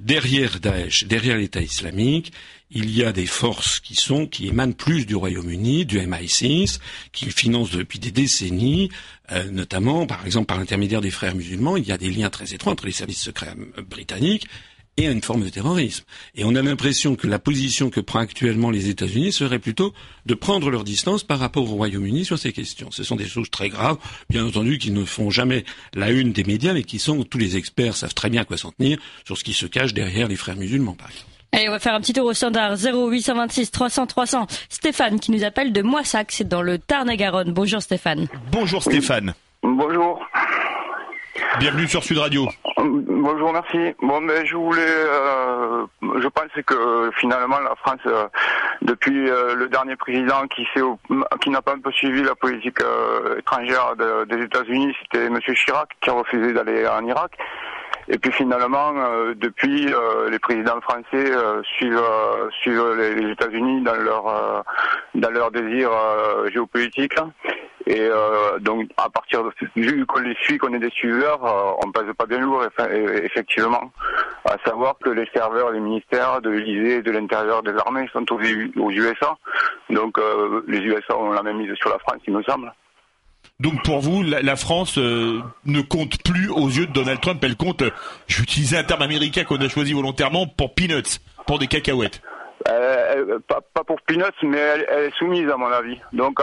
derrière 0.00 0.60
Daesh, 0.60 1.04
derrière 1.04 1.36
l'État 1.36 1.60
islamique 1.60 2.32
il 2.70 2.90
y 2.90 3.04
a 3.04 3.12
des 3.12 3.26
forces 3.26 3.80
qui 3.80 3.94
sont 3.94 4.26
qui 4.26 4.48
émanent 4.48 4.72
plus 4.72 5.06
du 5.06 5.14
Royaume-Uni, 5.14 5.86
du 5.86 6.00
MI6, 6.00 6.80
qui 7.12 7.30
financent 7.30 7.70
depuis 7.70 7.98
des 7.98 8.10
décennies, 8.10 8.90
euh, 9.30 9.50
notamment 9.50 10.06
par 10.06 10.26
exemple 10.26 10.46
par 10.46 10.58
l'intermédiaire 10.58 11.00
des 11.00 11.10
frères 11.10 11.34
musulmans. 11.34 11.76
Il 11.76 11.86
y 11.86 11.92
a 11.92 11.98
des 11.98 12.10
liens 12.10 12.30
très 12.30 12.54
étroits 12.54 12.72
entre 12.72 12.86
les 12.86 12.92
services 12.92 13.22
secrets 13.22 13.54
euh, 13.78 13.82
britanniques 13.82 14.48
et 14.96 15.06
une 15.06 15.22
forme 15.22 15.44
de 15.44 15.48
terrorisme. 15.48 16.04
Et 16.34 16.44
on 16.44 16.54
a 16.54 16.62
l'impression 16.62 17.16
que 17.16 17.26
la 17.26 17.38
position 17.38 17.90
que 17.90 18.00
prend 18.00 18.20
actuellement 18.20 18.70
les 18.70 18.88
États-Unis 18.88 19.32
serait 19.32 19.58
plutôt 19.58 19.92
de 20.24 20.34
prendre 20.34 20.70
leur 20.70 20.84
distance 20.84 21.22
par 21.22 21.38
rapport 21.38 21.64
au 21.64 21.76
Royaume-Uni 21.76 22.24
sur 22.24 22.38
ces 22.38 22.52
questions. 22.52 22.90
Ce 22.90 23.04
sont 23.04 23.16
des 23.16 23.26
choses 23.26 23.50
très 23.50 23.68
graves, 23.68 23.98
bien 24.30 24.46
entendu, 24.46 24.78
qui 24.78 24.90
ne 24.90 25.04
font 25.04 25.30
jamais 25.30 25.64
la 25.94 26.10
une 26.10 26.32
des 26.32 26.44
médias, 26.44 26.72
mais 26.72 26.82
qui 26.82 26.98
sont, 26.98 27.24
tous 27.24 27.38
les 27.38 27.56
experts 27.56 27.96
savent 27.96 28.14
très 28.14 28.30
bien 28.30 28.42
à 28.42 28.44
quoi 28.44 28.56
s'en 28.56 28.72
tenir, 28.72 28.98
sur 29.24 29.36
ce 29.36 29.44
qui 29.44 29.52
se 29.52 29.66
cache 29.66 29.92
derrière 29.92 30.28
les 30.28 30.36
frères 30.36 30.56
musulmans, 30.56 30.94
par 30.94 31.08
exemple. 31.08 31.30
Allez, 31.52 31.68
on 31.68 31.72
va 31.72 31.78
faire 31.78 31.94
un 31.94 32.00
petit 32.00 32.12
tour 32.12 32.26
au 32.26 32.34
standard 32.34 32.76
0826 32.76 33.70
300 33.70 34.06
300. 34.06 34.46
Stéphane 34.68 35.20
qui 35.20 35.30
nous 35.30 35.44
appelle 35.44 35.72
de 35.72 35.80
Moissac, 35.80 36.32
c'est 36.32 36.48
dans 36.48 36.62
le 36.62 36.78
Tarn-et-Garonne. 36.78 37.52
Bonjour 37.52 37.80
Stéphane. 37.80 38.28
Bonjour 38.50 38.82
Stéphane. 38.82 39.32
Bonjour. 39.62 40.20
Bienvenue 41.58 41.88
sur 41.88 42.04
Sud 42.04 42.18
Radio. 42.18 42.48
Bonjour, 42.88 43.52
merci. 43.52 43.94
Bon, 44.00 44.20
mais 44.20 44.46
je 44.46 44.54
voulais, 44.56 44.80
euh, 44.80 45.86
je 46.20 46.28
pense 46.28 46.52
que 46.64 47.10
finalement 47.16 47.58
la 47.58 47.74
France, 47.74 47.98
euh, 48.06 48.28
depuis 48.82 49.28
euh, 49.28 49.56
le 49.56 49.68
dernier 49.68 49.96
président 49.96 50.46
qui, 50.46 50.64
qui 51.40 51.50
n'a 51.50 51.62
pas 51.62 51.72
un 51.72 51.80
peu 51.80 51.90
suivi 51.90 52.22
la 52.22 52.36
politique 52.36 52.78
étrangère 53.38 53.94
des 54.28 54.42
États-Unis, 54.44 54.94
c'était 55.02 55.26
M. 55.26 55.38
Chirac 55.40 55.88
qui 56.00 56.10
a 56.10 56.12
refusé 56.12 56.52
d'aller 56.52 56.86
en 56.86 57.04
Irak. 57.04 57.32
Et 58.08 58.18
puis 58.18 58.30
finalement, 58.30 58.92
depuis, 59.34 59.88
les 60.30 60.38
présidents 60.38 60.80
français 60.80 61.32
suivent, 61.64 62.00
suivent 62.62 62.94
les, 62.96 63.32
États-Unis 63.32 63.82
dans 63.82 63.96
leur 63.96 64.64
dans 65.16 65.30
leur 65.30 65.50
désir 65.50 65.90
géopolitique. 66.52 67.14
Et 67.86 68.08
donc, 68.60 68.90
à 68.96 69.08
partir 69.08 69.44
de 69.44 69.50
vu 69.76 70.04
qu'on 70.06 70.18
les 70.18 70.34
suit, 70.42 70.58
qu'on 70.58 70.74
est 70.74 70.78
des 70.80 70.90
suiveurs, 70.90 71.40
on 71.84 71.92
passe 71.92 72.12
pas 72.18 72.26
bien 72.26 72.40
lourd, 72.40 72.64
effectivement. 73.22 73.92
À 74.44 74.56
savoir 74.64 74.96
que 74.98 75.10
les 75.10 75.28
serveurs, 75.32 75.70
les 75.70 75.78
ministères 75.78 76.40
de 76.40 76.50
l'Élysée 76.50 77.02
de 77.02 77.10
l'intérieur 77.12 77.62
des 77.62 77.76
armées 77.76 78.08
sont 78.12 78.26
aux, 78.32 78.40
aux 78.80 78.90
USA. 78.90 79.36
Donc, 79.90 80.18
les 80.66 80.78
USA 80.78 81.16
ont 81.16 81.30
la 81.30 81.44
même 81.44 81.58
mise 81.58 81.72
sur 81.74 81.90
la 81.90 81.98
France, 82.00 82.20
il 82.26 82.34
me 82.34 82.42
semble. 82.42 82.72
Donc 83.58 83.82
pour 83.84 84.00
vous, 84.00 84.22
la, 84.22 84.56
France 84.56 84.98
euh, 84.98 85.40
ne 85.64 85.80
compte 85.80 86.22
plus 86.22 86.50
aux 86.50 86.68
yeux 86.68 86.86
de 86.86 86.92
Donald 86.92 87.20
Trump, 87.20 87.42
elle 87.42 87.56
compte, 87.56 87.82
vais 87.82 87.92
utiliser 88.28 88.76
un 88.76 88.84
terme 88.84 89.02
américain 89.02 89.44
qu'on 89.44 89.56
a 89.56 89.68
choisi 89.68 89.94
volontairement, 89.94 90.46
pour 90.46 90.74
peanuts, 90.74 91.20
pour 91.46 91.58
des 91.58 91.66
cacahuètes. 91.66 92.20
Euh, 92.68 93.38
pas, 93.46 93.84
pour 93.84 94.00
peanuts, 94.02 94.24
mais 94.42 94.58
elle, 94.58 95.04
est 95.04 95.16
soumise 95.16 95.48
à 95.50 95.56
mon 95.56 95.70
avis. 95.70 96.00
Donc, 96.12 96.38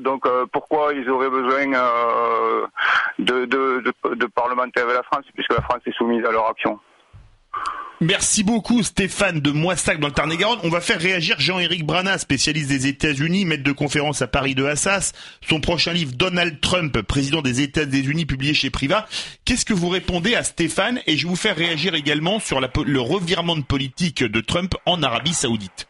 donc 0.00 0.26
pourquoi 0.52 0.92
ils 0.94 1.08
auraient 1.08 1.30
besoin 1.30 1.66
de, 3.18 3.44
de, 3.44 3.82
de 4.14 4.26
parlementaires 4.26 4.84
avec 4.84 4.96
la 4.96 5.02
France, 5.02 5.24
puisque 5.34 5.52
la 5.52 5.62
France 5.62 5.80
est 5.86 5.92
soumise 5.92 6.24
à 6.24 6.32
leur 6.32 6.48
action? 6.48 6.78
Merci 8.02 8.42
beaucoup 8.42 8.82
Stéphane 8.82 9.38
de 9.38 9.52
Moissac 9.52 10.00
dans 10.00 10.08
le 10.08 10.12
Tarn-et-Garonne. 10.12 10.58
On 10.64 10.70
va 10.70 10.80
faire 10.80 11.00
réagir 11.00 11.36
Jean-Éric 11.38 11.86
Brana, 11.86 12.18
spécialiste 12.18 12.68
des 12.68 12.88
États-Unis, 12.88 13.44
maître 13.44 13.62
de 13.62 13.70
conférence 13.70 14.22
à 14.22 14.26
Paris 14.26 14.56
de 14.56 14.64
Assas. 14.64 15.12
Son 15.48 15.60
prochain 15.60 15.92
livre, 15.92 16.10
Donald 16.12 16.60
Trump, 16.60 17.00
président 17.02 17.42
des 17.42 17.60
États-Unis, 17.60 18.26
publié 18.26 18.54
chez 18.54 18.70
Priva. 18.70 19.06
Qu'est-ce 19.44 19.64
que 19.64 19.72
vous 19.72 19.88
répondez 19.88 20.34
à 20.34 20.42
Stéphane? 20.42 21.00
Et 21.06 21.16
je 21.16 21.22
vais 21.22 21.30
vous 21.30 21.36
faire 21.36 21.54
réagir 21.54 21.94
également 21.94 22.40
sur 22.40 22.60
le 22.60 23.00
revirement 23.00 23.54
de 23.54 23.62
politique 23.62 24.24
de 24.24 24.40
Trump 24.40 24.74
en 24.84 25.00
Arabie 25.04 25.32
Saoudite. 25.32 25.86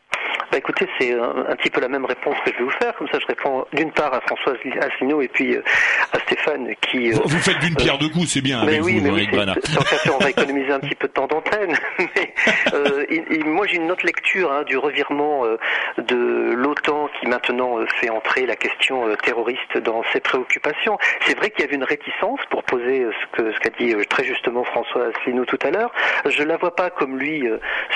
Bah 0.53 0.59
écoutez, 0.59 0.87
c'est 1.01 1.15
un, 1.15 1.57
petit 1.57 1.71
peu 1.71 1.81
la 1.81 1.89
même 1.89 2.05
réponse 2.05 2.37
que 2.45 2.53
je 2.53 2.59
vais 2.59 2.65
vous 2.65 2.71
faire. 2.73 2.95
Comme 2.97 3.09
ça, 3.09 3.19
je 3.19 3.27
réponds 3.27 3.65
d'une 3.73 3.91
part 3.91 4.13
à 4.13 4.21
Françoise 4.21 4.59
Asselineau 4.83 5.23
et 5.23 5.29
puis 5.29 5.57
euh, 5.57 5.63
à 6.13 6.19
Stéphane 6.19 6.75
qui. 6.83 7.11
Euh, 7.11 7.17
vous 7.25 7.39
faites 7.39 7.59
d'une 7.61 7.75
pierre 7.75 7.97
deux 7.97 8.11
coups, 8.11 8.29
c'est 8.29 8.43
bien. 8.43 8.63
Mais 8.67 8.73
avec 8.73 8.85
oui, 8.85 8.99
vous, 8.99 9.05
mais 9.07 9.11
oui, 9.11 9.29
on 10.13 10.19
va 10.19 10.29
économiser 10.29 10.71
un 10.71 10.81
petit 10.81 10.95
peu 10.95 11.09
de 11.09 11.13
temps 11.15 11.27
d'antenne. 11.27 11.75
mais 11.99 12.35
euh, 12.75 13.07
moi, 13.47 13.67
j'ai 13.67 13.77
une 13.77 13.91
autre 13.91 14.05
lecture 14.05 14.53
hein, 14.53 14.65
du 14.65 14.77
revirement 14.77 15.45
de 15.97 16.53
l'OTAN 16.55 17.09
qui 17.19 17.29
maintenant 17.29 17.79
fait 17.99 18.11
entrer 18.11 18.45
la 18.45 18.57
question 18.57 19.07
terroriste 19.25 19.79
dans 19.79 20.05
ses 20.13 20.21
préoccupations. 20.21 20.99
C'est 21.27 21.35
vrai 21.35 21.49
qu'il 21.49 21.65
y 21.65 21.65
avait 21.67 21.77
une 21.77 21.85
réticence 21.85 22.41
pour 22.51 22.63
poser 22.65 23.07
ce 23.07 23.37
que 23.39 23.53
ce 23.53 23.59
qu'a 23.59 23.71
dit 23.71 23.95
très 24.07 24.25
justement 24.25 24.65
François 24.65 25.07
Asselineau 25.07 25.47
tout 25.47 25.59
à 25.63 25.71
l'heure. 25.71 25.93
Je 26.29 26.43
la 26.43 26.59
vois 26.59 26.77
pas 26.77 26.91
comme 26.91 27.19
lui 27.19 27.49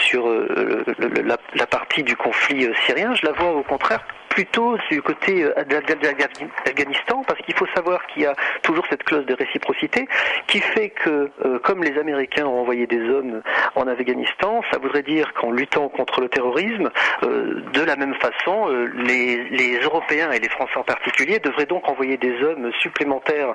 sur 0.08 0.26
la, 0.26 1.36
la 1.54 1.66
partie 1.66 2.02
du 2.02 2.16
conflit 2.16 2.45
syrien, 2.86 3.14
je 3.14 3.26
la 3.26 3.32
vois 3.32 3.52
au 3.52 3.62
contraire 3.62 4.04
plutôt 4.36 4.76
du 4.90 5.00
côté 5.00 5.44
euh, 5.44 5.64
d'Afghanistan, 5.64 7.22
parce 7.26 7.40
qu'il 7.40 7.54
faut 7.54 7.66
savoir 7.74 8.06
qu'il 8.08 8.24
y 8.24 8.26
a 8.26 8.34
toujours 8.60 8.84
cette 8.90 9.02
clause 9.02 9.24
de 9.24 9.32
réciprocité 9.32 10.06
qui 10.46 10.60
fait 10.60 10.90
que, 10.90 11.30
euh, 11.46 11.58
comme 11.60 11.82
les 11.82 11.98
Américains 11.98 12.44
ont 12.44 12.60
envoyé 12.60 12.86
des 12.86 13.00
hommes 13.08 13.40
en 13.76 13.86
Afghanistan, 13.86 14.60
ça 14.70 14.78
voudrait 14.78 15.02
dire 15.02 15.32
qu'en 15.32 15.52
luttant 15.52 15.88
contre 15.88 16.20
le 16.20 16.28
terrorisme, 16.28 16.90
euh, 17.22 17.62
de 17.72 17.80
la 17.80 17.96
même 17.96 18.14
façon, 18.16 18.68
les, 18.94 19.78
Européens 19.82 20.30
et 20.32 20.38
les 20.38 20.48
Français 20.50 20.76
en 20.76 20.82
particulier 20.82 21.38
devraient 21.38 21.66
donc 21.66 21.88
envoyer 21.88 22.18
des 22.18 22.42
hommes 22.42 22.70
supplémentaires 22.80 23.54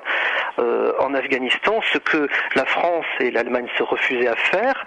en 0.58 1.14
Afghanistan, 1.14 1.80
ce 1.92 1.98
que 1.98 2.28
la 2.54 2.64
France 2.64 3.06
et 3.20 3.30
l'Allemagne 3.30 3.66
se 3.76 3.82
refusaient 3.82 4.28
à 4.28 4.36
faire. 4.36 4.84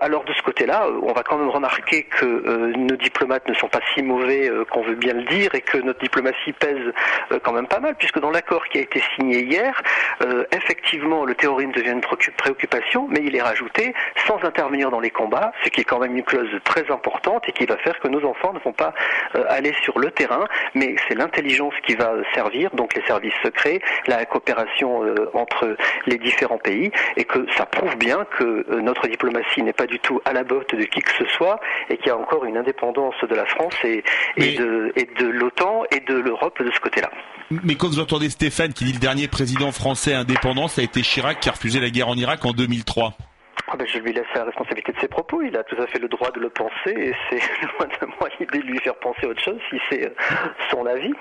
alors 0.00 0.24
de 0.24 0.32
ce 0.32 0.42
côté-là, 0.42 0.86
on 1.02 1.12
va 1.12 1.22
quand 1.22 1.38
même 1.38 1.48
remarquer 1.48 2.04
que 2.04 2.72
nos 2.76 2.96
diplomates 2.96 3.46
ne 3.48 3.54
sont 3.54 3.68
pas 3.68 3.80
si 3.94 4.02
mauvais 4.02 4.50
qu'on 4.70 4.82
veut 4.82 4.94
bien 4.94 5.19
dire 5.20 5.54
et 5.54 5.60
que 5.60 5.78
notre 5.78 6.00
diplomatie 6.00 6.52
pèse 6.52 6.92
euh, 7.32 7.38
quand 7.42 7.52
même 7.52 7.66
pas 7.66 7.80
mal, 7.80 7.94
puisque 7.96 8.20
dans 8.20 8.30
l'accord 8.30 8.66
qui 8.68 8.78
a 8.78 8.82
été 8.82 9.02
signé 9.14 9.42
hier, 9.42 9.82
euh, 10.22 10.44
effectivement, 10.52 11.24
le 11.24 11.34
terrorisme 11.34 11.72
devient 11.72 11.90
une 11.90 12.00
préoccupation, 12.36 13.06
mais 13.08 13.20
il 13.22 13.36
est 13.36 13.42
rajouté 13.42 13.94
sans 14.26 14.42
intervenir 14.44 14.90
dans 14.90 15.00
les 15.00 15.10
combats, 15.10 15.52
ce 15.64 15.70
qui 15.70 15.80
est 15.80 15.84
quand 15.84 15.98
même 15.98 16.16
une 16.16 16.24
clause 16.24 16.50
très 16.64 16.90
importante 16.90 17.48
et 17.48 17.52
qui 17.52 17.66
va 17.66 17.76
faire 17.78 17.98
que 18.00 18.08
nos 18.08 18.24
enfants 18.24 18.52
ne 18.52 18.58
vont 18.60 18.72
pas 18.72 18.94
euh, 19.34 19.44
aller 19.48 19.72
sur 19.82 19.98
le 19.98 20.10
terrain, 20.10 20.44
mais 20.74 20.96
c'est 21.08 21.14
l'intelligence 21.14 21.74
qui 21.86 21.94
va 21.94 22.12
servir, 22.34 22.70
donc 22.72 22.94
les 22.94 23.02
services 23.02 23.34
secrets, 23.42 23.80
la 24.06 24.24
coopération 24.26 25.02
entre 25.34 25.76
les 26.06 26.18
différents 26.18 26.58
pays, 26.58 26.90
et 27.16 27.24
que 27.24 27.46
ça 27.56 27.66
prouve 27.66 27.96
bien 27.96 28.24
que 28.38 28.66
notre 28.80 29.06
diplomatie 29.06 29.62
n'est 29.62 29.72
pas 29.72 29.86
du 29.86 29.98
tout 29.98 30.20
à 30.24 30.32
la 30.32 30.44
botte 30.44 30.74
de 30.74 30.84
qui 30.84 31.00
que 31.00 31.12
ce 31.12 31.24
soit, 31.26 31.60
et 31.88 31.96
qu'il 31.96 32.06
y 32.08 32.10
a 32.10 32.16
encore 32.16 32.44
une 32.44 32.56
indépendance 32.56 33.14
de 33.22 33.34
la 33.34 33.46
France 33.46 33.74
et, 33.84 34.02
et 34.36 34.52
de, 34.56 34.92
de 35.18 35.26
l'OTAN 35.26 35.84
et 35.90 36.00
de 36.00 36.14
l'Europe 36.14 36.62
de 36.62 36.70
ce 36.70 36.80
côté-là. 36.80 37.10
Mais 37.50 37.74
quand 37.74 37.88
vous 37.88 38.00
entendez 38.00 38.30
Stéphane 38.30 38.72
qui 38.72 38.84
dit 38.84 38.92
le 38.92 38.98
dernier 38.98 39.26
président 39.26 39.72
français 39.72 40.14
indépendant, 40.14 40.68
ça 40.68 40.82
a 40.82 40.84
été 40.84 41.02
Chirac 41.02 41.40
qui 41.40 41.48
a 41.48 41.52
refusé 41.52 41.80
la 41.80 41.90
guerre 41.90 42.08
en 42.08 42.14
Irak 42.14 42.44
en 42.44 42.52
2003. 42.52 43.14
Ah 43.72 43.76
ben, 43.76 43.86
je 43.86 43.98
lui 43.98 44.12
laisse 44.12 44.26
la 44.34 44.44
responsabilité 44.44 44.92
de 44.92 45.00
ses 45.00 45.08
propos. 45.08 45.42
Il 45.42 45.56
a 45.56 45.62
tout 45.64 45.80
à 45.80 45.86
fait 45.86 45.98
le 45.98 46.08
droit 46.08 46.30
de 46.32 46.40
le 46.40 46.50
penser 46.50 46.72
et 46.86 47.14
c'est 47.28 47.36
loin 47.78 47.86
de 47.86 48.06
moi 48.18 48.28
l'idée 48.38 48.58
de 48.58 48.66
lui 48.66 48.78
faire 48.78 48.96
penser 48.96 49.26
autre 49.26 49.42
chose 49.42 49.58
si 49.70 49.76
c'est 49.88 50.06
euh, 50.06 50.14
son 50.70 50.86
avis. 50.86 51.12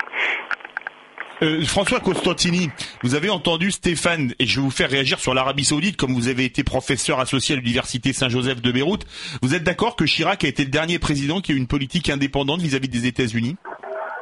Euh, 1.42 1.64
François 1.64 2.00
Costantini, 2.00 2.70
vous 3.02 3.16
avez 3.16 3.30
entendu 3.30 3.72
Stéphane, 3.72 4.34
et 4.40 4.46
je 4.46 4.58
vais 4.60 4.62
vous 4.62 4.72
faire 4.72 4.90
réagir 4.90 5.20
sur 5.20 5.34
l'Arabie 5.34 5.64
Saoudite, 5.64 5.96
comme 5.96 6.14
vous 6.14 6.28
avez 6.28 6.44
été 6.44 6.64
professeur 6.64 7.20
associé 7.20 7.56
à 7.56 7.58
l'Université 7.58 8.12
Saint-Joseph 8.12 8.62
de 8.62 8.72
Beyrouth. 8.72 9.06
Vous 9.42 9.56
êtes 9.56 9.64
d'accord 9.64 9.96
que 9.96 10.06
Chirac 10.06 10.44
a 10.44 10.48
été 10.48 10.66
le 10.66 10.70
dernier 10.70 11.00
président 11.00 11.40
qui 11.40 11.54
a 11.54 11.56
eu 11.56 11.58
une 11.58 11.68
politique 11.68 12.10
indépendante 12.10 12.62
vis-à-vis 12.62 12.90
des 12.90 13.08
États-Unis? 13.08 13.56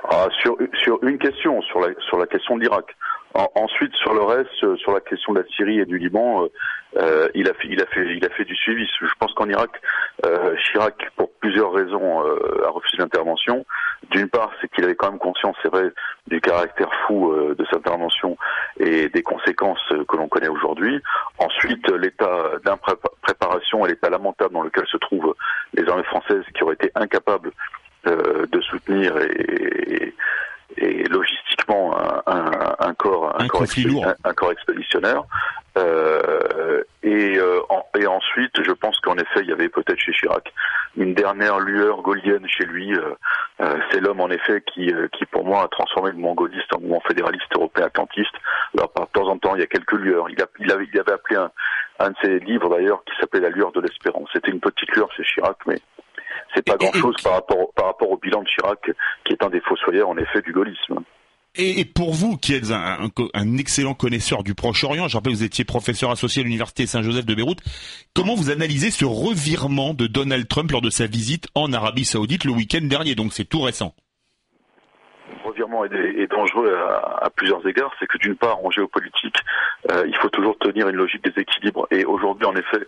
Ah, 0.10 0.28
sur, 0.42 0.58
sur 0.84 1.04
une 1.04 1.18
question, 1.18 1.62
sur 1.64 1.80
la, 1.80 1.90
sur 2.08 2.18
la 2.18 2.28
question 2.28 2.56
de 2.56 2.62
l'Irak. 2.62 2.96
ensuite, 3.56 3.94
sur 3.96 4.14
le 4.14 4.24
reste, 4.24 4.78
sur 4.78 4.94
la 4.94 5.02
question 5.02 5.34
de 5.34 5.40
la 5.40 5.48
Syrie 5.48 5.80
et 5.80 5.86
du 5.86 5.98
Liban, 5.98 6.44
euh, 6.44 6.48
euh, 6.96 7.28
il 7.36 7.50
a 7.50 7.54
fait, 7.54 7.68
il 7.70 7.82
a 7.82 7.86
fait, 7.88 8.16
il 8.16 8.26
a 8.26 8.30
fait 8.30 8.46
du 8.46 8.56
suivi. 8.56 8.88
Je 9.00 9.06
pense 9.20 9.34
qu'en 9.34 9.50
Irak, 9.50 9.70
euh, 10.26 10.56
Chirac, 10.56 11.10
pour 11.16 11.30
plusieurs 11.42 11.74
raisons, 11.74 12.26
euh, 12.26 12.66
a 12.66 12.70
refusé 12.70 12.98
l'intervention. 12.98 13.66
D'une 14.12 14.30
part, 14.30 14.52
c'est 14.62 14.72
qu'il 14.72 14.84
avait 14.86 14.96
quand 14.96 15.12
même 15.12 15.20
conscience, 15.20 15.56
c'est 15.62 15.70
vrai, 15.70 15.92
du 16.28 16.40
caractère 16.40 16.90
fou 17.06 17.34
de 17.34 17.66
cette 17.66 17.80
intervention 17.80 18.38
et 18.80 19.10
des 19.10 19.24
conséquences 19.24 19.84
que 20.08 20.16
l'on 20.16 20.28
connaît 20.28 20.48
aujourd'hui. 20.48 21.02
Ensuite, 21.40 21.90
l'état 21.92 22.52
d'impréparation 22.64 23.86
et 23.86 23.90
l'état 23.90 24.10
lamentable 24.10 24.54
dans 24.54 24.62
lequel 24.62 24.86
se 24.88 24.98
trouvent 24.98 25.36
les 25.74 25.88
armées 25.90 26.04
françaises, 26.04 26.44
qui 26.56 26.64
auraient 26.64 26.76
été 26.76 26.92
incapables 26.96 27.52
de 28.08 28.62
soutenir 28.62 29.18
et, 29.18 30.14
et 30.78 31.04
logistiquement 31.06 31.98
un, 31.98 32.94
corps 32.94 33.36
un, 33.40 33.48
corps, 33.48 33.66
un, 34.24 34.34
corps 34.34 34.52
expéditionnaire. 34.52 35.24
Euh, 35.78 36.84
et, 37.04 37.38
euh, 37.38 37.60
et 38.00 38.08
ensuite 38.08 38.64
je 38.64 38.72
pense 38.72 39.00
qu'en 39.00 39.16
effet 39.16 39.42
il 39.42 39.50
y 39.50 39.52
avait 39.52 39.70
peut-être 39.70 40.00
chez 40.00 40.12
Chirac 40.12 40.52
une 40.96 41.14
dernière 41.14 41.60
lueur 41.60 42.02
gaulienne 42.02 42.48
chez 42.48 42.66
lui. 42.66 42.94
Euh, 42.96 43.78
c'est 43.92 44.00
l'homme 44.00 44.22
en 44.22 44.30
effet 44.30 44.62
qui 44.62 44.92
qui 45.14 45.26
pour 45.26 45.46
moi 45.46 45.64
a 45.64 45.68
transformé 45.68 46.12
le 46.12 46.16
mouvement 46.18 46.34
gaulliste 46.34 46.74
en 46.76 46.80
mouvement 46.80 47.02
fédéraliste 47.08 47.54
européen 47.56 47.86
atlantiste 47.86 48.34
alors 48.76 48.92
par 48.92 49.06
de 49.06 49.12
temps 49.12 49.28
en 49.28 49.38
temps 49.38 49.56
il 49.56 49.62
y 49.62 49.64
a 49.64 49.68
quelques 49.68 49.94
lueurs. 49.94 50.30
Il, 50.30 50.42
a, 50.42 50.46
il 50.60 50.72
avait 50.72 50.88
il 50.92 51.00
avait 51.00 51.14
appelé 51.14 51.38
un, 51.38 51.52
un 52.00 52.10
de 52.10 52.16
ses 52.24 52.40
livres 52.40 52.70
d'ailleurs 52.70 53.04
qui 53.06 53.16
s'appelait 53.20 53.42
la 53.42 53.50
lueur 53.50 53.72
de 53.72 53.82
l'espérance. 53.82 54.30
C'était 54.34 54.52
une 54.52 54.60
petite 54.60 54.92
lueur 54.96 55.12
chez 55.14 55.24
Chirac 55.24 55.58
mais 55.68 55.80
c'est 56.54 56.66
pas 56.66 56.78
grand-chose 56.78 57.16
par 57.24 57.34
rapport, 57.34 57.74
par 57.76 57.88
rapport 57.88 58.10
au 58.12 58.18
bilan 58.18 58.42
de 58.42 58.48
Chirac, 58.48 58.92
qui 59.24 59.34
est 59.34 59.44
un 59.44 59.50
des 59.50 59.62
fossoyeurs, 59.62 60.10
en 60.10 60.18
effet, 60.18 60.42
du 60.42 60.54
gaullisme. 60.54 61.00
Et, 61.60 61.86
pour 61.86 62.14
vous, 62.14 62.38
qui 62.38 62.54
êtes 62.54 62.70
un, 62.70 63.10
un, 63.34 63.58
excellent 63.58 63.96
connaisseur 63.96 64.44
du 64.44 64.54
Proche-Orient, 64.54 65.08
je 65.08 65.18
rappelle 65.18 65.34
vous 65.34 65.44
étiez 65.44 65.66
professeur 65.66 66.12
associé 66.12 66.42
à 66.42 66.44
l'université 66.44 66.86
Saint-Joseph 66.86 67.26
de 67.26 67.34
Beyrouth, 67.34 67.62
comment 68.14 68.36
vous 68.36 68.52
analysez 68.52 68.92
ce 68.92 69.06
revirement 69.06 69.96
de 69.96 70.06
Donald 70.06 70.48
Trump 70.48 70.70
lors 70.72 70.82
de 70.82 70.92
sa 70.92 71.08
visite 71.08 71.48
en 71.56 71.74
Arabie 71.74 72.06
Saoudite 72.06 72.44
le 72.44 72.52
week-end 72.52 72.84
dernier? 72.84 73.16
Donc 73.16 73.34
c'est 73.34 73.46
tout 73.46 73.62
récent 73.62 73.96
revirement 75.80 76.20
est, 76.22 76.28
dangereux 76.28 76.76
à, 77.22 77.30
plusieurs 77.30 77.66
égards, 77.68 77.92
c'est 78.00 78.08
que 78.08 78.18
d'une 78.18 78.36
part, 78.36 78.64
en 78.64 78.72
géopolitique, 78.72 79.38
euh, 79.92 80.04
il 80.08 80.16
faut 80.18 80.30
toujours 80.30 80.58
tenir 80.58 80.88
une 80.90 80.96
logique 80.96 81.24
des 81.24 81.42
équilibres. 81.42 81.88
Et 81.92 82.06
aujourd'hui, 82.06 82.46
en 82.46 82.56
effet, 82.56 82.86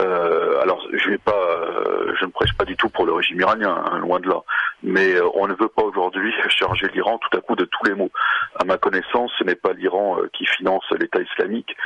euh, 0.00 0.60
alors 0.60 0.86
je 0.92 1.10
vais 1.10 1.18
pas, 1.18 1.32
euh, 1.32 2.14
je 2.18 2.24
ne 2.24 2.30
prêche 2.30 2.52
pas 2.56 2.64
du 2.64 2.76
tout 2.76 2.88
pour 2.88 3.06
le 3.06 3.12
régime 3.12 3.40
iranien, 3.40 3.82
hein, 3.86 3.98
loin 3.98 4.20
de 4.20 4.28
là. 4.28 4.42
Mais 4.82 5.14
on 5.34 5.46
ne 5.46 5.54
veut 5.54 5.68
pas 5.68 5.82
aujourd'hui 5.82 6.32
charger 6.48 6.88
l'Iran 6.92 7.18
tout 7.18 7.36
à 7.36 7.40
coup 7.40 7.54
de 7.54 7.64
tous 7.64 7.84
les 7.84 7.94
maux. 7.94 8.10
À 8.60 8.64
ma 8.64 8.78
connaissance, 8.78 9.32
ce 9.38 9.44
n'est 9.44 9.54
pas 9.54 9.72
l'Iran 9.72 10.16
qui 10.32 10.44
finance 10.44 10.84
l'État 10.98 11.20
islamique, 11.20 11.76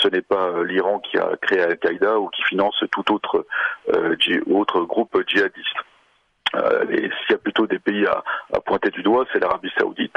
ce 0.00 0.08
n'est 0.08 0.22
pas 0.22 0.62
l'Iran 0.64 0.98
qui 0.98 1.16
a 1.16 1.36
créé 1.40 1.60
Al-Qaïda 1.60 2.18
ou 2.18 2.28
qui 2.28 2.42
finance 2.42 2.82
tout 2.90 3.12
autre 3.12 3.46
groupe 4.82 5.22
djihadiste. 5.26 5.76
Euh, 6.54 6.84
s'il 6.86 7.30
y 7.30 7.34
a 7.34 7.38
plutôt 7.38 7.66
des 7.66 7.78
pays 7.78 8.06
à, 8.06 8.22
à 8.52 8.60
pointer 8.60 8.90
du 8.90 9.02
doigt, 9.02 9.24
c'est 9.32 9.38
l'Arabie 9.38 9.70
Saoudite, 9.78 10.16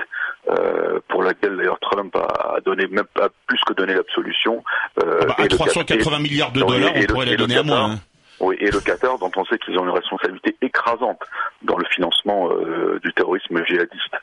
euh, 0.50 1.00
pour 1.08 1.24
laquelle 1.24 1.56
d'ailleurs 1.56 1.80
Trump 1.80 2.16
a, 2.16 2.60
donné 2.66 2.88
même 2.88 3.06
pas 3.14 3.30
plus 3.48 3.60
que 3.68 3.74
donné 3.74 3.94
l'absolution. 3.94 4.64
Euh, 5.04 5.20
ah 5.22 5.26
bah, 5.26 5.36
à 5.38 5.48
380 5.48 6.20
milliards 6.20 6.52
de 6.52 6.62
dollars, 6.62 6.92
on 6.96 7.04
pourrait 7.04 7.26
les 7.28 7.38
donner 7.38 7.58
à 7.58 7.64
moins. 7.64 7.92
Hein. 7.92 8.00
Oui, 8.44 8.58
et 8.60 8.70
le 8.72 8.82
Qatar, 8.82 9.18
dont 9.20 9.32
on 9.38 9.46
sait 9.46 9.58
qu'ils 9.58 9.80
ont 9.80 9.86
une 9.86 9.96
responsabilité 9.96 10.58
écrasante 10.62 11.22
dans 11.62 11.78
le 11.78 11.86
financement 11.86 12.50
euh, 12.52 13.00
du 13.02 13.14
terrorisme 13.14 13.64
djihadiste, 13.66 14.16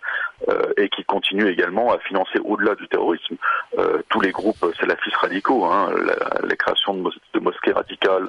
euh, 0.48 0.74
et 0.76 0.90
qui 0.90 1.04
continue 1.04 1.48
également 1.48 1.90
à 1.90 1.98
financer 2.00 2.38
au-delà 2.44 2.74
du 2.74 2.86
terrorisme 2.88 3.36
euh, 3.78 4.02
tous 4.10 4.20
les 4.20 4.30
groupes 4.30 4.62
salafistes 4.78 5.16
radicaux, 5.16 5.64
hein, 5.64 5.88
la, 6.42 6.56
création 6.56 6.92
de, 6.92 7.40
mosquées 7.40 7.72
radicales, 7.72 8.28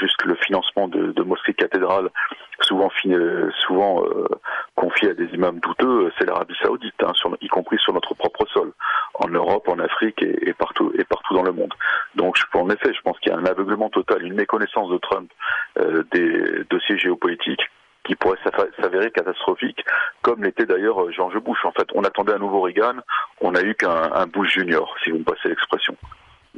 jusque 0.00 0.24
le 0.24 0.34
financement 0.36 0.88
de, 0.88 1.22
mosquées 1.22 1.52
cathédrales, 1.52 2.08
souvent, 2.62 2.90
souvent 3.66 4.02
confiées 4.74 5.10
à 5.10 5.14
des 5.14 5.26
imams 5.34 5.60
douteux, 5.60 6.10
c'est 6.18 6.24
l'Arabie 6.24 6.56
Saoudite, 6.62 6.94
hein, 7.02 7.12
y 7.42 7.48
compris 7.48 7.78
sur 7.78 7.92
notre 7.92 8.14
propre 8.14 8.46
sol. 8.46 8.72
en 9.14 9.28
Europe, 9.28 9.68
en 9.68 9.78
Afrique 9.78 10.22
et 10.22 10.54
partout 10.54 10.92
dans 11.32 11.42
le 11.42 11.52
monde. 11.52 11.74
Donc, 12.14 12.38
en 12.54 12.70
effet, 12.70 12.92
je 12.94 13.00
pense 13.02 13.18
qu'il 13.20 13.32
y 13.32 13.34
a 13.34 13.38
un 13.38 13.44
aveuglement 13.46 13.90
total, 13.90 14.22
une 14.24 14.34
méconnaissance 14.34 14.77
de 14.86 14.98
Trump 14.98 15.30
euh, 15.78 16.04
des 16.12 16.64
dossiers 16.70 16.98
géopolitiques 16.98 17.62
qui 18.04 18.14
pourrait 18.14 18.38
s'avérer 18.80 19.10
catastrophique, 19.10 19.84
comme 20.22 20.44
l'était 20.44 20.64
d'ailleurs 20.64 21.02
euh, 21.02 21.12
George 21.12 21.38
Bush. 21.38 21.64
En 21.64 21.72
fait, 21.72 21.88
on 21.94 22.04
attendait 22.04 22.32
un 22.32 22.38
nouveau 22.38 22.62
Reagan, 22.62 22.94
on 23.40 23.52
n'a 23.52 23.62
eu 23.62 23.74
qu'un 23.74 24.26
Bush 24.26 24.54
junior, 24.54 24.94
si 25.02 25.10
vous 25.10 25.18
me 25.18 25.24
passez 25.24 25.48
l'expression. 25.48 25.96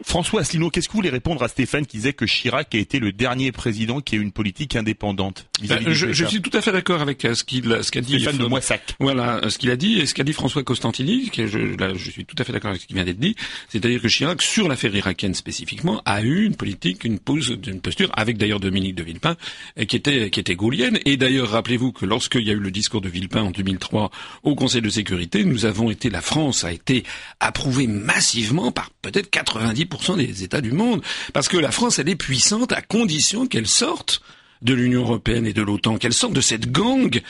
François 0.04 0.40
Asselineau, 0.40 0.70
qu'est-ce 0.70 0.88
que 0.88 0.92
vous 0.92 0.98
voulez 0.98 1.10
répondre 1.10 1.42
à 1.42 1.48
Stéphane 1.48 1.86
qui 1.86 1.98
disait 1.98 2.12
que 2.12 2.24
Chirac 2.24 2.74
a 2.74 2.78
été 2.78 2.98
le 2.98 3.12
dernier 3.12 3.52
président 3.52 4.00
qui 4.00 4.14
a 4.14 4.18
eu 4.18 4.22
une 4.22 4.32
politique 4.32 4.76
indépendante 4.76 5.46
ben, 5.68 5.92
je, 5.92 6.24
suis 6.24 6.40
tout 6.40 6.56
à 6.56 6.62
fait 6.62 6.72
d'accord 6.72 7.02
avec 7.02 7.24
euh, 7.24 7.34
ce 7.34 7.44
qu'il 7.44 7.78
ce 7.82 7.90
qu'a 7.90 8.00
dit 8.00 8.20
Stéphane 8.20 8.38
de 8.38 8.46
Moissac. 8.46 8.94
Voilà, 8.98 9.40
ce 9.48 9.58
qu'il 9.58 9.70
a 9.70 9.76
dit 9.76 10.00
et 10.00 10.06
ce 10.06 10.14
qu'a 10.14 10.24
dit 10.24 10.32
François 10.32 10.62
Costantini, 10.62 11.30
que 11.30 11.46
je, 11.46 11.58
là, 11.58 11.92
je 11.94 12.10
suis 12.10 12.24
tout 12.24 12.36
à 12.38 12.44
fait 12.44 12.52
d'accord 12.52 12.70
avec 12.70 12.80
ce 12.80 12.86
qui 12.86 12.94
vient 12.94 13.04
d'être 13.04 13.18
dit, 13.18 13.36
c'est-à-dire 13.68 14.00
que 14.00 14.08
Chirac, 14.08 14.40
sur 14.40 14.68
l'affaire 14.68 14.94
irakienne 14.94 15.34
spécifiquement, 15.34 16.00
a 16.06 16.22
eu 16.22 16.44
une 16.44 16.56
politique, 16.56 17.04
une 17.04 17.18
pose, 17.18 17.56
une 17.66 17.80
posture, 17.80 18.10
avec 18.14 18.38
d'ailleurs 18.38 18.60
Dominique 18.60 18.94
de 18.94 19.02
Villepin, 19.02 19.36
euh, 19.78 19.84
qui 19.84 19.96
était 19.96 20.30
qui 20.30 20.40
était 20.40 20.56
gaulienne. 20.56 20.98
Et 21.04 21.16
d'ailleurs, 21.16 21.50
rappelez-vous 21.50 21.92
que 21.92 22.06
lorsqu'il 22.06 22.46
y 22.46 22.50
a 22.50 22.54
eu 22.54 22.60
le 22.60 22.70
discours 22.70 23.00
de 23.00 23.08
Villepin 23.08 23.42
en 23.42 23.50
2003 23.50 24.10
au 24.44 24.54
Conseil 24.54 24.80
de 24.80 24.88
sécurité, 24.88 25.44
nous 25.44 25.66
avons 25.66 25.90
été, 25.90 26.08
la 26.08 26.22
France 26.22 26.64
a 26.64 26.72
été 26.72 27.04
approuvée 27.38 27.86
massivement 27.86 28.72
par 28.72 28.90
peut-être 29.02 29.30
90% 29.30 29.89
des 30.16 30.42
États 30.42 30.60
du 30.60 30.72
monde. 30.72 31.02
Parce 31.32 31.48
que 31.48 31.56
la 31.56 31.70
France, 31.70 31.98
elle 31.98 32.08
est 32.08 32.16
puissante 32.16 32.72
à 32.72 32.82
condition 32.82 33.46
qu'elle 33.46 33.66
sorte 33.66 34.22
de 34.62 34.74
l'Union 34.74 35.02
européenne 35.02 35.46
et 35.46 35.52
de 35.52 35.62
l'OTAN, 35.62 35.96
qu'elle 35.96 36.12
sorte 36.12 36.32
de 36.32 36.40
cette 36.40 36.70
gang 36.70 37.20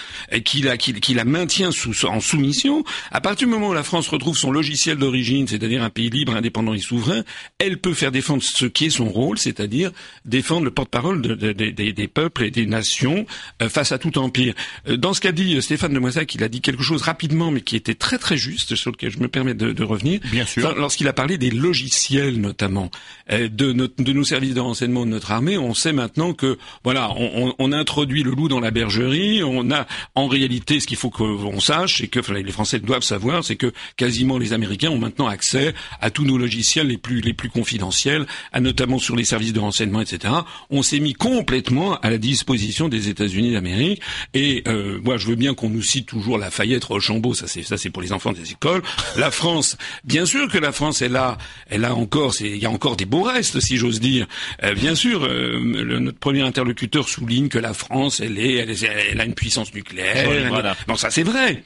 qui 0.44 0.62
la, 0.62 0.76
qui, 0.76 0.92
qui 0.94 1.14
la 1.14 1.24
maintient 1.24 1.70
sous, 1.70 2.06
en 2.06 2.20
soumission, 2.20 2.84
à 3.10 3.20
partir 3.20 3.46
du 3.46 3.54
moment 3.54 3.68
où 3.68 3.74
la 3.74 3.82
France 3.82 4.08
retrouve 4.08 4.36
son 4.36 4.50
logiciel 4.50 4.96
d'origine, 4.96 5.46
c'est-à-dire 5.46 5.82
un 5.82 5.90
pays 5.90 6.10
libre, 6.10 6.34
indépendant 6.34 6.74
et 6.74 6.78
souverain, 6.78 7.22
elle 7.58 7.78
peut 7.78 7.94
faire 7.94 8.10
défendre 8.10 8.42
ce 8.42 8.66
qui 8.66 8.86
est 8.86 8.90
son 8.90 9.08
rôle, 9.08 9.38
c'est-à-dire 9.38 9.92
défendre 10.24 10.64
le 10.64 10.70
porte-parole 10.70 11.22
des 11.22 12.08
peuples 12.08 12.44
et 12.44 12.50
des 12.50 12.66
nations 12.66 13.26
euh, 13.62 13.68
face 13.68 13.92
à 13.92 13.98
tout 13.98 14.18
empire. 14.18 14.54
Euh, 14.88 14.96
dans 14.96 15.14
ce 15.14 15.20
qu'a 15.20 15.32
dit 15.32 15.56
euh, 15.56 15.60
Stéphane 15.60 15.92
de 15.92 15.98
Moissac, 15.98 16.34
il 16.34 16.42
a 16.42 16.48
dit 16.48 16.60
quelque 16.60 16.82
chose 16.82 17.02
rapidement, 17.02 17.50
mais 17.50 17.60
qui 17.60 17.76
était 17.76 17.94
très 17.94 18.18
très 18.18 18.36
juste, 18.36 18.74
sur 18.74 18.90
lequel 18.90 19.10
je 19.10 19.18
me 19.18 19.28
permets 19.28 19.54
de, 19.54 19.72
de 19.72 19.84
revenir. 19.84 20.20
Bien 20.30 20.46
sûr. 20.46 20.74
Lorsqu'il 20.76 21.08
a 21.08 21.12
parlé 21.12 21.38
des 21.38 21.50
logiciels, 21.50 22.40
notamment, 22.40 22.90
de, 23.30 23.48
de 23.48 24.12
nos 24.12 24.24
services 24.24 24.54
de 24.54 24.60
renseignement 24.60 25.06
de 25.06 25.10
notre 25.10 25.30
armée, 25.30 25.58
on 25.58 25.74
sait 25.74 25.92
maintenant 25.92 26.32
que, 26.32 26.58
voilà, 26.84 27.08
on, 27.20 27.54
on, 27.58 27.72
introduit 27.72 28.22
le 28.22 28.30
loup 28.30 28.48
dans 28.48 28.60
la 28.60 28.70
bergerie. 28.70 29.42
On 29.44 29.70
a, 29.70 29.86
en 30.14 30.26
réalité, 30.26 30.80
ce 30.80 30.86
qu'il 30.86 30.96
faut 30.96 31.10
qu'on 31.10 31.60
sache, 31.60 31.98
c'est 31.98 32.08
que 32.08 32.20
les 32.32 32.52
Français 32.52 32.78
doivent 32.80 33.02
savoir, 33.02 33.44
c'est 33.44 33.56
que 33.56 33.72
quasiment 33.96 34.38
les 34.38 34.52
Américains 34.52 34.90
ont 34.90 34.98
maintenant 34.98 35.26
accès 35.28 35.74
à 36.00 36.10
tous 36.10 36.24
nos 36.24 36.38
logiciels 36.38 36.88
les 36.88 36.98
plus 36.98 37.20
les 37.20 37.34
plus 37.34 37.50
confidentiels, 37.50 38.26
à 38.52 38.60
notamment 38.60 38.98
sur 38.98 39.16
les 39.16 39.24
services 39.24 39.52
de 39.52 39.60
renseignement, 39.60 40.00
etc. 40.00 40.34
On 40.70 40.82
s'est 40.82 41.00
mis 41.00 41.14
complètement 41.14 41.98
à 42.00 42.10
la 42.10 42.18
disposition 42.18 42.88
des 42.88 43.08
États-Unis 43.08 43.52
d'Amérique. 43.52 44.00
Et 44.34 44.62
euh, 44.66 44.98
moi, 45.02 45.16
je 45.16 45.26
veux 45.26 45.36
bien 45.36 45.54
qu'on 45.54 45.70
nous 45.70 45.82
cite 45.82 46.06
toujours 46.06 46.38
Lafayette, 46.38 46.84
Rochambeau. 46.84 47.34
Ça, 47.34 47.46
c'est 47.46 47.62
ça, 47.62 47.76
c'est 47.76 47.90
pour 47.90 48.02
les 48.02 48.12
enfants 48.12 48.32
des 48.32 48.50
écoles. 48.50 48.82
La 49.16 49.30
France, 49.30 49.76
bien 50.04 50.24
sûr 50.24 50.48
que 50.48 50.58
la 50.58 50.72
France 50.72 51.02
est 51.02 51.08
là. 51.08 51.38
Elle 51.68 51.84
a 51.84 51.94
encore, 51.94 52.34
il 52.40 52.56
y 52.56 52.66
a 52.66 52.70
encore 52.70 52.96
des 52.96 53.04
beaux 53.04 53.22
restes, 53.22 53.60
si 53.60 53.76
j'ose 53.76 54.00
dire. 54.00 54.26
Euh, 54.62 54.74
bien 54.74 54.94
sûr, 54.94 55.24
euh, 55.24 55.60
notre 56.00 56.18
premier 56.18 56.42
interlocuteur 56.42 57.08
souligne 57.10 57.48
que 57.48 57.58
la 57.58 57.74
France, 57.74 58.20
elle 58.20 58.38
est, 58.38 58.56
elle, 58.56 59.20
a 59.20 59.24
une 59.24 59.34
puissance 59.34 59.74
nucléaire. 59.74 60.74
Non, 60.88 60.96
ça 60.96 61.10
c'est 61.10 61.22
vrai. 61.22 61.62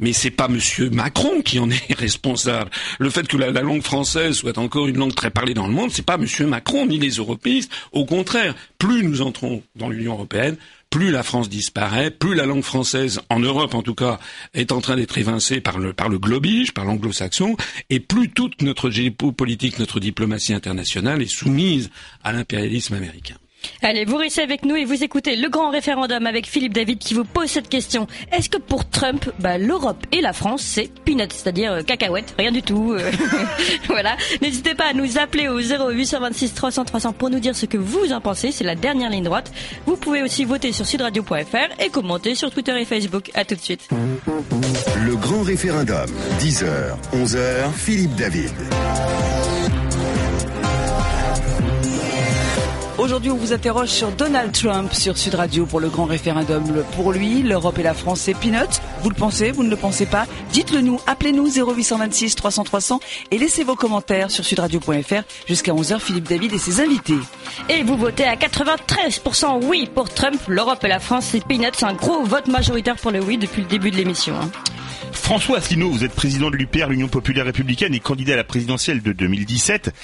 Mais 0.00 0.14
c'est 0.14 0.30
pas 0.30 0.48
Monsieur 0.48 0.88
Macron 0.88 1.42
qui 1.42 1.58
en 1.58 1.70
est 1.70 1.94
responsable. 1.98 2.70
Le 2.98 3.10
fait 3.10 3.28
que 3.28 3.36
la, 3.36 3.50
langue 3.50 3.82
française 3.82 4.34
soit 4.34 4.56
encore 4.56 4.88
une 4.88 4.96
langue 4.96 5.14
très 5.14 5.30
parlée 5.30 5.54
dans 5.54 5.66
le 5.66 5.74
monde, 5.74 5.90
c'est 5.92 6.04
pas 6.04 6.16
Monsieur 6.16 6.46
Macron 6.46 6.86
ni 6.86 6.98
les 6.98 7.10
européistes. 7.10 7.70
Au 7.92 8.06
contraire, 8.06 8.54
plus 8.78 9.04
nous 9.04 9.20
entrons 9.20 9.62
dans 9.76 9.90
l'Union 9.90 10.14
européenne, 10.14 10.56
plus 10.88 11.10
la 11.12 11.22
France 11.22 11.48
disparaît, 11.48 12.10
plus 12.10 12.34
la 12.34 12.46
langue 12.46 12.64
française, 12.64 13.20
en 13.28 13.38
Europe 13.38 13.74
en 13.74 13.82
tout 13.82 13.94
cas, 13.94 14.18
est 14.54 14.72
en 14.72 14.80
train 14.80 14.96
d'être 14.96 15.18
évincée 15.18 15.60
par 15.60 15.78
le, 15.78 15.92
par 15.92 16.08
le 16.08 16.18
globige, 16.18 16.72
par 16.72 16.84
l'anglo-saxon, 16.84 17.56
et 17.90 18.00
plus 18.00 18.30
toute 18.30 18.62
notre 18.62 18.90
géopolitique, 18.90 19.78
notre 19.78 20.00
diplomatie 20.00 20.54
internationale 20.54 21.22
est 21.22 21.26
soumise 21.26 21.90
à 22.24 22.32
l'impérialisme 22.32 22.94
américain. 22.94 23.36
Allez, 23.82 24.04
vous 24.04 24.16
restez 24.16 24.42
avec 24.42 24.64
nous 24.64 24.76
et 24.76 24.84
vous 24.84 25.02
écoutez 25.02 25.36
le 25.36 25.48
grand 25.48 25.70
référendum 25.70 26.26
avec 26.26 26.46
Philippe 26.46 26.74
David 26.74 26.98
qui 26.98 27.14
vous 27.14 27.24
pose 27.24 27.48
cette 27.48 27.68
question. 27.68 28.06
Est-ce 28.32 28.50
que 28.50 28.58
pour 28.58 28.88
Trump, 28.88 29.30
bah, 29.38 29.58
l'Europe 29.58 30.06
et 30.12 30.20
la 30.20 30.32
France, 30.32 30.62
c'est 30.62 30.90
peanuts, 31.04 31.28
c'est-à-dire 31.30 31.72
euh, 31.72 31.82
cacahuète, 31.82 32.34
rien 32.38 32.52
du 32.52 32.62
tout. 32.62 32.92
Euh, 32.92 33.10
voilà. 33.88 34.16
N'hésitez 34.42 34.74
pas 34.74 34.86
à 34.86 34.92
nous 34.92 35.18
appeler 35.18 35.48
au 35.48 35.58
0826 35.58 36.54
300 36.54 36.84
300 36.84 37.12
pour 37.12 37.30
nous 37.30 37.40
dire 37.40 37.56
ce 37.56 37.66
que 37.66 37.78
vous 37.78 38.12
en 38.12 38.20
pensez. 38.20 38.52
C'est 38.52 38.64
la 38.64 38.74
dernière 38.74 39.10
ligne 39.10 39.24
droite. 39.24 39.52
Vous 39.86 39.96
pouvez 39.96 40.22
aussi 40.22 40.44
voter 40.44 40.72
sur 40.72 40.86
sudradio.fr 40.86 41.82
et 41.82 41.88
commenter 41.88 42.34
sur 42.34 42.50
Twitter 42.50 42.78
et 42.80 42.84
Facebook. 42.84 43.30
À 43.34 43.44
tout 43.44 43.54
de 43.54 43.60
suite. 43.60 43.88
Le 45.04 45.16
grand 45.16 45.42
référendum, 45.42 46.08
10h, 46.38 46.66
11h, 47.14 47.72
Philippe 47.74 48.14
David. 48.16 48.50
Aujourd'hui, 53.00 53.30
on 53.30 53.36
vous 53.36 53.54
interroge 53.54 53.88
sur 53.88 54.10
Donald 54.12 54.52
Trump 54.52 54.92
sur 54.92 55.16
Sud 55.16 55.34
Radio 55.34 55.64
pour 55.64 55.80
le 55.80 55.88
grand 55.88 56.04
référendum. 56.04 56.84
Pour 56.94 57.12
lui, 57.12 57.42
l'Europe 57.42 57.78
et 57.78 57.82
la 57.82 57.94
France, 57.94 58.20
c'est 58.20 58.34
peanuts. 58.34 58.78
Vous 59.00 59.08
le 59.08 59.14
pensez, 59.14 59.52
vous 59.52 59.62
ne 59.62 59.70
le 59.70 59.76
pensez 59.76 60.04
pas? 60.04 60.26
Dites-le 60.52 60.82
nous, 60.82 61.00
appelez-nous 61.06 61.48
0826 61.48 62.34
300 62.34 62.64
300 62.64 63.00
et 63.30 63.38
laissez 63.38 63.64
vos 63.64 63.74
commentaires 63.74 64.30
sur 64.30 64.44
sudradio.fr 64.44 65.22
jusqu'à 65.48 65.72
11h, 65.72 65.98
Philippe 65.98 66.28
David 66.28 66.52
et 66.52 66.58
ses 66.58 66.82
invités. 66.82 67.16
Et 67.70 67.82
vous 67.84 67.96
votez 67.96 68.24
à 68.24 68.36
93% 68.36 69.64
oui 69.64 69.88
pour 69.94 70.10
Trump, 70.10 70.38
l'Europe 70.46 70.84
et 70.84 70.88
la 70.88 71.00
France, 71.00 71.24
c'est 71.30 71.42
peanuts. 71.42 71.82
Un 71.82 71.94
gros 71.94 72.22
vote 72.24 72.48
majoritaire 72.48 72.96
pour 72.96 73.12
le 73.12 73.20
oui 73.20 73.38
depuis 73.38 73.62
le 73.62 73.68
début 73.68 73.90
de 73.90 73.96
l'émission. 73.96 74.34
François 75.30 75.58
Asselineau, 75.58 75.92
vous 75.92 76.02
êtes 76.02 76.12
président 76.12 76.50
de 76.50 76.56
l'UPR, 76.56 76.88
l'Union 76.88 77.06
Populaire 77.06 77.44
Républicaine, 77.44 77.94
et 77.94 78.00
candidat 78.00 78.32
à 78.32 78.36
la 78.36 78.42
présidentielle 78.42 79.00
de 79.00 79.12
2017. 79.12 79.94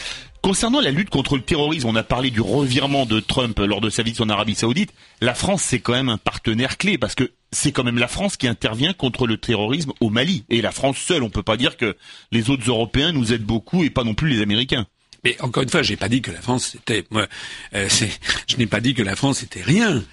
Concernant 0.41 0.81
la 0.81 0.93
lutte 0.93 1.11
contre 1.11 1.35
le 1.35 1.43
terrorisme, 1.43 1.89
on 1.89 1.97
a 1.97 2.05
parlé 2.05 2.31
du 2.31 2.41
revirement 2.41 3.07
de 3.07 3.19
Trump 3.19 3.59
lors 3.59 3.81
de 3.81 3.91
sa 3.91 4.05
visite 4.05 4.21
en 4.21 4.29
Arabie 4.29 4.55
Saoudite. 4.55 4.95
La 5.21 5.35
France, 5.35 5.63
c'est 5.63 5.81
quand 5.81 5.95
même 5.95 6.11
un 6.11 6.17
partenaire 6.17 6.79
clé 6.79 6.97
parce 6.97 7.17
que 7.17 7.33
c'est 7.51 7.73
quand 7.73 7.83
même 7.83 7.99
la 7.99 8.07
France 8.07 8.37
qui 8.37 8.47
intervient 8.47 8.93
contre 8.93 9.27
le 9.27 9.37
terrorisme 9.37 9.91
au 9.99 10.11
Mali. 10.11 10.45
Et 10.49 10.63
la 10.63 10.71
France 10.71 10.99
seule, 10.99 11.25
on 11.25 11.29
peut 11.29 11.43
pas 11.43 11.57
dire 11.57 11.77
que 11.77 11.97
les 12.31 12.49
autres 12.49 12.69
Européens 12.69 13.11
nous 13.11 13.33
aident 13.33 13.43
beaucoup 13.43 13.83
et 13.83 13.91
pas 13.91 14.05
non 14.05 14.15
plus 14.15 14.29
les 14.29 14.43
Américains. 14.43 14.87
Mais 15.25 15.37
encore 15.41 15.65
une 15.65 15.69
fois, 15.69 15.83
pas 15.99 16.09
dit 16.09 16.23
que 16.23 16.31
la 16.31 16.41
France 16.41 16.69
c'était, 16.71 17.03
moi, 17.11 17.27
euh, 17.75 17.89
je 18.47 18.57
n'ai 18.59 18.69
pas 18.69 18.79
dit 18.79 18.95
que 18.95 19.03
la 19.03 19.17
France 19.17 19.43
était 19.43 19.63
rien. 19.63 20.05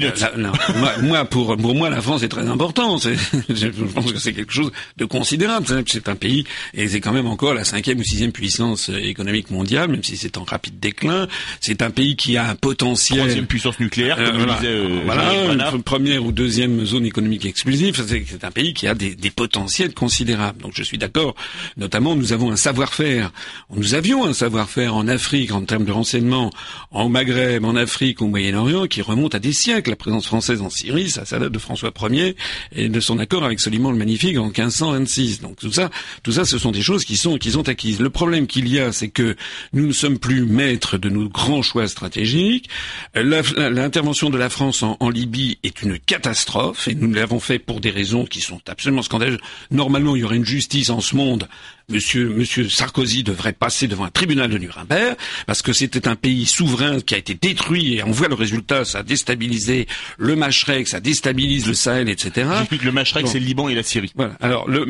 Euh, 0.00 1.02
moi, 1.02 1.24
pour, 1.24 1.56
pour 1.56 1.74
moi, 1.74 1.90
la 1.90 2.00
France 2.00 2.22
est 2.22 2.28
très 2.28 2.46
importante. 2.46 3.06
Je 3.48 3.68
pense 3.68 4.12
que 4.12 4.18
c'est 4.18 4.32
quelque 4.32 4.52
chose 4.52 4.70
de 4.96 5.04
considérable. 5.04 5.66
C'est 5.86 6.08
un 6.08 6.14
pays, 6.14 6.44
et 6.74 6.88
c'est 6.88 7.00
quand 7.00 7.12
même 7.12 7.26
encore 7.26 7.54
la 7.54 7.64
cinquième 7.64 7.98
ou 7.98 8.02
sixième 8.02 8.32
puissance 8.32 8.88
économique 8.88 9.50
mondiale, 9.50 9.90
même 9.90 10.02
si 10.02 10.16
c'est 10.16 10.38
en 10.38 10.44
rapide 10.44 10.78
déclin. 10.80 11.28
C'est 11.60 11.82
un 11.82 11.90
pays 11.90 12.16
qui 12.16 12.36
a 12.36 12.48
un 12.48 12.54
potentiel. 12.54 13.20
Troisième 13.20 13.46
puissance 13.46 13.78
nucléaire, 13.80 14.16
comme 14.16 14.48
euh, 14.48 14.54
disait, 14.54 14.66
euh, 14.68 15.00
voilà, 15.04 15.72
première 15.84 16.24
ou 16.24 16.32
deuxième 16.32 16.84
zone 16.84 17.06
économique 17.06 17.44
exclusive. 17.44 18.02
C'est 18.06 18.44
un 18.44 18.50
pays 18.50 18.74
qui 18.74 18.86
a 18.86 18.94
des, 18.94 19.14
des 19.14 19.30
potentiels 19.30 19.94
considérables. 19.94 20.62
Donc 20.62 20.72
je 20.74 20.82
suis 20.82 20.98
d'accord. 20.98 21.34
Notamment, 21.76 22.16
nous 22.16 22.32
avons 22.32 22.50
un 22.50 22.56
savoir-faire. 22.56 23.32
Nous 23.74 23.94
avions 23.94 24.24
un 24.24 24.32
savoir-faire 24.32 24.94
en 24.94 25.08
Afrique 25.08 25.52
en 25.52 25.64
termes 25.64 25.84
de 25.84 25.92
renseignement, 25.92 26.50
en 26.90 27.08
Maghreb, 27.08 27.64
en 27.64 27.76
Afrique, 27.76 28.22
au 28.22 28.26
Moyen-Orient, 28.26 28.86
qui 28.86 29.02
remonte 29.02 29.34
à 29.34 29.38
des 29.38 29.52
siècles 29.52 29.81
la 29.88 29.96
présence 29.96 30.26
française 30.26 30.62
en 30.62 30.70
Syrie, 30.70 31.10
ça, 31.10 31.24
ça 31.24 31.38
date 31.38 31.52
de 31.52 31.58
François 31.58 31.92
Ier 32.10 32.36
et 32.74 32.88
de 32.88 33.00
son 33.00 33.18
accord 33.18 33.44
avec 33.44 33.60
Soliman 33.60 33.90
le 33.90 33.98
Magnifique 33.98 34.38
en 34.38 34.46
1526. 34.46 35.40
Donc 35.40 35.56
tout 35.56 35.72
ça, 35.72 35.90
tout 36.22 36.32
ça, 36.32 36.44
ce 36.44 36.58
sont 36.58 36.70
des 36.70 36.82
choses 36.82 37.04
qui 37.04 37.16
sont, 37.16 37.38
qui 37.38 37.52
sont 37.52 37.68
acquises. 37.68 38.00
Le 38.00 38.10
problème 38.10 38.46
qu'il 38.46 38.68
y 38.68 38.78
a, 38.80 38.92
c'est 38.92 39.08
que 39.08 39.36
nous 39.72 39.86
ne 39.86 39.92
sommes 39.92 40.18
plus 40.18 40.44
maîtres 40.44 40.98
de 40.98 41.08
nos 41.08 41.28
grands 41.28 41.62
choix 41.62 41.88
stratégiques. 41.88 42.68
L'intervention 43.14 44.30
de 44.30 44.38
la 44.38 44.48
France 44.48 44.82
en, 44.82 44.96
en, 45.00 45.10
Libye 45.10 45.58
est 45.62 45.82
une 45.82 45.98
catastrophe 45.98 46.88
et 46.88 46.94
nous 46.94 47.12
l'avons 47.12 47.40
fait 47.40 47.58
pour 47.58 47.80
des 47.80 47.90
raisons 47.90 48.24
qui 48.24 48.40
sont 48.40 48.60
absolument 48.66 49.02
scandaleuses. 49.02 49.38
Normalement, 49.70 50.16
il 50.16 50.20
y 50.20 50.24
aurait 50.24 50.36
une 50.36 50.44
justice 50.44 50.90
en 50.90 51.00
ce 51.00 51.16
monde 51.16 51.48
Monsieur, 51.88 52.28
Monsieur 52.28 52.68
Sarkozy 52.68 53.22
devrait 53.22 53.52
passer 53.52 53.88
devant 53.88 54.04
un 54.04 54.10
tribunal 54.10 54.50
de 54.50 54.58
Nuremberg 54.58 55.16
parce 55.46 55.62
que 55.62 55.72
c'était 55.72 56.08
un 56.08 56.16
pays 56.16 56.46
souverain 56.46 57.00
qui 57.00 57.14
a 57.14 57.18
été 57.18 57.34
détruit 57.34 57.94
et 57.94 58.02
on 58.02 58.10
voit 58.10 58.28
le 58.28 58.34
résultat, 58.34 58.84
ça 58.84 58.98
a 58.98 59.02
déstabilisé 59.02 59.86
le 60.18 60.36
Machrek, 60.36 60.88
ça 60.88 61.00
déstabilise 61.00 61.66
le 61.66 61.74
Sahel, 61.74 62.08
etc. 62.08 62.48
J'explique 62.58 62.84
le 62.84 62.92
Machrek, 62.92 63.26
c'est 63.28 63.40
le 63.40 63.46
Liban 63.46 63.68
et 63.68 63.74
la 63.74 63.82
Syrie. 63.82 64.12
Voilà. 64.14 64.34
Alors 64.40 64.68
le, 64.68 64.84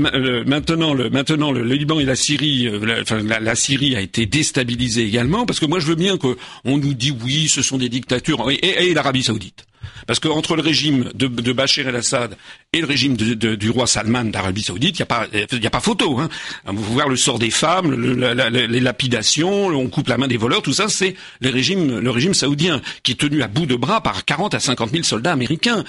maintenant, 0.45 0.95
le, 0.95 1.11
maintenant 1.11 1.53
le, 1.53 1.63
Liban 1.63 1.99
et 2.01 2.05
la 2.05 2.17
Syrie, 2.17 2.69
euh, 2.69 2.85
la, 2.85 3.01
enfin 3.03 3.21
la, 3.23 3.55
Syrie 3.55 3.97
a 3.97 4.01
été 4.01 4.27
déstabilisée 4.27 5.05
également 5.05 5.47
parce 5.47 5.61
que 5.61 5.67
moi 5.67 5.81
je 5.81 5.87
veux 5.87 5.95
bien 5.95 6.17
qu'on 6.19 6.37
nous 6.65 6.95
dit 6.95 7.15
oui, 7.25 7.49
ce 7.49 7.63
sont 7.63 7.79
des 7.79 7.89
dictatures 7.89 8.51
et, 8.51 8.89
et 8.89 8.95
l'Arabie 8.95 9.23
Saoudite. 9.23 9.65
Parce 10.07 10.19
que 10.19 10.29
entre 10.29 10.57
le 10.57 10.63
régime 10.63 11.11
de, 11.15 11.27
de 11.27 11.53
Bachar 11.53 11.89
el-Assad 11.89 12.37
et 12.73 12.81
le 12.81 12.87
régime 12.87 13.17
du 13.17 13.71
roi 13.71 13.87
Salman 13.87 14.25
d'Arabie 14.25 14.63
Saoudite, 14.63 14.99
il 14.99 15.03
n'y 15.03 15.05
a 15.05 15.07
pas, 15.07 15.27
il 15.33 15.67
a 15.67 15.71
pas 15.71 15.81
photo. 15.81 16.19
Hein. 16.19 16.29
Vous 16.67 16.95
voir 16.95 17.09
le 17.09 17.17
sort 17.17 17.39
des 17.39 17.51
femmes, 17.51 17.95
les 17.95 18.81
lapidations, 18.81 19.67
on 19.69 19.89
coupe 19.89 20.09
la 20.09 20.19
main 20.19 20.29
des 20.29 20.37
voleurs, 20.37 20.63
tout 20.63 20.73
ça, 20.73 20.89
c'est 20.89 21.15
le 21.41 21.51
régime, 21.51 21.99
le 21.99 22.11
régime 22.11 22.35
saoudien 22.35 22.81
qui 23.03 23.13
est 23.13 23.17
tenu 23.17 23.43
à 23.43 23.49
bout 23.49 23.67
de 23.67 23.77
bras 23.77 24.03
par 24.03 24.25
40 24.25 24.55
à 24.55 24.61
50 24.61 24.91
000 24.91 25.03
soldats 25.03 25.33
américains 25.33 25.85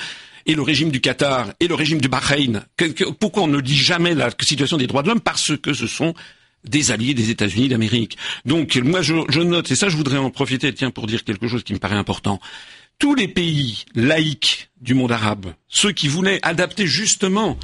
et 0.45 0.55
le 0.55 0.61
régime 0.61 0.91
du 0.91 1.01
Qatar 1.01 1.53
et 1.59 1.67
le 1.67 1.75
régime 1.75 2.01
du 2.01 2.07
Bahreïn. 2.07 2.63
Pourquoi 3.19 3.43
on 3.43 3.47
ne 3.47 3.61
dit 3.61 3.77
jamais 3.77 4.13
la 4.13 4.29
situation 4.39 4.77
des 4.77 4.87
droits 4.87 5.03
de 5.03 5.07
l'homme? 5.07 5.21
Parce 5.21 5.53
que 5.57 5.73
ce 5.73 5.87
sont 5.87 6.13
des 6.65 6.91
alliés 6.91 7.13
des 7.13 7.29
États-Unis 7.29 7.69
d'Amérique. 7.69 8.17
Donc 8.45 8.75
moi 8.77 9.01
je, 9.01 9.15
je, 9.29 9.41
note, 9.41 9.69
et 9.71 9.75
ça 9.75 9.89
je 9.89 9.97
voudrais 9.97 10.17
en 10.17 10.29
profiter, 10.29 10.73
tiens, 10.73 10.91
pour 10.91 11.07
dire 11.07 11.23
quelque 11.23 11.47
chose 11.47 11.63
qui 11.63 11.73
me 11.73 11.79
paraît 11.79 11.95
important. 11.95 12.39
Tous 13.03 13.15
les 13.15 13.27
pays 13.27 13.83
laïcs 13.95 14.69
du 14.79 14.93
monde 14.93 15.11
arabe, 15.11 15.47
ceux 15.67 15.91
qui 15.91 16.07
voulaient 16.07 16.39
adapter 16.41 16.87
justement 16.87 17.57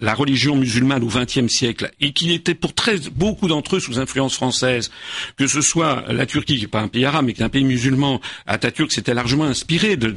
la 0.00 0.14
religion 0.14 0.56
musulmane 0.56 1.04
au 1.04 1.06
XXe 1.06 1.46
siècle 1.46 1.90
et 2.00 2.12
qui 2.12 2.32
était 2.32 2.54
pour 2.54 2.74
très 2.74 2.98
beaucoup 3.14 3.46
d'entre 3.46 3.76
eux 3.76 3.80
sous 3.80 4.00
influence 4.00 4.34
française, 4.34 4.90
que 5.36 5.46
ce 5.46 5.60
soit 5.60 6.04
la 6.08 6.26
Turquie, 6.26 6.56
qui 6.56 6.62
n'est 6.62 6.68
pas 6.68 6.80
un 6.80 6.88
pays 6.88 7.04
arabe 7.04 7.26
mais 7.26 7.32
qui 7.32 7.42
est 7.42 7.44
un 7.44 7.48
pays 7.48 7.64
musulman, 7.64 8.20
Atatürk 8.46 8.90
s'était 8.90 9.14
largement 9.14 9.44
inspiré 9.44 9.96
de, 9.96 10.10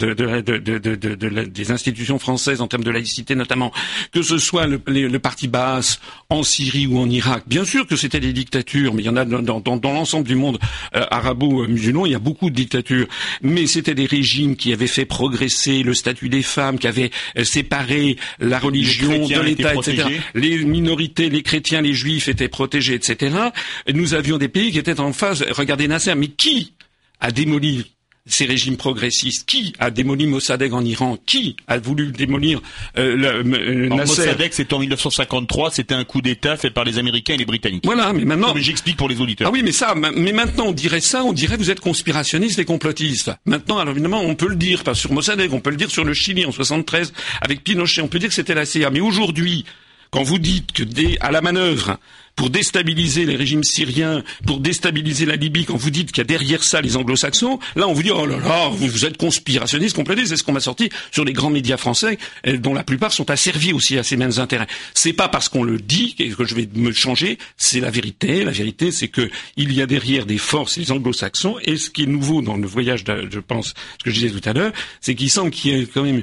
des 1.43 1.71
institutions 1.71 2.17
françaises 2.17 2.61
en 2.61 2.67
termes 2.67 2.84
de 2.84 2.89
laïcité 2.89 3.36
notamment, 3.36 3.71
que 4.11 4.23
ce 4.23 4.39
soit 4.39 4.65
le, 4.65 5.19
parti 5.19 5.47
Baas 5.47 5.99
en 6.30 6.41
Syrie 6.41 6.88
ou 6.88 6.97
en 6.97 7.09
Irak. 7.09 7.43
Bien 7.45 7.63
sûr 7.63 7.86
que 7.86 7.95
c'était 7.95 8.19
des 8.19 8.34
dictatures, 8.34 8.95
mais 8.95 9.03
il 9.03 9.05
y 9.05 9.09
en 9.09 9.15
a 9.15 9.25
dans, 9.25 9.59
dans, 9.61 9.93
l'ensemble 9.93 10.28
du 10.28 10.36
monde 10.36 10.57
euh, 10.95 11.05
arabo-musulman, 11.11 12.07
il 12.07 12.13
y 12.13 12.15
a 12.15 12.19
beaucoup 12.19 12.49
de 12.49 12.55
dictatures, 12.55 13.07
mais 13.43 13.67
c'était 13.67 13.95
des 13.95 14.07
régimes 14.07 14.55
qui 14.55 14.73
avaient 14.73 14.88
fait 14.88 15.05
progresser 15.05 15.84
le 15.84 15.93
statut 15.93 16.30
des 16.30 16.41
femmes, 16.41 16.80
qui 16.80 16.88
avaient 16.88 17.11
euh, 17.38 17.43
séparé 17.43 18.17
la 18.39 18.57
religion 18.57 19.28
de 19.28 19.39
l'État 19.39 19.66
les 20.36 20.65
minorités, 20.65 21.30
les 21.30 21.43
chrétiens, 21.43 21.82
les 21.82 21.93
juifs 21.93 22.28
étaient 22.28 22.47
protégés, 22.47 22.93
etc. 22.93 23.36
Et 23.86 23.93
nous 23.93 24.13
avions 24.13 24.38
des 24.38 24.47
pays 24.47 24.72
qui 24.72 24.80
étaient 24.80 24.99
en 24.99 25.13
phase. 25.13 25.43
Regardez 25.49 25.88
Nasser, 25.88 26.15
mais 26.15 26.28
qui 26.28 26.74
a 27.20 27.32
démoli 27.32 27.97
ces 28.28 28.45
régimes 28.45 28.78
progressistes 28.78 29.47
Qui 29.47 29.73
a 29.80 29.91
démoli 29.91 30.28
Mossadegh 30.28 30.73
en 30.73 30.84
Iran 30.84 31.17
Qui 31.25 31.55
a 31.67 31.78
voulu 31.78 32.11
démolir 32.11 32.61
euh, 32.97 33.15
le, 33.15 33.28
euh, 33.28 33.89
Nasser? 33.89 34.21
Mossadegh, 34.21 34.51
c'était 34.51 34.73
en 34.73 34.80
1953, 34.80 35.71
c'était 35.71 35.95
un 35.95 36.03
coup 36.03 36.21
d'État 36.21 36.57
fait 36.57 36.69
par 36.69 36.84
les 36.84 36.99
Américains 36.99 37.34
et 37.34 37.38
les 37.38 37.45
Britanniques. 37.45 37.86
Voilà, 37.86 38.13
mais 38.13 38.25
maintenant... 38.25 38.53
mais 38.53 38.61
j'explique 38.61 38.97
pour 38.97 39.09
les 39.09 39.19
auditeurs. 39.21 39.47
Ah 39.47 39.51
oui, 39.51 39.61
mais 39.63 39.71
ça, 39.71 39.95
mais 39.95 40.32
maintenant 40.32 40.67
on 40.67 40.71
dirait 40.73 41.01
ça, 41.01 41.23
on 41.23 41.34
dirait 41.34 41.57
vous 41.57 41.71
êtes 41.71 41.80
conspirationniste 41.80 42.59
et 42.59 42.65
complotiste. 42.65 43.32
Maintenant, 43.45 43.78
alors 43.80 43.93
évidemment, 43.93 44.21
on 44.21 44.36
peut 44.36 44.47
le 44.47 44.55
dire, 44.55 44.84
pas 44.84 44.93
sur 44.93 45.11
Mossadegh, 45.11 45.53
on 45.53 45.59
peut 45.59 45.69
le 45.69 45.78
dire 45.78 45.91
sur 45.91 46.03
le 46.03 46.13
Chili 46.13 46.45
en 46.45 46.51
73 46.51 47.13
avec 47.41 47.63
Pinochet, 47.63 48.01
on 48.01 48.07
peut 48.07 48.19
dire 48.19 48.30
que 48.30 48.36
c'était 48.36 48.53
la 48.53 48.65
CIA. 48.65 48.89
Mais 48.89 48.99
aujourd'hui, 48.99 49.65
quand 50.11 50.23
vous 50.23 50.39
dites 50.39 50.71
que 50.71 50.84
dès, 50.84 51.17
à 51.19 51.32
la 51.32 51.41
manœuvre, 51.41 51.97
pour 52.38 52.50
déstabiliser 52.50 53.26
les 53.26 53.36
régimes 53.36 53.64
syriens, 53.64 54.24
pour 54.46 54.60
déstabiliser 54.60 55.26
la 55.26 55.36
Libye, 55.36 55.66
quand 55.66 55.76
vous 55.76 55.90
dites 55.90 56.12
qu'il 56.12 56.20
y 56.20 56.22
a 56.22 56.24
derrière 56.24 56.64
ça 56.64 56.80
les 56.80 56.96
anglo-saxons, 56.96 57.60
là 57.76 57.88
on 57.88 57.94
vous 57.94 58.04
dit 58.04 58.12
oh 58.12 58.26
là 58.26 58.38
là, 58.38 58.70
vous, 58.70 59.06
êtes 59.06 59.18
conspirationniste 59.18 59.96
complété, 59.96 60.26
c'est 60.26 60.38
ce 60.38 60.44
qu'on 60.44 60.54
m'a 60.54 60.62
sorti 60.62 60.90
sur 61.12 61.26
les 61.26 61.34
grands 61.34 61.50
médias 61.50 61.78
français, 61.78 62.18
dont 62.60 62.74
la 62.74 62.84
plupart 62.84 63.12
sont 63.12 63.30
asservis 63.30 63.74
aussi 63.74 63.98
à 63.98 64.04
ces 64.04 64.16
mêmes 64.18 64.38
intérêts. 64.38 64.68
C'est 64.94 65.14
pas 65.14 65.28
parce 65.28 65.50
qu'on 65.50 65.64
le 65.64 65.80
dit 65.80 66.16
que 66.16 66.46
je 66.46 66.56
vais 66.56 66.70
me 66.76 66.92
changer, 66.92 67.40
c'est 67.58 67.80
la 67.80 67.90
vérité. 67.90 68.46
La 68.46 68.52
vérité, 68.52 68.92
c'est 68.92 69.08
que 69.08 69.30
il 69.58 69.74
y 69.74 69.82
a 69.82 69.88
derrière 69.88 70.28
des 70.28 70.38
forces 70.38 70.78
les 70.78 70.92
anglo-saxons, 70.92 71.58
et 71.64 71.76
ce 71.76 71.90
qui 71.90 72.04
est 72.04 72.08
nouveau 72.08 72.44
dans 72.44 72.56
le 72.56 72.68
voyage, 72.68 73.04
je 73.08 73.40
pense, 73.40 73.74
ce 73.98 74.04
que 74.04 74.12
je 74.12 74.20
disais 74.20 74.40
tout 74.40 74.48
à 74.48 74.54
l'heure, 74.54 74.74
c'est 75.02 75.16
qu'il 75.16 75.32
semble 75.32 75.50
qu'il 75.50 75.72
y 75.72 75.82
ait 75.82 75.88
quand 75.88 76.04
même 76.04 76.22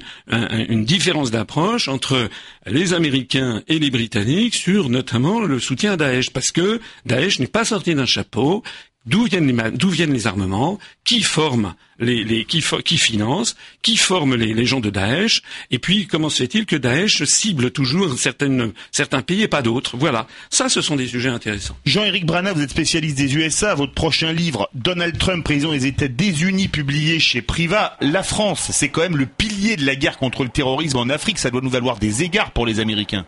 une 0.69 0.85
différence 0.85 1.33
d'approche 1.33 1.89
entre 1.89 2.31
les 2.67 2.95
Américains 2.95 3.63
et 3.67 3.81
les 3.81 3.91
Britanniques 3.91 4.55
sur 4.55 4.89
notamment 4.89 5.41
le 5.41 5.59
soutien 5.59 5.93
à 5.93 5.97
Daesh, 6.05 6.31
parce 6.31 6.53
que 6.53 6.81
Daesh 7.07 7.39
n'est 7.39 7.47
pas 7.47 7.65
sorti 7.65 7.95
d'un 7.95 8.07
chapeau. 8.07 8.63
D'où 9.07 9.25
viennent, 9.25 9.47
les, 9.47 9.71
d'où 9.73 9.91
viennent 9.91 10.15
les 10.15 10.27
armements? 10.27 10.79
Qui 11.05 11.23
forment 11.23 11.75
les, 11.99 12.25
les 12.25 12.47
qui, 12.47 12.65
qui 12.85 12.97
finance? 12.97 13.55
Qui 13.83 13.99
forment 13.99 14.35
les, 14.35 14.55
les, 14.55 14.65
gens 14.65 14.81
de 14.81 14.89
Daesh? 14.89 15.43
Et 15.71 15.79
puis 15.79 16.07
comment 16.07 16.31
se 16.31 16.39
fait-il 16.39 16.65
que 16.65 16.77
Daesh 16.77 17.23
cible 17.25 17.71
toujours 17.71 18.19
certaines, 18.19 18.73
certains 18.93 19.21
pays 19.21 19.43
et 19.43 19.49
pas 19.49 19.61
d'autres? 19.61 19.99
Voilà, 19.99 20.27
ça, 20.49 20.71
ce 20.71 20.81
sont 20.81 20.97
des 20.97 21.07
sujets 21.07 21.29
intéressants. 21.29 21.77
Jean-Éric 21.85 22.25
Brana, 22.25 22.55
vous 22.55 22.63
êtes 22.63 22.71
spécialiste 22.71 23.19
des 23.19 23.37
USA. 23.37 23.75
Votre 23.75 23.93
prochain 23.93 24.33
livre, 24.33 24.71
Donald 24.73 25.19
Trump, 25.19 25.45
président 25.45 25.73
des 25.73 25.85
États 25.85 26.09
désunis, 26.09 26.69
publié 26.69 27.21
chez 27.21 27.43
Priva. 27.43 27.99
La 28.01 28.23
France, 28.23 28.71
c'est 28.73 28.89
quand 28.89 29.03
même 29.03 29.19
le 29.19 29.27
pilier 29.27 29.77
de 29.77 29.85
la 29.85 29.97
guerre 29.97 30.17
contre 30.17 30.45
le 30.45 30.49
terrorisme 30.49 30.97
en 30.97 31.11
Afrique. 31.11 31.39
Ça 31.39 31.51
doit 31.51 31.61
nous 31.61 31.69
valoir 31.69 31.99
des 31.99 32.23
égards 32.23 32.53
pour 32.53 32.65
les 32.65 32.81
Américains. 32.81 33.27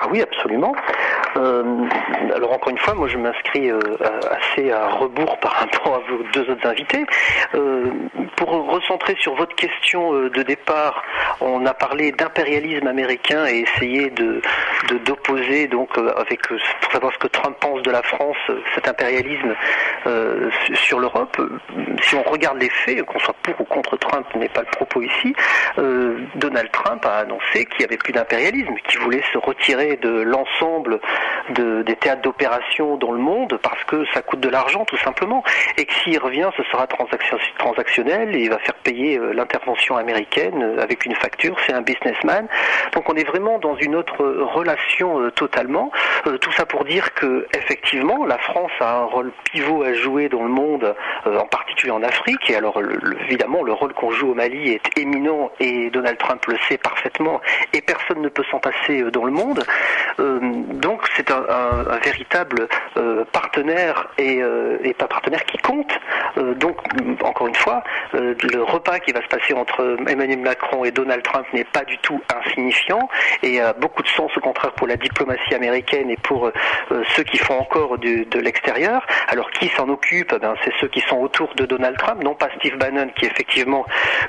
Ah 0.00 0.08
oui, 0.12 0.20
absolument. 0.20 0.72
Euh, 1.36 1.86
alors 2.34 2.52
encore 2.52 2.70
une 2.70 2.78
fois, 2.78 2.94
moi 2.94 3.08
je 3.08 3.18
m'inscris 3.18 3.70
euh, 3.70 3.80
assez 4.30 4.70
à 4.70 4.88
rebours 4.88 5.38
par 5.40 5.52
rapport 5.52 5.94
à 5.96 5.98
vos 6.10 6.22
deux 6.32 6.50
autres 6.50 6.66
invités. 6.66 7.04
Euh, 7.54 7.90
pour 8.36 8.50
recentrer 8.50 9.16
sur 9.20 9.34
votre 9.34 9.54
question 9.54 10.12
de 10.12 10.42
départ, 10.42 11.02
on 11.40 11.64
a 11.66 11.74
parlé 11.74 12.12
d'impérialisme 12.12 12.86
américain 12.86 13.46
et 13.46 13.60
essayer 13.60 14.10
de 14.10 14.40
d'opposer 15.04 15.66
donc 15.66 15.96
avec 16.16 16.46
pour 16.46 16.92
savoir 16.92 17.12
ce 17.12 17.18
que 17.18 17.28
Trump 17.28 17.56
pense 17.60 17.82
de 17.82 17.90
la 17.90 18.02
France, 18.02 18.36
cet 18.74 18.88
impérialisme 18.88 19.54
sur 20.74 20.98
l'Europe. 20.98 21.40
Si 22.02 22.14
on 22.16 22.22
regarde 22.22 22.58
les 22.60 22.68
faits, 22.70 23.02
qu'on 23.04 23.18
soit 23.18 23.34
pour 23.42 23.60
ou 23.60 23.64
contre 23.64 23.96
Trump 23.96 24.26
n'est 24.34 24.48
pas 24.48 24.60
le 24.60 24.70
propos 24.76 25.00
ici. 25.00 25.34
Donald 25.76 26.70
Trump 26.72 27.04
a 27.06 27.18
annoncé 27.18 27.66
qu'il 27.66 27.78
n'y 27.78 27.84
avait 27.84 27.96
plus 27.96 28.12
d'impérialisme, 28.12 28.74
qu'il 28.88 29.00
voulait 29.00 29.22
se 29.32 29.38
retirer 29.38 29.96
de 29.96 30.22
l'ensemble 30.22 31.00
de, 31.50 31.82
des 31.82 31.96
théâtres 31.96 32.22
d'opération 32.22 32.96
dans 32.96 33.12
le 33.12 33.18
monde 33.18 33.58
parce 33.62 33.82
que 33.84 34.04
ça 34.12 34.22
coûte 34.22 34.40
de 34.40 34.48
l'argent 34.48 34.84
tout 34.84 34.96
simplement 34.98 35.42
et 35.76 35.84
que 35.84 35.94
s'il 35.94 36.18
revient 36.18 36.50
ce 36.56 36.62
sera 36.64 36.86
transactionnel 36.86 38.34
et 38.34 38.40
il 38.40 38.50
va 38.50 38.58
faire 38.58 38.74
payer 38.74 39.18
euh, 39.18 39.32
l'intervention 39.32 39.96
américaine 39.96 40.62
euh, 40.62 40.82
avec 40.82 41.04
une 41.04 41.14
facture, 41.14 41.56
c'est 41.66 41.72
un 41.72 41.82
businessman. 41.82 42.46
Donc 42.92 43.08
on 43.08 43.14
est 43.14 43.24
vraiment 43.24 43.58
dans 43.58 43.76
une 43.76 43.94
autre 43.94 44.24
relation 44.24 45.20
euh, 45.20 45.30
totalement. 45.30 45.90
tout 46.40 46.52
ça 46.52 46.66
pour 46.66 46.84
dire 46.84 47.14
que 47.14 47.46
effectivement 47.56 48.24
la 48.24 48.38
France 48.38 48.72
a 48.80 48.98
un 48.98 49.04
rôle 49.04 49.32
pivot 49.44 49.82
à 49.82 49.92
jouer 49.94 50.28
dans 50.28 50.42
le 50.42 50.48
monde, 50.48 50.94
en 51.26 51.46
particulier 51.46 51.92
en 51.92 52.02
Afrique 52.02 52.50
et 52.50 52.56
alors 52.56 52.80
évidemment 53.26 53.62
le 53.62 53.72
rôle 53.72 53.92
qu'on 53.94 54.10
joue 54.10 54.30
au 54.30 54.34
Mali 54.34 54.70
est 54.72 54.98
éminent 54.98 55.50
et 55.60 55.90
Donald 55.90 56.18
Trump 56.18 56.44
le 56.46 56.56
sait 56.68 56.78
parfaitement 56.78 57.40
et 57.72 57.80
personne 57.80 58.20
ne 58.20 58.28
peut 58.28 58.44
s'en 58.50 58.58
passer 58.58 59.02
dans 59.10 59.24
le 59.24 59.32
monde. 59.32 59.64
donc 60.18 61.06
c'est 61.16 61.30
un, 61.30 61.98
véritable 62.04 62.68
euh, 62.96 63.24
partenaire 63.32 64.08
euh, 64.20 64.78
et, 64.82 64.94
pas 64.94 65.06
partenaire 65.06 65.44
qui 65.44 65.58
compte. 65.58 65.92
Euh, 66.38 66.54
donc, 66.54 66.76
encore 67.22 67.46
une 67.46 67.54
fois, 67.54 67.82
le 68.12 68.62
repas 68.62 68.98
qui 69.00 69.12
va 69.12 69.22
se 69.22 69.28
passer 69.28 69.54
entre 69.54 69.96
Emmanuel 70.08 70.40
Macron 70.40 70.84
et 70.84 70.90
Donald 70.90 71.22
Trump 71.22 71.46
n'est 71.52 71.64
pas 71.64 71.84
du 71.84 71.98
tout 71.98 72.20
insignifiant 72.34 73.08
et 73.42 73.60
a 73.60 73.72
beaucoup 73.72 74.02
de 74.02 74.08
sens 74.08 74.36
au 74.36 74.40
contraire 74.40 74.72
pour 74.72 74.86
la 74.86 74.96
diplomatie 74.96 75.54
américaine 75.54 76.10
et 76.10 76.16
pour 76.16 76.50
ceux 77.16 77.22
qui 77.22 77.38
font 77.38 77.58
encore 77.58 77.98
de 77.98 78.38
l'extérieur. 78.38 79.06
Alors, 79.28 79.50
qui 79.50 79.68
s'en 79.68 79.88
occupe? 79.88 80.32
Eh 80.34 80.38
ben, 80.38 80.54
C'est 80.64 80.72
ceux 80.80 80.88
qui 80.88 81.00
sont 81.00 81.16
autour 81.16 81.54
de 81.54 81.66
Donald 81.66 81.96
Trump, 81.98 82.22
non 82.22 82.34
pas 82.34 82.48
Steve 82.58 82.76
Bannon 82.76 83.08
qui 83.16 83.26
effectivement, 83.26 83.84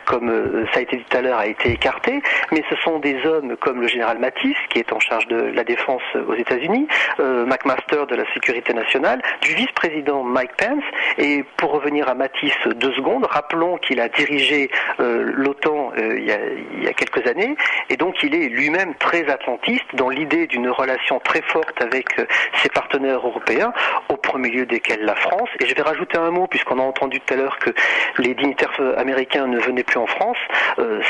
comme 0.05 0.65
ça 0.73 0.79
a 0.79 0.81
été 0.81 0.97
dit 0.97 1.05
tout 1.09 1.17
à 1.17 1.21
l'heure, 1.21 1.39
a 1.39 1.47
été 1.47 1.71
écarté, 1.71 2.21
mais 2.51 2.63
ce 2.69 2.75
sont 2.77 2.99
des 2.99 3.25
hommes 3.25 3.55
comme 3.57 3.81
le 3.81 3.87
général 3.87 4.19
Mattis 4.19 4.55
qui 4.69 4.79
est 4.79 4.91
en 4.93 4.99
charge 4.99 5.27
de 5.27 5.37
la 5.37 5.63
défense 5.63 6.01
aux 6.27 6.35
États-Unis 6.35 6.74
euh, 7.19 7.45
McMaster 7.45 8.05
de 8.07 8.15
la 8.15 8.25
sécurité 8.33 8.73
nationale, 8.73 9.21
du 9.41 9.53
vice-président 9.55 10.23
Mike 10.23 10.55
Pence. 10.57 10.83
Et 11.17 11.43
pour 11.57 11.71
revenir 11.71 12.09
à 12.09 12.13
Matisse 12.13 12.51
deux 12.75 12.93
secondes, 12.93 13.25
rappelons 13.29 13.77
qu'il 13.77 13.99
a 13.99 14.09
dirigé 14.09 14.69
euh, 14.99 15.31
l'OTAN 15.33 15.91
euh, 15.97 16.17
il, 16.17 16.83
y 16.83 16.87
a, 16.87 16.93
quelques 16.93 17.25
années, 17.27 17.55
et 17.89 17.97
donc 17.97 18.15
il 18.23 18.35
est 18.35 18.49
lui-même 18.49 18.95
très 18.95 19.29
atlantiste 19.29 19.83
dans 19.93 20.09
l'idée 20.09 20.47
d'une 20.47 20.69
relation 20.69 21.19
très 21.19 21.41
forte 21.41 21.81
avec 21.81 22.15
ses 22.61 22.69
partenaires 22.69 23.25
européens, 23.25 23.73
au 24.09 24.17
premier 24.17 24.49
lieu 24.49 24.65
desquels 24.65 25.03
la 25.03 25.15
France. 25.15 25.49
Et 25.59 25.65
je 25.65 25.75
vais 25.75 25.81
rajouter 25.81 26.17
un 26.17 26.31
mot, 26.31 26.47
puisqu'on 26.47 26.79
a 26.79 26.83
entendu 26.83 27.19
tout 27.21 27.33
à 27.33 27.37
l'heure 27.37 27.57
que 27.59 27.71
les 28.17 28.33
dignitaires 28.33 28.71
américains 28.97 29.47
ne 29.47 29.59
venaient 29.59 29.83
plus 29.83 29.99
en 29.99 30.07
France, 30.07 30.37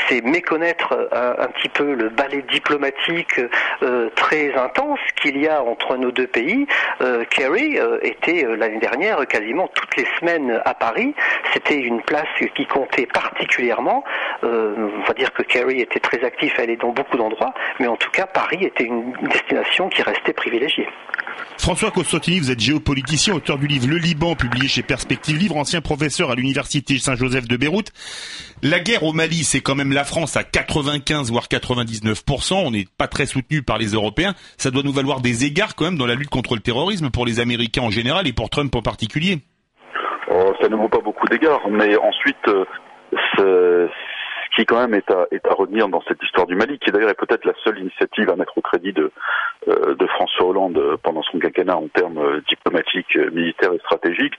c'est 0.08 0.22
méconnaître 0.24 1.08
un, 1.12 1.46
petit 1.48 1.68
peu 1.68 1.94
le 1.94 2.08
ballet 2.08 2.42
diplomatique 2.50 3.40
très 4.14 4.54
intense 4.54 5.00
qu'il 5.20 5.38
y 5.38 5.48
a 5.48 5.55
entre 5.62 5.96
nos 5.96 6.10
deux 6.10 6.26
pays. 6.26 6.66
Kerry 7.30 7.78
était 8.02 8.46
l'année 8.56 8.78
dernière 8.78 9.26
quasiment 9.26 9.68
toutes 9.68 9.96
les 9.96 10.06
semaines 10.18 10.60
à 10.64 10.74
Paris. 10.74 11.14
C'était 11.52 11.80
une 11.80 12.02
place 12.02 12.28
qui 12.54 12.66
comptait 12.66 13.06
particulièrement. 13.06 14.04
on 14.42 15.04
va 15.06 15.14
dire 15.14 15.32
que 15.32 15.42
Kerry 15.42 15.80
était 15.80 16.00
très 16.00 16.22
actif, 16.24 16.54
elle 16.58 16.70
est 16.70 16.80
dans 16.80 16.92
beaucoup 16.92 17.16
d'endroits, 17.16 17.54
mais 17.80 17.86
en 17.86 17.96
tout 17.96 18.10
cas 18.10 18.26
Paris 18.26 18.58
était 18.62 18.84
une 18.84 19.12
destination 19.22 19.88
qui 19.88 20.02
restait 20.02 20.32
privilégiée. 20.32 20.88
François 21.58 21.90
Costantini, 21.90 22.38
vous 22.38 22.50
êtes 22.50 22.60
géopoliticien, 22.60 23.34
auteur 23.34 23.58
du 23.58 23.66
livre 23.66 23.88
Le 23.88 23.96
Liban, 23.96 24.36
publié 24.36 24.68
chez 24.68 24.82
Perspective 24.82 25.36
Livre, 25.36 25.56
ancien 25.56 25.80
professeur 25.80 26.30
à 26.30 26.34
l'université 26.34 26.98
Saint-Joseph 26.98 27.48
de 27.48 27.56
Beyrouth. 27.56 27.92
La 28.62 28.80
guerre 28.80 29.02
au 29.02 29.12
Mali, 29.12 29.44
c'est 29.44 29.60
quand 29.60 29.74
même 29.74 29.92
la 29.92 30.04
France 30.04 30.36
à 30.36 30.44
95 30.44 31.30
voire 31.30 31.46
99%. 31.46 32.54
On 32.54 32.70
n'est 32.70 32.86
pas 32.96 33.08
très 33.08 33.26
soutenu 33.26 33.62
par 33.62 33.78
les 33.78 33.88
Européens. 33.88 34.34
Ça 34.56 34.70
doit 34.70 34.82
nous 34.82 34.92
valoir 34.92 35.20
des 35.20 35.45
égards 35.46 35.74
quand 35.74 35.84
même 35.84 35.98
dans 35.98 36.06
la 36.06 36.14
lutte 36.14 36.30
contre 36.30 36.54
le 36.54 36.60
terrorisme 36.60 37.10
pour 37.10 37.24
les 37.24 37.40
Américains 37.40 37.82
en 37.82 37.90
général 37.90 38.26
et 38.26 38.32
pour 38.32 38.50
Trump 38.50 38.74
en 38.74 38.82
particulier. 38.82 39.38
Oh, 40.30 40.52
ça 40.60 40.68
ne 40.68 40.76
vaut 40.76 40.88
pas 40.88 41.00
beaucoup 41.00 41.26
d'égards, 41.26 41.68
mais 41.70 41.96
ensuite, 41.96 42.36
euh, 43.38 43.88
qui 44.56 44.64
quand 44.64 44.80
même 44.80 44.94
est 44.94 45.10
à, 45.10 45.26
est 45.30 45.46
à 45.46 45.52
retenir 45.52 45.88
dans 45.88 46.02
cette 46.08 46.22
histoire 46.22 46.46
du 46.46 46.56
Mali, 46.56 46.78
qui 46.78 46.90
d'ailleurs 46.90 47.10
est 47.10 47.14
peut-être 47.14 47.44
la 47.44 47.52
seule 47.62 47.78
initiative 47.78 48.30
à 48.30 48.36
mettre 48.36 48.56
au 48.56 48.62
crédit 48.62 48.92
de, 48.92 49.12
euh, 49.68 49.94
de 49.94 50.06
François 50.06 50.46
Hollande 50.46 50.80
pendant 51.02 51.22
son 51.22 51.38
quinquennat 51.38 51.76
en 51.76 51.88
termes 51.88 52.18
euh, 52.18 52.40
diplomatiques, 52.48 53.16
euh, 53.16 53.30
militaires 53.30 53.72
et 53.74 53.78
stratégiques, 53.80 54.34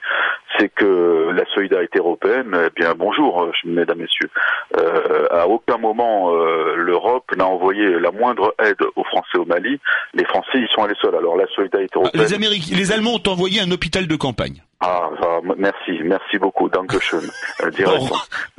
c'est 0.58 0.68
que 0.70 1.30
la 1.30 1.44
solidarité 1.54 2.00
européenne, 2.00 2.56
eh 2.66 2.70
bien 2.74 2.94
bonjour, 2.96 3.48
mesdames, 3.64 3.98
messieurs, 3.98 4.30
euh, 4.76 5.26
à 5.30 5.46
aucun 5.46 5.78
moment 5.78 6.34
l'Europe 6.74 7.24
n'a 7.36 7.46
envoyé 7.46 7.88
la 8.00 8.10
moindre 8.10 8.54
aide 8.58 8.82
aux 8.96 9.04
Français 9.04 9.38
au 9.38 9.44
Mali. 9.44 9.78
Les 10.14 10.24
Français, 10.24 10.56
ils 10.56 10.68
sont 10.74 10.82
allés 10.82 10.96
seuls. 11.00 11.14
Alors 11.14 11.36
la 11.36 11.46
solidarité 11.54 11.92
ah, 11.94 11.98
européenne. 11.98 12.24
Les, 12.24 12.34
Américains, 12.34 12.76
les 12.76 12.92
Allemands 12.92 13.14
ont 13.14 13.30
envoyé 13.30 13.60
un 13.60 13.70
hôpital 13.70 14.06
de 14.08 14.16
campagne. 14.16 14.62
Ah, 14.80 15.10
ah, 15.22 15.40
merci, 15.56 15.98
merci 16.04 16.38
beaucoup, 16.38 16.68
Dankeschön, 16.68 17.28
euh, 17.62 17.70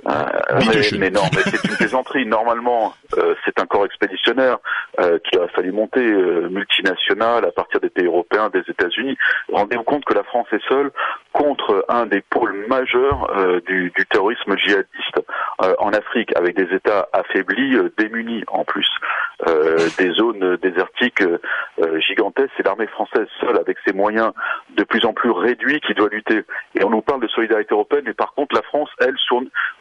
euh, 0.10 0.60
mais, 0.60 0.98
mais, 0.98 1.10
non, 1.10 1.22
mais 1.34 1.42
c'est 1.44 1.64
une 1.64 1.76
plaisanterie. 1.76 2.26
Normalement, 2.26 2.94
euh, 3.18 3.36
c'est 3.46 3.60
un 3.60 3.66
corps 3.66 3.86
expéditionnaire 3.86 4.58
euh, 5.00 5.20
qui 5.20 5.38
a 5.38 5.48
fallu 5.50 5.72
monter 5.72 6.02
multinational 6.02 7.46
à 7.46 7.52
partir 7.52 7.80
des 7.80 7.90
pays 7.90 8.06
européens, 8.06 8.50
des 8.50 8.64
États-Unis. 8.68 9.18
Rendez-vous 9.52 9.84
compte 9.84 10.06
que 10.06 10.14
la 10.14 10.24
France 10.24 10.48
est 10.52 10.68
seule 10.68 10.92
contre 11.34 11.86
un 11.90 12.06
des 12.06 12.22
pôles 12.22 12.66
majeurs 12.68 13.32
du, 13.68 13.92
du, 13.96 14.06
terrorisme 14.08 14.58
djihadiste 14.58 15.22
en 15.60 15.92
Afrique, 15.92 16.36
avec 16.36 16.56
des 16.56 16.76
États 16.76 17.08
affaiblis, 17.14 17.78
démunis 17.98 18.44
en 18.48 18.64
plus, 18.64 18.88
des 19.98 20.12
zones 20.12 20.58
désertiques 20.58 21.24
gigantesques. 22.00 22.52
C'est 22.58 22.66
l'armée 22.66 22.88
française 22.88 23.28
seule, 23.40 23.58
avec 23.58 23.78
ses 23.86 23.94
moyens 23.94 24.32
de 24.76 24.84
plus 24.84 25.06
en 25.06 25.14
plus 25.14 25.32
réduits, 25.32 25.80
qui 25.82 25.94
doit 25.94 26.10
lutter. 26.10 26.44
Et 26.76 26.84
on 26.84 26.90
nous 26.90 27.02
parle 27.02 27.22
de 27.22 27.28
solidarité 27.28 27.74
européenne, 27.74 28.04
mais 28.06 28.14
par 28.14 28.34
contre, 28.34 28.56
la 28.56 28.64
France, 28.64 28.90
elle, 29.00 29.16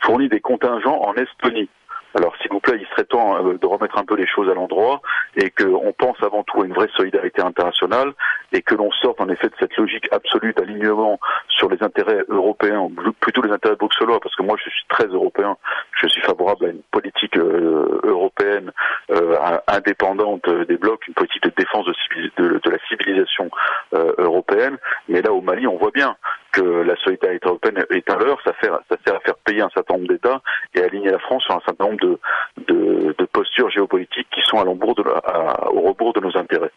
fournit 0.01 0.18
des 0.27 0.41
contingents 0.41 1.01
en 1.07 1.15
Estonie. 1.15 1.69
Alors, 2.15 2.35
s'il 2.41 2.51
vous 2.51 2.61
plaît, 2.61 2.79
il 2.81 2.87
serait 2.89 3.05
temps 3.05 3.37
euh, 3.37 3.59
de 3.59 3.67
remettre 3.67 3.99
un 3.99 4.05
peu 4.05 4.17
les 4.17 4.27
choses 4.27 4.49
à 4.49 4.55
l'endroit 4.55 5.03
et 5.37 5.51
qu'on 5.51 5.93
pense 5.93 6.17
avant 6.23 6.43
tout 6.43 6.63
à 6.63 6.67
une 6.67 6.73
vraie 6.73 6.89
solidarité 6.97 7.43
internationale 7.43 8.13
et 8.53 8.63
que 8.63 8.75
l'on 8.75 8.91
sorte 8.91 9.21
en 9.21 9.29
effet 9.29 9.49
de 9.49 9.55
cette 9.61 9.77
logique 9.77 10.09
absolue 10.11 10.55
d'alignement 10.55 11.21
sur 11.49 11.69
les 11.69 11.83
intérêts 11.83 12.25
européens, 12.29 12.89
plutôt 13.21 13.43
les 13.43 13.53
intérêts 13.53 13.77
bruxellois, 13.77 14.21
parce 14.21 14.35
que 14.35 14.43
moi 14.43 14.57
je 14.57 14.71
suis 14.71 14.85
très 14.89 15.07
européen, 15.07 15.57
je 16.01 16.09
suis 16.09 16.23
favorable 16.23 16.65
à 16.65 16.69
une 16.71 16.83
politique 16.91 17.37
euh, 17.37 18.01
européenne 18.05 18.73
euh, 19.11 19.59
indépendante 19.67 20.49
des 20.49 20.77
blocs, 20.77 21.07
une 21.09 21.15
politique 21.15 21.43
de 21.43 21.53
défense 21.57 21.87
de, 21.87 22.61
de 22.65 22.71
la 22.71 22.79
civilisation 22.89 23.51
européenne. 23.93 24.79
Mais 25.09 25.21
là, 25.21 25.33
au 25.33 25.41
Mali, 25.41 25.67
on 25.67 25.77
voit 25.77 25.91
bien 25.93 26.17
que 26.59 26.83
la 26.83 26.97
solidarité 26.97 27.47
européenne 27.47 27.85
est 27.91 28.11
à 28.11 28.17
l'heure, 28.17 28.39
ça, 28.45 28.53
sert 28.61 28.75
à 28.75 29.21
faire 29.21 29.37
payer 29.45 29.61
un 29.61 29.71
certain 29.71 29.95
nombre 29.95 30.09
d'États 30.09 30.43
et 30.75 30.81
à 30.81 30.85
aligner 30.85 31.11
la 31.11 31.19
France 31.19 31.43
sur 31.45 31.55
un 31.55 31.61
certain 31.65 31.85
nombre 31.85 32.01
de, 32.01 32.19
de, 32.67 33.25
postures 33.33 33.71
géopolitiques 33.71 34.27
qui 34.35 34.41
sont 34.45 34.59
à, 34.59 34.65
de, 34.65 35.77
au 35.77 35.81
rebours 35.81 36.13
de 36.13 36.21
nos 36.21 36.37
intérêts. 36.37 36.71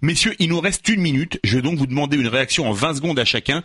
Messieurs, 0.00 0.34
il 0.38 0.48
nous 0.48 0.60
reste 0.60 0.88
une 0.88 1.00
minute. 1.00 1.40
Je 1.42 1.56
vais 1.56 1.62
donc 1.62 1.78
vous 1.78 1.86
demander 1.86 2.16
une 2.16 2.28
réaction 2.28 2.68
en 2.68 2.72
20 2.72 2.94
secondes 2.94 3.18
à 3.18 3.24
chacun. 3.24 3.62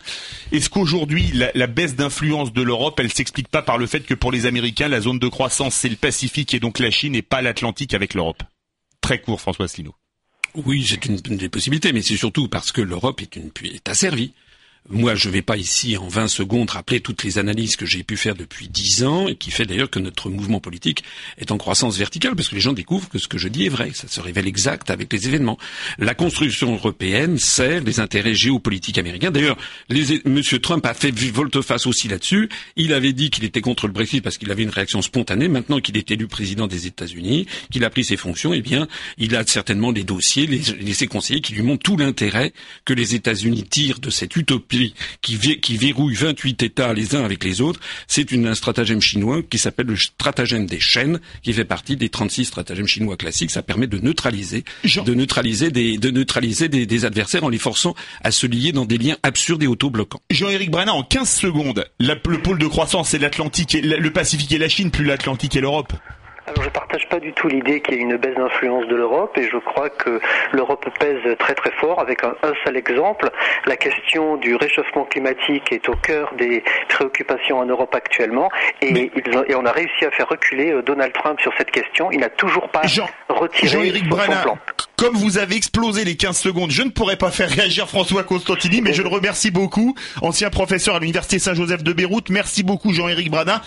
Est-ce 0.52 0.68
qu'aujourd'hui, 0.68 1.30
la, 1.34 1.50
la, 1.54 1.66
baisse 1.66 1.94
d'influence 1.94 2.52
de 2.52 2.62
l'Europe, 2.62 2.98
elle 2.98 3.12
s'explique 3.12 3.48
pas 3.48 3.62
par 3.62 3.78
le 3.78 3.86
fait 3.86 4.00
que 4.00 4.14
pour 4.14 4.32
les 4.32 4.46
Américains, 4.46 4.88
la 4.88 5.00
zone 5.00 5.18
de 5.18 5.28
croissance, 5.28 5.74
c'est 5.74 5.88
le 5.88 5.96
Pacifique 5.96 6.54
et 6.54 6.60
donc 6.60 6.78
la 6.78 6.90
Chine 6.90 7.14
et 7.14 7.22
pas 7.22 7.42
l'Atlantique 7.42 7.94
avec 7.94 8.14
l'Europe? 8.14 8.42
Très 9.00 9.20
court, 9.20 9.40
François 9.40 9.66
Asselineau. 9.66 9.94
Oui, 10.54 10.84
c'est 10.84 11.04
une, 11.06 11.16
des 11.16 11.48
possibilités, 11.48 11.92
mais 11.92 12.02
c'est 12.02 12.16
surtout 12.16 12.48
parce 12.48 12.72
que 12.72 12.80
l'Europe 12.80 13.20
est, 13.20 13.36
une, 13.36 13.50
est 13.64 13.88
asservie. 13.88 14.32
Moi, 14.90 15.14
je 15.14 15.28
ne 15.28 15.34
vais 15.34 15.42
pas 15.42 15.58
ici 15.58 15.98
en 15.98 16.08
20 16.08 16.28
secondes 16.28 16.70
rappeler 16.70 17.00
toutes 17.00 17.22
les 17.22 17.38
analyses 17.38 17.76
que 17.76 17.84
j'ai 17.84 18.02
pu 18.02 18.16
faire 18.16 18.34
depuis 18.34 18.68
10 18.68 19.04
ans 19.04 19.28
et 19.28 19.36
qui 19.36 19.50
fait 19.50 19.66
d'ailleurs 19.66 19.90
que 19.90 19.98
notre 19.98 20.30
mouvement 20.30 20.60
politique 20.60 21.04
est 21.36 21.52
en 21.52 21.58
croissance 21.58 21.98
verticale 21.98 22.34
parce 22.34 22.48
que 22.48 22.54
les 22.54 22.62
gens 22.62 22.72
découvrent 22.72 23.10
que 23.10 23.18
ce 23.18 23.28
que 23.28 23.36
je 23.36 23.48
dis 23.48 23.66
est 23.66 23.68
vrai. 23.68 23.90
Ça 23.92 24.08
se 24.08 24.18
révèle 24.20 24.46
exact 24.46 24.90
avec 24.90 25.12
les 25.12 25.28
événements. 25.28 25.58
La 25.98 26.14
construction 26.14 26.72
européenne 26.72 27.38
sert 27.38 27.84
les 27.84 28.00
intérêts 28.00 28.32
géopolitiques 28.32 28.96
américains. 28.96 29.30
D'ailleurs, 29.30 29.58
M. 29.90 30.42
Trump 30.62 30.86
a 30.86 30.94
fait 30.94 31.10
volte-face 31.10 31.86
aussi 31.86 32.08
là-dessus. 32.08 32.48
Il 32.76 32.94
avait 32.94 33.12
dit 33.12 33.28
qu'il 33.28 33.44
était 33.44 33.60
contre 33.60 33.88
le 33.88 33.92
Brexit 33.92 34.22
parce 34.22 34.38
qu'il 34.38 34.50
avait 34.50 34.62
une 34.62 34.70
réaction 34.70 35.02
spontanée. 35.02 35.48
Maintenant 35.48 35.80
qu'il 35.80 35.98
est 35.98 36.10
élu 36.10 36.28
président 36.28 36.66
des 36.66 36.86
États-Unis, 36.86 37.46
qu'il 37.70 37.84
a 37.84 37.90
pris 37.90 38.04
ses 38.04 38.16
fonctions, 38.16 38.54
eh 38.54 38.62
bien, 38.62 38.88
il 39.18 39.36
a 39.36 39.46
certainement 39.46 39.90
les 39.90 40.04
dossiers, 40.04 40.46
les, 40.46 40.60
les 40.80 40.94
ses 40.94 41.08
conseillers 41.08 41.42
qui 41.42 41.52
lui 41.52 41.62
montrent 41.62 41.82
tout 41.82 41.98
l'intérêt 41.98 42.54
que 42.86 42.94
les 42.94 43.14
États-Unis 43.14 43.64
tirent 43.64 43.98
de 43.98 44.08
cette 44.08 44.34
utopie 44.34 44.77
qui, 45.20 45.38
qui 45.60 45.76
verrouille 45.76 46.14
28 46.14 46.62
États 46.62 46.92
les 46.92 47.14
uns 47.14 47.24
avec 47.24 47.44
les 47.44 47.60
autres, 47.60 47.80
c'est 48.06 48.32
un 48.32 48.54
stratagème 48.54 49.00
chinois 49.00 49.42
qui 49.48 49.58
s'appelle 49.58 49.86
le 49.86 49.96
stratagème 49.96 50.66
des 50.66 50.80
chaînes, 50.80 51.20
qui 51.42 51.52
fait 51.52 51.64
partie 51.64 51.96
des 51.96 52.08
36 52.08 52.46
stratagèmes 52.46 52.86
chinois 52.86 53.16
classiques. 53.16 53.50
Ça 53.50 53.62
permet 53.62 53.86
de 53.86 53.98
neutraliser, 53.98 54.64
de 54.84 55.14
neutraliser, 55.14 55.70
des, 55.70 55.98
de 55.98 56.10
neutraliser 56.10 56.68
des, 56.68 57.04
adversaires 57.04 57.44
en 57.44 57.48
les 57.48 57.58
forçant 57.58 57.94
à 58.22 58.30
se 58.30 58.46
lier 58.46 58.72
dans 58.72 58.84
des 58.84 58.98
liens 58.98 59.16
absurdes 59.22 59.62
et 59.62 59.66
auto-bloquants. 59.66 60.20
Jean-Éric 60.30 60.70
Brana, 60.70 60.94
en 60.94 61.02
15 61.02 61.30
secondes, 61.30 61.84
le 62.00 62.14
pôle 62.42 62.58
de 62.58 62.66
croissance, 62.66 63.10
c'est 63.10 63.18
l'Atlantique, 63.18 63.76
le 63.80 64.10
Pacifique 64.10 64.52
et 64.52 64.58
la 64.58 64.68
Chine, 64.68 64.90
plus 64.90 65.04
l'Atlantique 65.04 65.56
et 65.56 65.60
l'Europe. 65.60 65.92
Alors 66.48 66.64
je 66.64 66.70
partage 66.70 67.06
pas 67.08 67.20
du 67.20 67.32
tout 67.34 67.46
l'idée 67.46 67.82
qu'il 67.82 67.94
y 67.94 67.98
ait 67.98 68.00
une 68.00 68.16
baisse 68.16 68.34
d'influence 68.34 68.86
de 68.86 68.96
l'Europe 68.96 69.36
et 69.36 69.48
je 69.50 69.58
crois 69.58 69.90
que 69.90 70.18
l'Europe 70.52 70.86
pèse 70.98 71.36
très 71.38 71.54
très 71.54 71.70
fort 71.72 72.00
avec 72.00 72.24
un, 72.24 72.34
seul 72.64 72.76
exemple. 72.76 73.30
La 73.66 73.76
question 73.76 74.36
du 74.36 74.54
réchauffement 74.54 75.04
climatique 75.04 75.70
est 75.72 75.86
au 75.90 75.94
cœur 75.94 76.32
des 76.38 76.64
préoccupations 76.88 77.58
en 77.58 77.66
Europe 77.66 77.94
actuellement 77.94 78.48
et, 78.80 79.10
et 79.46 79.54
on 79.54 79.66
a 79.66 79.72
réussi 79.72 80.06
à 80.06 80.10
faire 80.10 80.28
reculer 80.28 80.72
euh, 80.72 80.82
Donald 80.82 81.12
Trump 81.12 81.38
sur 81.40 81.52
cette 81.58 81.70
question. 81.70 82.10
Il 82.10 82.20
n'a 82.20 82.30
toujours 82.30 82.68
pas 82.70 82.82
retiré 83.28 83.68
Jean-Éric 83.68 84.04
son 84.08 84.58
Comme 84.96 85.16
vous 85.16 85.36
avez 85.36 85.56
explosé 85.56 86.04
les 86.04 86.16
15 86.16 86.38
secondes, 86.38 86.70
je 86.70 86.82
ne 86.82 86.90
pourrais 86.90 87.16
pas 87.16 87.30
faire 87.30 87.50
réagir 87.50 87.88
François 87.88 88.24
Constantini, 88.24 88.80
mais 88.80 88.94
je 88.94 89.02
le 89.02 89.08
remercie 89.08 89.50
beaucoup. 89.50 89.94
Ancien 90.22 90.48
professeur 90.48 90.96
à 90.96 90.98
l'Université 90.98 91.38
Saint-Joseph 91.38 91.82
de 91.82 91.92
Beyrouth. 91.92 92.30
Merci 92.30 92.62
beaucoup 92.62 92.92
Jean-Éric 92.94 93.30
Bradin. 93.30 93.60